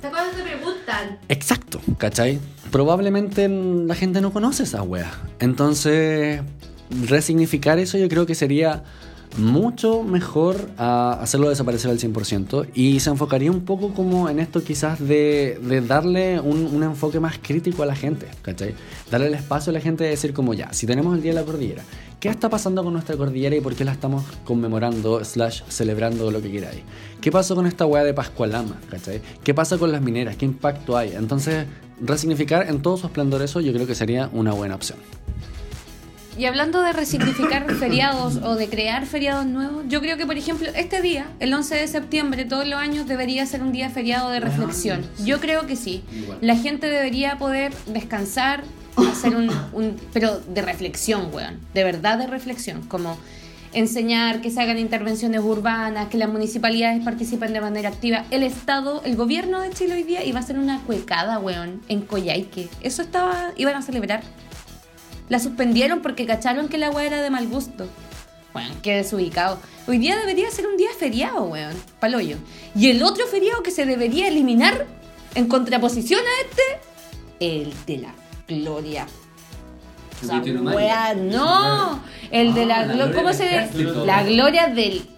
¿Te 0.00 0.06
acuerdas 0.08 0.36
te 0.36 0.42
preguntan? 0.42 1.18
Exacto, 1.28 1.80
¿cachai? 1.98 2.38
Probablemente 2.70 3.48
la 3.48 3.94
gente 3.94 4.20
no 4.20 4.32
conoce 4.32 4.64
esa 4.64 4.82
wea. 4.82 5.10
Entonces, 5.38 6.40
resignificar 7.08 7.78
eso 7.78 7.96
yo 7.98 8.08
creo 8.08 8.26
que 8.26 8.34
sería 8.34 8.82
mucho 9.38 10.02
mejor 10.02 10.56
a 10.76 11.12
hacerlo 11.20 11.48
desaparecer 11.48 11.90
al 11.90 11.98
100% 11.98 12.68
y 12.74 13.00
se 13.00 13.10
enfocaría 13.10 13.50
un 13.50 13.64
poco 13.64 13.94
como 13.94 14.28
en 14.28 14.40
esto 14.40 14.62
quizás 14.62 14.98
de, 14.98 15.58
darle 15.86 16.40
un, 16.40 16.82
enfoque 16.82 17.20
más 17.20 17.38
crítico 17.38 17.82
a 17.82 17.86
la 17.86 17.94
gente, 17.94 18.26
¿cachai? 18.42 18.74
Darle 19.10 19.28
el 19.28 19.34
espacio 19.34 19.70
a 19.70 19.74
la 19.74 19.80
gente 19.80 20.04
de 20.04 20.10
decir 20.10 20.32
como 20.32 20.54
ya, 20.54 20.72
si 20.72 20.86
tenemos 20.86 21.14
el 21.14 21.22
Día 21.22 21.32
de 21.32 21.40
la 21.40 21.46
Cordillera, 21.46 21.82
¿qué 22.18 22.28
está 22.28 22.48
pasando 22.48 22.82
con 22.82 22.92
nuestra 22.92 23.16
cordillera 23.16 23.56
y 23.56 23.60
por 23.60 23.74
qué 23.74 23.84
la 23.84 23.92
estamos 23.92 24.24
conmemorando, 24.44 25.24
slash, 25.24 25.62
celebrando 25.68 26.30
lo 26.30 26.42
que 26.42 26.50
queráis? 26.50 26.82
¿Qué 27.20 27.30
pasó 27.30 27.54
con 27.54 27.66
esta 27.66 27.86
weá 27.86 28.02
de 28.02 28.14
Pascualama. 28.14 28.78
¿Qué 29.44 29.54
pasa 29.54 29.78
con 29.78 29.92
las 29.92 30.02
mineras? 30.02 30.36
¿Qué 30.36 30.44
impacto 30.44 30.96
hay? 30.96 31.12
Entonces, 31.12 31.66
resignificar 32.00 32.68
en 32.68 32.82
todo 32.82 32.96
su 32.96 33.06
esplendor 33.06 33.42
eso 33.42 33.60
yo 33.60 33.72
creo 33.72 33.86
que 33.86 33.94
sería 33.94 34.28
una 34.32 34.52
buena 34.52 34.74
opción. 34.74 34.98
Y 36.40 36.46
hablando 36.46 36.80
de 36.80 36.94
resignificar 36.94 37.70
feriados 37.78 38.36
o 38.42 38.54
de 38.54 38.66
crear 38.70 39.04
feriados 39.04 39.44
nuevos, 39.44 39.84
yo 39.88 40.00
creo 40.00 40.16
que, 40.16 40.24
por 40.24 40.38
ejemplo, 40.38 40.68
este 40.74 41.02
día, 41.02 41.26
el 41.38 41.52
11 41.52 41.74
de 41.74 41.86
septiembre, 41.86 42.46
todos 42.46 42.66
los 42.66 42.78
años 42.80 43.06
debería 43.06 43.44
ser 43.44 43.62
un 43.62 43.72
día 43.72 43.90
feriado 43.90 44.30
de 44.30 44.40
reflexión. 44.40 45.04
Yo 45.22 45.38
creo 45.38 45.66
que 45.66 45.76
sí. 45.76 46.02
La 46.40 46.56
gente 46.56 46.86
debería 46.86 47.36
poder 47.36 47.74
descansar, 47.86 48.62
hacer 48.96 49.36
un, 49.36 49.50
un- 49.74 49.96
pero 50.14 50.40
de 50.40 50.62
reflexión, 50.62 51.28
weón. 51.30 51.60
De 51.74 51.84
verdad 51.84 52.16
de 52.16 52.26
reflexión. 52.26 52.80
Como 52.88 53.18
enseñar 53.74 54.40
que 54.40 54.50
se 54.50 54.62
hagan 54.62 54.78
intervenciones 54.78 55.42
urbanas, 55.42 56.08
que 56.08 56.16
las 56.16 56.30
municipalidades 56.30 57.04
participen 57.04 57.52
de 57.52 57.60
manera 57.60 57.90
activa. 57.90 58.24
El 58.30 58.44
Estado, 58.44 59.02
el 59.04 59.14
gobierno 59.14 59.60
de 59.60 59.68
Chile 59.72 59.92
hoy 59.92 60.04
día 60.04 60.24
iba 60.24 60.38
a 60.40 60.42
hacer 60.42 60.58
una 60.58 60.80
cuecada, 60.86 61.38
weón, 61.38 61.82
en 61.88 62.00
Coyhaique. 62.00 62.70
Eso 62.80 63.02
estaba, 63.02 63.50
iban 63.58 63.74
a 63.76 63.82
celebrar. 63.82 64.22
La 65.30 65.40
suspendieron 65.40 66.00
porque 66.02 66.26
cacharon 66.26 66.68
que 66.68 66.76
la 66.76 66.90
weá 66.90 67.06
era 67.06 67.22
de 67.22 67.30
mal 67.30 67.48
gusto. 67.48 67.86
Bueno, 68.52 68.74
qué 68.82 68.96
desubicado. 68.96 69.58
Hoy 69.86 69.96
día 69.98 70.16
debería 70.18 70.50
ser 70.50 70.66
un 70.66 70.76
día 70.76 70.90
feriado, 70.98 71.44
weón. 71.44 71.74
Paloyo. 72.00 72.36
Y 72.74 72.90
el 72.90 73.02
otro 73.02 73.26
feriado 73.28 73.62
que 73.62 73.70
se 73.70 73.86
debería 73.86 74.26
eliminar 74.28 74.86
en 75.36 75.46
contraposición 75.46 76.20
a 76.20 76.46
este, 76.46 76.62
el 77.62 77.72
de 77.86 77.98
la 77.98 78.14
gloria. 78.48 79.06
O 80.22 80.26
sea, 80.26 80.40
wea, 80.42 81.14
no. 81.14 82.02
El 82.32 82.52
de 82.52 82.62
Ah, 82.64 82.66
la, 82.66 82.86
la 82.86 82.92
glo- 82.92 82.96
gloria 82.96 83.14
¿Cómo 83.14 83.32
se 83.32 83.44
ejército. 83.46 84.04
La 84.04 84.22
gloria 84.24 84.66
del 84.66 85.08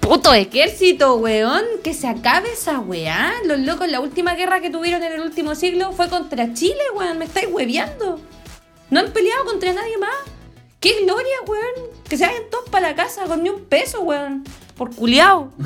puto 0.00 0.34
ejército, 0.34 1.16
weón. 1.16 1.64
Que 1.82 1.94
se 1.94 2.06
acabe 2.06 2.52
esa 2.52 2.78
weá. 2.78 3.32
Los 3.46 3.58
locos, 3.60 3.88
la 3.88 4.00
última 4.00 4.34
guerra 4.34 4.60
que 4.60 4.68
tuvieron 4.70 5.02
en 5.02 5.12
el 5.14 5.20
último 5.22 5.54
siglo 5.54 5.92
fue 5.92 6.08
contra 6.10 6.52
Chile, 6.52 6.76
weón. 6.94 7.18
Me 7.18 7.24
estáis 7.24 7.48
hueveando. 7.50 8.20
No 8.90 9.00
han 9.00 9.12
peleado 9.12 9.44
contra 9.44 9.72
nadie 9.72 9.96
más. 9.98 10.10
¡Qué 10.80 11.04
gloria, 11.04 11.36
weón! 11.46 11.90
Que 12.08 12.16
se 12.18 12.26
vayan 12.26 12.42
todos 12.50 12.68
para 12.68 12.90
la 12.90 12.94
casa 12.96 13.24
con 13.24 13.42
ni 13.42 13.48
un 13.50 13.64
peso, 13.64 14.02
weón. 14.02 14.44
Por 14.76 14.94
culiao. 14.94 15.52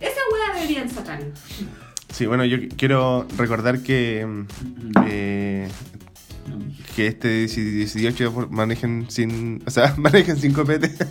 Esa 0.00 0.20
weá 0.32 0.54
deberían 0.54 0.88
sacar. 0.90 1.20
Sí, 2.12 2.26
bueno, 2.26 2.44
yo 2.44 2.56
qu- 2.58 2.74
quiero 2.76 3.26
recordar 3.36 3.80
que, 3.82 4.26
eh, 5.06 5.68
que 6.96 7.06
este 7.06 7.46
18 7.46 8.32
por- 8.32 8.50
manejen 8.50 9.06
sin, 9.10 9.62
o 9.66 9.70
sea, 9.70 9.94
manejen 9.98 10.36
sin 10.38 10.52
copete. 10.52 10.90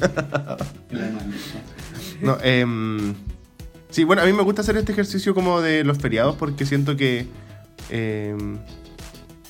No, 2.19 2.35
em, 2.41 3.13
sí, 3.91 4.03
bueno, 4.03 4.23
a 4.23 4.25
mí 4.25 4.33
me 4.33 4.41
gusta 4.41 4.61
hacer 4.61 4.75
este 4.75 4.91
ejercicio 4.91 5.35
como 5.35 5.61
de 5.61 5.83
los 5.83 5.99
feriados 5.99 6.35
porque 6.35 6.65
siento 6.65 6.97
que, 6.97 7.27
em, 7.91 8.57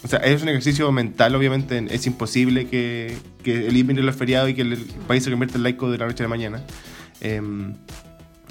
o 0.07 0.09
sea, 0.09 0.19
es 0.19 0.41
un 0.41 0.47
ejercicio 0.47 0.89
mental, 0.93 1.35
obviamente, 1.35 1.85
es 1.89 2.07
imposible 2.07 2.67
que, 2.67 3.17
que 3.43 3.67
eliminen 3.67 4.05
los 4.05 4.15
feriados 4.15 4.49
y 4.49 4.53
que 4.53 4.61
el 4.61 4.77
país 5.05 5.21
se 5.21 5.29
convierta 5.29 5.57
en 5.57 5.63
laico 5.63 5.91
de 5.91 5.97
la 5.97 6.05
noche 6.05 6.23
a 6.23 6.27
la 6.27 6.29
mañana. 6.29 6.61
Em, 7.19 7.73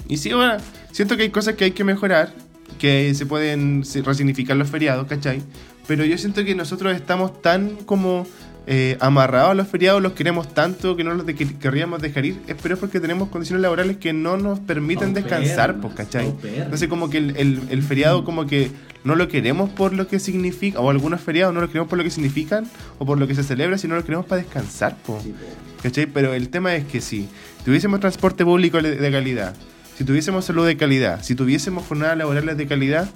y 0.07 0.17
sí, 0.17 0.31
bueno, 0.33 0.57
siento 0.91 1.17
que 1.17 1.23
hay 1.23 1.29
cosas 1.31 1.55
que 1.55 1.63
hay 1.63 1.71
que 1.71 1.83
mejorar, 1.83 2.31
que 2.77 3.11
se 3.15 3.25
pueden 3.25 3.83
resignificar 4.05 4.55
los 4.55 4.69
feriados, 4.69 5.07
¿cachai? 5.07 5.41
Pero 5.87 6.05
yo 6.05 6.15
siento 6.19 6.45
que 6.45 6.53
nosotros 6.53 6.95
estamos 6.95 7.41
tan 7.41 7.69
como 7.77 8.27
eh, 8.69 8.97
amarrados 8.99 9.51
a 9.51 9.53
los 9.53 9.67
feriados, 9.67 10.01
los 10.01 10.11
queremos 10.11 10.53
tanto 10.53 10.97
que 10.97 11.03
no 11.05 11.13
los 11.13 11.25
de- 11.25 11.35
querríamos 11.35 12.01
dejar 12.01 12.25
ir, 12.25 12.39
es- 12.47 12.55
pero 12.61 12.73
es 12.75 12.79
porque 12.81 12.99
tenemos 12.99 13.29
condiciones 13.29 13.61
laborales 13.61 13.95
que 13.97 14.11
no 14.11 14.35
nos 14.37 14.59
permiten 14.59 15.13
descansar, 15.13 15.79
pues, 15.79 15.93
¿cachai? 15.93 16.25
Paupermas. 16.25 16.59
Entonces 16.63 16.87
como 16.89 17.09
que 17.09 17.17
el, 17.19 17.37
el- 17.37 17.61
el 17.69 17.81
feriado 17.83 18.25
como 18.25 18.45
que 18.45 18.69
no 19.05 19.15
lo 19.15 19.29
queremos 19.29 19.69
por 19.69 19.93
lo 19.93 20.07
que 20.09 20.19
significa, 20.19 20.79
o 20.81 20.89
algunos 20.89 21.21
feriados 21.21 21.53
no 21.53 21.61
lo 21.61 21.67
queremos 21.67 21.87
por 21.87 21.97
lo 21.97 22.03
que 22.03 22.09
significan, 22.11 22.67
o 22.99 23.05
por 23.05 23.17
lo 23.19 23.25
que 23.27 23.35
se 23.35 23.43
celebra, 23.43 23.77
sino 23.77 23.95
lo 23.95 24.03
queremos 24.03 24.25
para 24.25 24.41
descansar, 24.41 24.97
pues. 25.05 25.23
Sí. 25.23 25.33
¿Cachai? 25.81 26.05
Pero 26.07 26.33
el 26.33 26.49
tema 26.49 26.75
es 26.75 26.85
que 26.85 26.99
si 26.99 27.29
tuviésemos 27.63 27.99
transporte 28.01 28.43
público 28.43 28.81
de 28.81 29.11
calidad, 29.11 29.55
si 29.97 30.03
tuviésemos 30.03 30.43
salud 30.43 30.65
de 30.67 30.75
calidad, 30.75 31.23
si 31.23 31.35
tuviésemos 31.35 31.85
jornadas 31.85 32.17
laborales 32.17 32.57
de 32.57 32.67
calidad, 32.67 33.09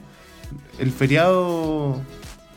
el 0.80 0.92
feriado 0.92 2.00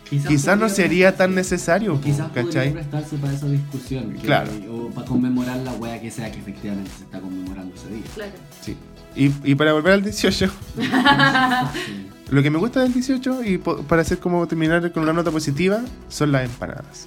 quizás 0.09 0.59
no 0.59 0.69
sería 0.69 1.17
tan 1.17 1.35
necesario, 1.35 2.01
Quizás 2.01 2.29
podría 2.29 2.45
¿cachai? 2.45 2.73
prestarse 2.73 3.17
para 3.17 3.33
esa 3.33 3.47
discusión. 3.49 4.13
que- 4.13 4.19
Claro. 4.27 4.51
O 4.71 4.89
para 4.91 5.07
conmemorar 5.07 5.57
la 5.59 5.73
wea 5.75 6.01
que 6.01 6.11
sea 6.11 6.31
que 6.31 6.39
efectivamente 6.39 6.91
se 6.97 7.05
está 7.05 7.21
conmemorando 7.21 7.75
ese 7.75 7.89
día. 7.89 8.05
Claro. 8.15 8.33
Sí. 8.61 8.77
Y, 9.17 9.31
y 9.45 9.55
para 9.55 9.73
volver 9.73 9.93
al 9.95 10.03
18, 10.03 10.49
Sí. 10.49 10.83
lo 12.31 12.43
que 12.43 12.51
me 12.51 12.59
gusta 12.59 12.83
del 12.83 12.93
18 12.93 13.45
y 13.45 13.59
para 13.59 14.03
hacer 14.03 14.19
como 14.19 14.47
terminar 14.49 14.91
con 14.93 15.03
una 15.05 15.13
nota 15.13 15.31
positiva 15.31 15.81
son 16.09 16.33
las 16.33 16.45
empanadas. 16.45 17.07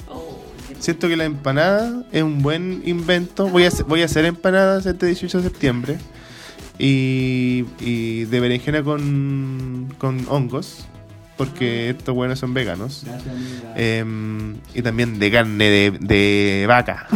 Siento 0.80 1.08
que 1.08 1.18
la 1.18 1.26
empanada 1.26 2.04
es 2.12 2.22
un 2.24 2.42
buen 2.42 2.84
invento. 2.86 3.48
Voy 3.50 3.64
a, 3.64 3.70
hacer- 3.70 3.86
voy 3.86 4.04
a 4.04 4.06
hacer 4.06 4.26
empanadas 4.26 4.86
este 4.86 5.06
18 5.08 5.40
de 5.40 5.44
septiembre. 5.46 5.98
Y, 6.80 7.66
y 7.80 8.26
de 8.26 8.40
berenjena 8.40 8.84
con, 8.84 9.92
con 9.98 10.26
hongos. 10.30 10.86
Porque 11.38 11.92
estos 11.92 12.16
buenos 12.16 12.40
son 12.40 12.54
veganos. 12.54 13.04
Gracias, 13.06 13.34
amiga. 13.34 13.74
Em, 13.76 14.56
y 14.74 14.82
también 14.82 15.20
de 15.20 15.32
carne 15.32 15.70
de, 15.70 15.92
de 16.02 16.66
vaca. 16.68 17.08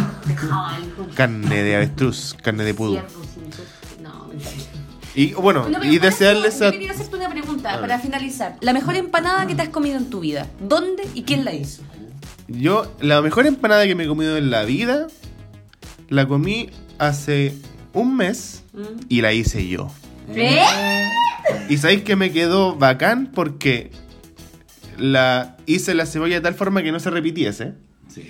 carne 1.15 1.63
de 1.63 1.75
avestruz. 1.75 2.35
Carne 2.41 2.63
de 2.63 2.73
pudo. 2.73 3.01
No, 4.01 4.27
mentira. 4.27 4.51
Y 5.13 5.33
bueno, 5.33 5.67
No, 5.67 5.83
y 5.83 5.97
desearles 5.97 6.61
a... 6.61 6.71
quería 6.71 6.91
hacerte 6.91 7.15
una 7.17 7.29
pregunta 7.29 7.73
A 7.73 7.81
para 7.81 7.95
ver. 7.97 8.05
finalizar. 8.05 8.55
La 8.61 8.71
mejor 8.73 8.95
empanada 8.95 9.45
que 9.47 9.55
te 9.55 9.63
has 9.63 9.69
comido 9.69 9.97
en 9.97 10.09
tu 10.09 10.19
vida. 10.21 10.47
¿Dónde 10.61 11.03
y 11.13 11.23
quién 11.23 11.43
la 11.43 11.53
hizo? 11.53 11.81
Yo, 12.47 12.93
la 13.01 13.21
mejor 13.21 13.45
empanada 13.47 13.85
que 13.85 13.95
me 13.95 14.03
he 14.05 14.07
comido 14.07 14.37
en 14.37 14.51
la 14.51 14.63
vida, 14.63 15.07
la 16.09 16.27
comí 16.27 16.69
hace 16.99 17.55
un 17.93 18.15
mes 18.15 18.63
y 19.09 19.21
la 19.21 19.33
hice 19.33 19.67
yo. 19.67 19.89
¿Eh? 20.33 20.63
Y 21.69 21.77
sabéis 21.77 22.03
que 22.03 22.15
me 22.15 22.31
quedó 22.31 22.75
bacán 22.75 23.31
porque 23.33 23.91
la 24.97 25.57
hice 25.65 25.93
la 25.93 26.05
cebolla 26.05 26.35
de 26.35 26.41
tal 26.41 26.53
forma 26.53 26.83
que 26.83 26.91
no 26.91 26.99
se 26.99 27.09
repitiese. 27.09 27.73
Sí. 28.07 28.29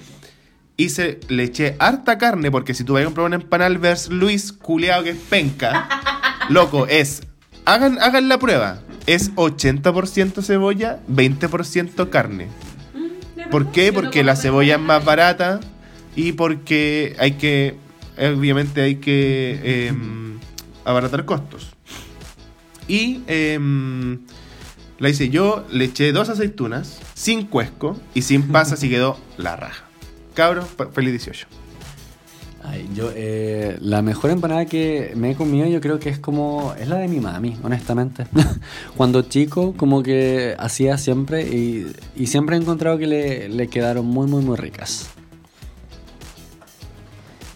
Hice, 0.78 1.20
le 1.28 1.44
eché 1.44 1.76
harta 1.80 2.18
carne 2.18 2.50
porque 2.50 2.74
si 2.74 2.84
tú 2.84 2.94
vas 2.94 3.02
a 3.02 3.06
comprar 3.06 3.26
una 3.28 3.36
empanada 3.36 3.68
al 3.68 3.78
Vers 3.78 4.10
Luis 4.10 4.52
culeado 4.52 5.04
que 5.04 5.12
es 5.12 5.18
penca, 5.18 5.88
loco, 6.50 6.88
es. 6.88 7.24
Hagan, 7.66 8.00
hagan 8.00 8.28
la 8.28 8.40
prueba. 8.40 8.82
Es 9.06 9.34
80% 9.36 10.42
cebolla, 10.44 11.00
20% 11.10 12.10
carne. 12.10 12.48
¿Por 13.50 13.72
qué? 13.72 13.92
Porque 13.92 14.24
la 14.24 14.36
cebolla 14.36 14.76
es 14.76 14.82
más 14.82 15.04
barata 15.04 15.60
y 16.16 16.32
porque 16.34 17.16
hay 17.20 17.34
que, 17.34 17.76
obviamente 18.18 18.82
hay 18.82 18.96
que 18.96 19.88
em, 19.88 20.40
abaratar 20.86 21.26
costos. 21.26 21.74
Y 22.88 23.22
em, 23.28 24.20
la 25.02 25.10
hice 25.10 25.30
yo, 25.30 25.66
le 25.72 25.86
eché 25.86 26.12
dos 26.12 26.30
aceitunas, 26.30 27.00
sin 27.16 27.48
cuesco 27.48 27.98
y 28.14 28.22
sin 28.22 28.50
pasas 28.50 28.84
y 28.84 28.90
quedó 28.90 29.18
la 29.36 29.56
raja. 29.56 29.84
Cabros, 30.36 30.66
feliz 30.94 31.12
18. 31.14 31.48
Ay, 32.64 32.88
yo, 32.94 33.10
eh, 33.16 33.78
la 33.82 34.04
mejor 34.04 34.30
empanada 34.30 34.66
que 34.66 35.14
me 35.16 35.32
he 35.32 35.36
comido 35.36 35.66
yo 35.66 35.82
creo 35.82 35.98
que 35.98 36.10
es 36.10 36.20
como, 36.20 36.76
es 36.80 36.88
la 36.88 36.98
de 36.98 37.08
mi 37.08 37.20
mami, 37.20 37.58
honestamente. 37.64 38.28
Cuando 38.96 39.24
chico 39.24 39.74
como 39.76 40.04
que 40.04 40.56
hacía 40.60 41.00
siempre 41.00 41.48
y, 41.48 41.92
y 42.16 42.28
siempre 42.28 42.56
he 42.56 42.60
encontrado 42.60 43.00
que 43.00 43.08
le, 43.08 43.50
le 43.50 43.68
quedaron 43.70 44.06
muy, 44.06 44.28
muy, 44.28 44.44
muy 44.44 44.56
ricas. 44.56 45.10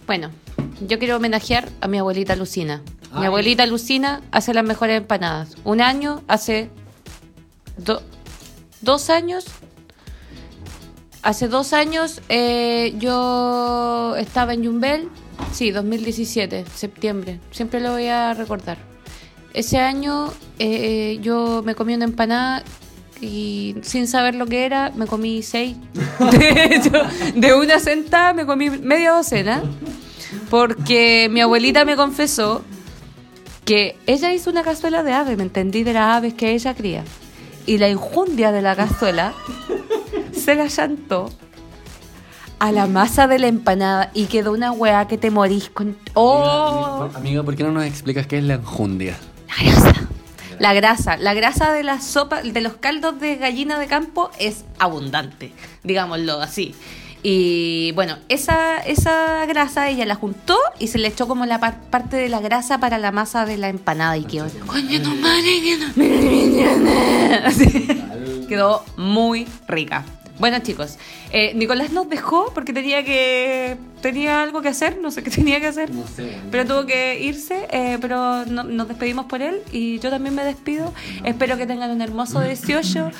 Bueno, 0.08 0.32
yo 0.80 0.98
quiero 0.98 1.16
homenajear 1.18 1.68
a 1.80 1.86
mi 1.86 1.98
abuelita 1.98 2.34
Lucina. 2.34 2.82
Mi 3.16 3.26
abuelita 3.26 3.64
Lucina 3.66 4.20
hace 4.32 4.52
las 4.52 4.64
mejores 4.64 4.98
empanadas. 4.98 5.56
Un 5.62 5.80
año, 5.80 6.22
hace 6.26 6.70
do- 7.76 8.02
dos 8.80 9.10
años. 9.10 9.46
Hace 11.22 11.48
dos 11.48 11.72
años 11.72 12.20
eh, 12.28 12.94
yo 12.98 14.14
estaba 14.16 14.54
en 14.54 14.62
Yumbel. 14.62 15.08
Sí, 15.52 15.70
2017, 15.70 16.64
septiembre. 16.74 17.40
Siempre 17.50 17.80
lo 17.80 17.92
voy 17.92 18.06
a 18.06 18.32
recordar. 18.34 18.78
Ese 19.52 19.78
año 19.78 20.30
eh, 20.58 21.18
yo 21.22 21.62
me 21.64 21.74
comí 21.74 21.94
una 21.94 22.04
empanada 22.04 22.62
y 23.20 23.74
sin 23.82 24.06
saber 24.06 24.34
lo 24.34 24.46
que 24.46 24.66
era, 24.66 24.92
me 24.94 25.06
comí 25.06 25.42
seis. 25.42 25.76
De 26.30 27.10
de 27.34 27.54
una 27.54 27.80
sentada 27.80 28.32
me 28.34 28.46
comí 28.46 28.70
media 28.70 29.12
docena. 29.12 29.62
Porque 30.50 31.28
mi 31.30 31.40
abuelita 31.40 31.84
me 31.84 31.96
confesó 31.96 32.62
que 33.64 33.96
ella 34.06 34.32
hizo 34.32 34.50
una 34.50 34.62
cazuela 34.62 35.02
de 35.02 35.12
ave, 35.12 35.36
me 35.36 35.42
entendí, 35.44 35.82
de 35.82 35.92
las 35.92 36.16
aves 36.18 36.34
que 36.34 36.52
ella 36.52 36.74
cría. 36.74 37.02
Y 37.66 37.78
la 37.78 37.88
injundia 37.88 38.52
de 38.52 38.62
la 38.62 38.76
cazuela 38.76 39.34
se 40.32 40.54
la 40.54 40.66
llantó 40.68 41.30
a 42.58 42.72
la 42.72 42.86
masa 42.86 43.26
de 43.26 43.38
la 43.38 43.48
empanada 43.48 44.10
y 44.14 44.26
quedó 44.26 44.52
una 44.52 44.72
weá 44.72 45.06
que 45.08 45.18
te 45.18 45.30
morís 45.30 45.68
con... 45.68 45.96
¡Oh! 46.14 47.08
Amiga, 47.14 47.42
¿por 47.42 47.56
qué 47.56 47.64
no 47.64 47.72
nos 47.72 47.84
explicas 47.84 48.26
qué 48.26 48.38
es 48.38 48.44
la 48.44 48.54
enjundia? 48.54 49.18
La 49.48 49.70
grasa. 49.70 50.08
La 50.58 50.72
grasa, 50.72 51.16
la 51.18 51.34
grasa 51.34 51.72
de 51.72 51.82
la 51.82 52.00
sopa, 52.00 52.40
de 52.40 52.60
los 52.62 52.76
caldos 52.76 53.20
de 53.20 53.36
gallina 53.36 53.78
de 53.78 53.86
campo 53.86 54.30
es 54.38 54.64
abundante, 54.78 55.52
digámoslo 55.82 56.40
así. 56.40 56.74
Y 57.22 57.92
bueno, 57.92 58.18
esa, 58.28 58.78
esa 58.78 59.44
grasa 59.46 59.88
ella 59.88 60.04
la 60.06 60.14
juntó 60.14 60.56
y 60.78 60.88
se 60.88 60.98
le 60.98 61.08
echó 61.08 61.26
como 61.26 61.44
la 61.46 61.58
par- 61.58 61.80
parte 61.90 62.16
de 62.16 62.28
la 62.28 62.40
grasa 62.40 62.78
para 62.78 62.98
la 62.98 63.10
masa 63.10 63.46
de 63.46 63.56
la 63.56 63.68
empanada 63.68 64.16
y 64.16 64.24
quedó. 64.24 64.46
"Coño, 64.66 65.00
madre, 65.16 65.76
no". 65.96 66.02
Quedó 68.48 68.84
muy 68.96 69.46
rica. 69.66 70.04
Bueno 70.38 70.58
chicos, 70.58 70.98
eh, 71.32 71.52
Nicolás 71.54 71.92
nos 71.92 72.10
dejó 72.10 72.52
porque 72.54 72.74
tenía 72.74 73.02
que 73.04 73.78
tenía 74.02 74.42
algo 74.42 74.60
que 74.60 74.68
hacer, 74.68 74.98
no 75.00 75.10
sé 75.10 75.22
qué 75.22 75.30
tenía 75.30 75.60
que 75.60 75.66
hacer. 75.66 75.90
No 75.92 76.06
sé. 76.06 76.36
Pero 76.50 76.66
tuvo 76.66 76.84
que 76.86 77.18
irse, 77.22 77.66
eh, 77.72 77.96
pero 78.00 78.44
no- 78.44 78.64
nos 78.64 78.86
despedimos 78.86 79.24
por 79.26 79.40
él 79.40 79.62
y 79.72 79.98
yo 79.98 80.10
también 80.10 80.34
me 80.34 80.44
despido. 80.44 80.92
Espero 81.24 81.56
que 81.56 81.66
tengan 81.66 81.90
un 81.90 82.02
hermoso 82.02 82.40
18. 82.42 83.10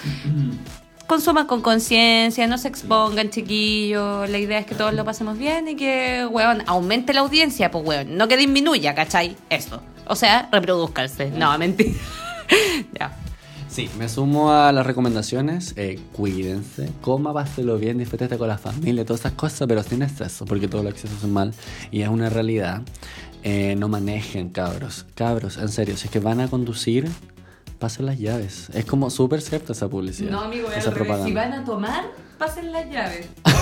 Consuman 1.07 1.47
con 1.47 1.63
conciencia, 1.63 2.49
no 2.49 2.59
se 2.59 2.67
expongan, 2.67 3.31
chiquillos. 3.31 4.29
La 4.29 4.39
idea 4.39 4.59
es 4.59 4.67
que 4.67 4.75
todos 4.75 4.93
lo 4.93 5.05
pasemos 5.05 5.39
bien 5.39 5.69
y 5.69 5.77
que, 5.77 6.27
weón, 6.29 6.65
aumente 6.67 7.13
la 7.13 7.21
audiencia, 7.21 7.71
pues, 7.71 7.87
weón. 7.87 8.17
No 8.17 8.27
que 8.27 8.37
disminuya, 8.37 8.95
¿cachai? 8.95 9.37
Eso. 9.49 9.81
O 10.09 10.17
sea, 10.17 10.49
reproduzcanse. 10.51 11.31
No, 11.31 11.57
mentira. 11.59 11.93
Ya. 12.99 13.13
Sí, 13.69 13.91
me 13.99 14.09
sumo 14.09 14.53
a 14.53 14.73
las 14.73 14.87
recomendaciones. 14.87 15.75
Eh, 15.77 15.99
cuídense, 16.13 16.91
coma, 17.03 17.35
páselo 17.35 17.77
bien, 17.77 17.99
disfrútate 17.99 18.39
con 18.39 18.49
la 18.49 18.57
familia, 18.57 19.05
todas 19.05 19.21
esas 19.21 19.33
cosas, 19.33 19.67
pero 19.69 19.83
sin 19.83 20.03
exceso, 20.03 20.45
porque 20.47 20.67
todo 20.69 20.83
lo 20.83 20.89
exceso 20.89 21.15
es 21.15 21.25
mal 21.25 21.53
y 21.91 22.03
es 22.03 22.09
una 22.09 22.31
realidad. 22.31 22.83
Eh, 23.43 23.75
no 23.77 23.89
manejen, 23.89 24.49
cabros. 24.49 25.07
Cabros, 25.15 25.59
en 25.59 25.69
serio, 25.69 25.97
si 25.97 26.07
es 26.07 26.11
que 26.11 26.21
van 26.21 26.41
a 26.41 26.49
conducir, 26.49 27.09
pasen 27.79 28.07
las 28.07 28.19
llaves. 28.19 28.69
Es 28.73 28.85
como 28.85 29.11
súper 29.11 29.41
cierta 29.41 29.73
esa 29.73 29.89
publicidad. 29.89 30.31
No, 30.31 30.41
amigo, 30.41 30.71
esa 30.71 30.91
revés. 30.91 31.25
si 31.25 31.33
van 31.33 31.53
a 31.53 31.65
tomar, 31.65 32.05
pasen 32.39 32.73
las 32.73 32.89
llaves. 32.91 33.29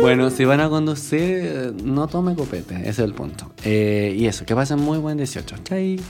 Bueno, 0.00 0.30
si 0.30 0.44
van 0.44 0.60
a 0.60 0.68
conducir, 0.68 1.74
no 1.82 2.06
tome 2.06 2.36
copete, 2.36 2.76
ese 2.76 2.88
es 2.88 2.98
el 3.00 3.14
punto. 3.14 3.50
Eh, 3.64 4.14
y 4.16 4.26
eso, 4.26 4.44
que 4.44 4.54
pasen 4.54 4.78
muy 4.78 4.98
buen 4.98 5.16
18. 5.16 5.56
Chai. 5.64 6.00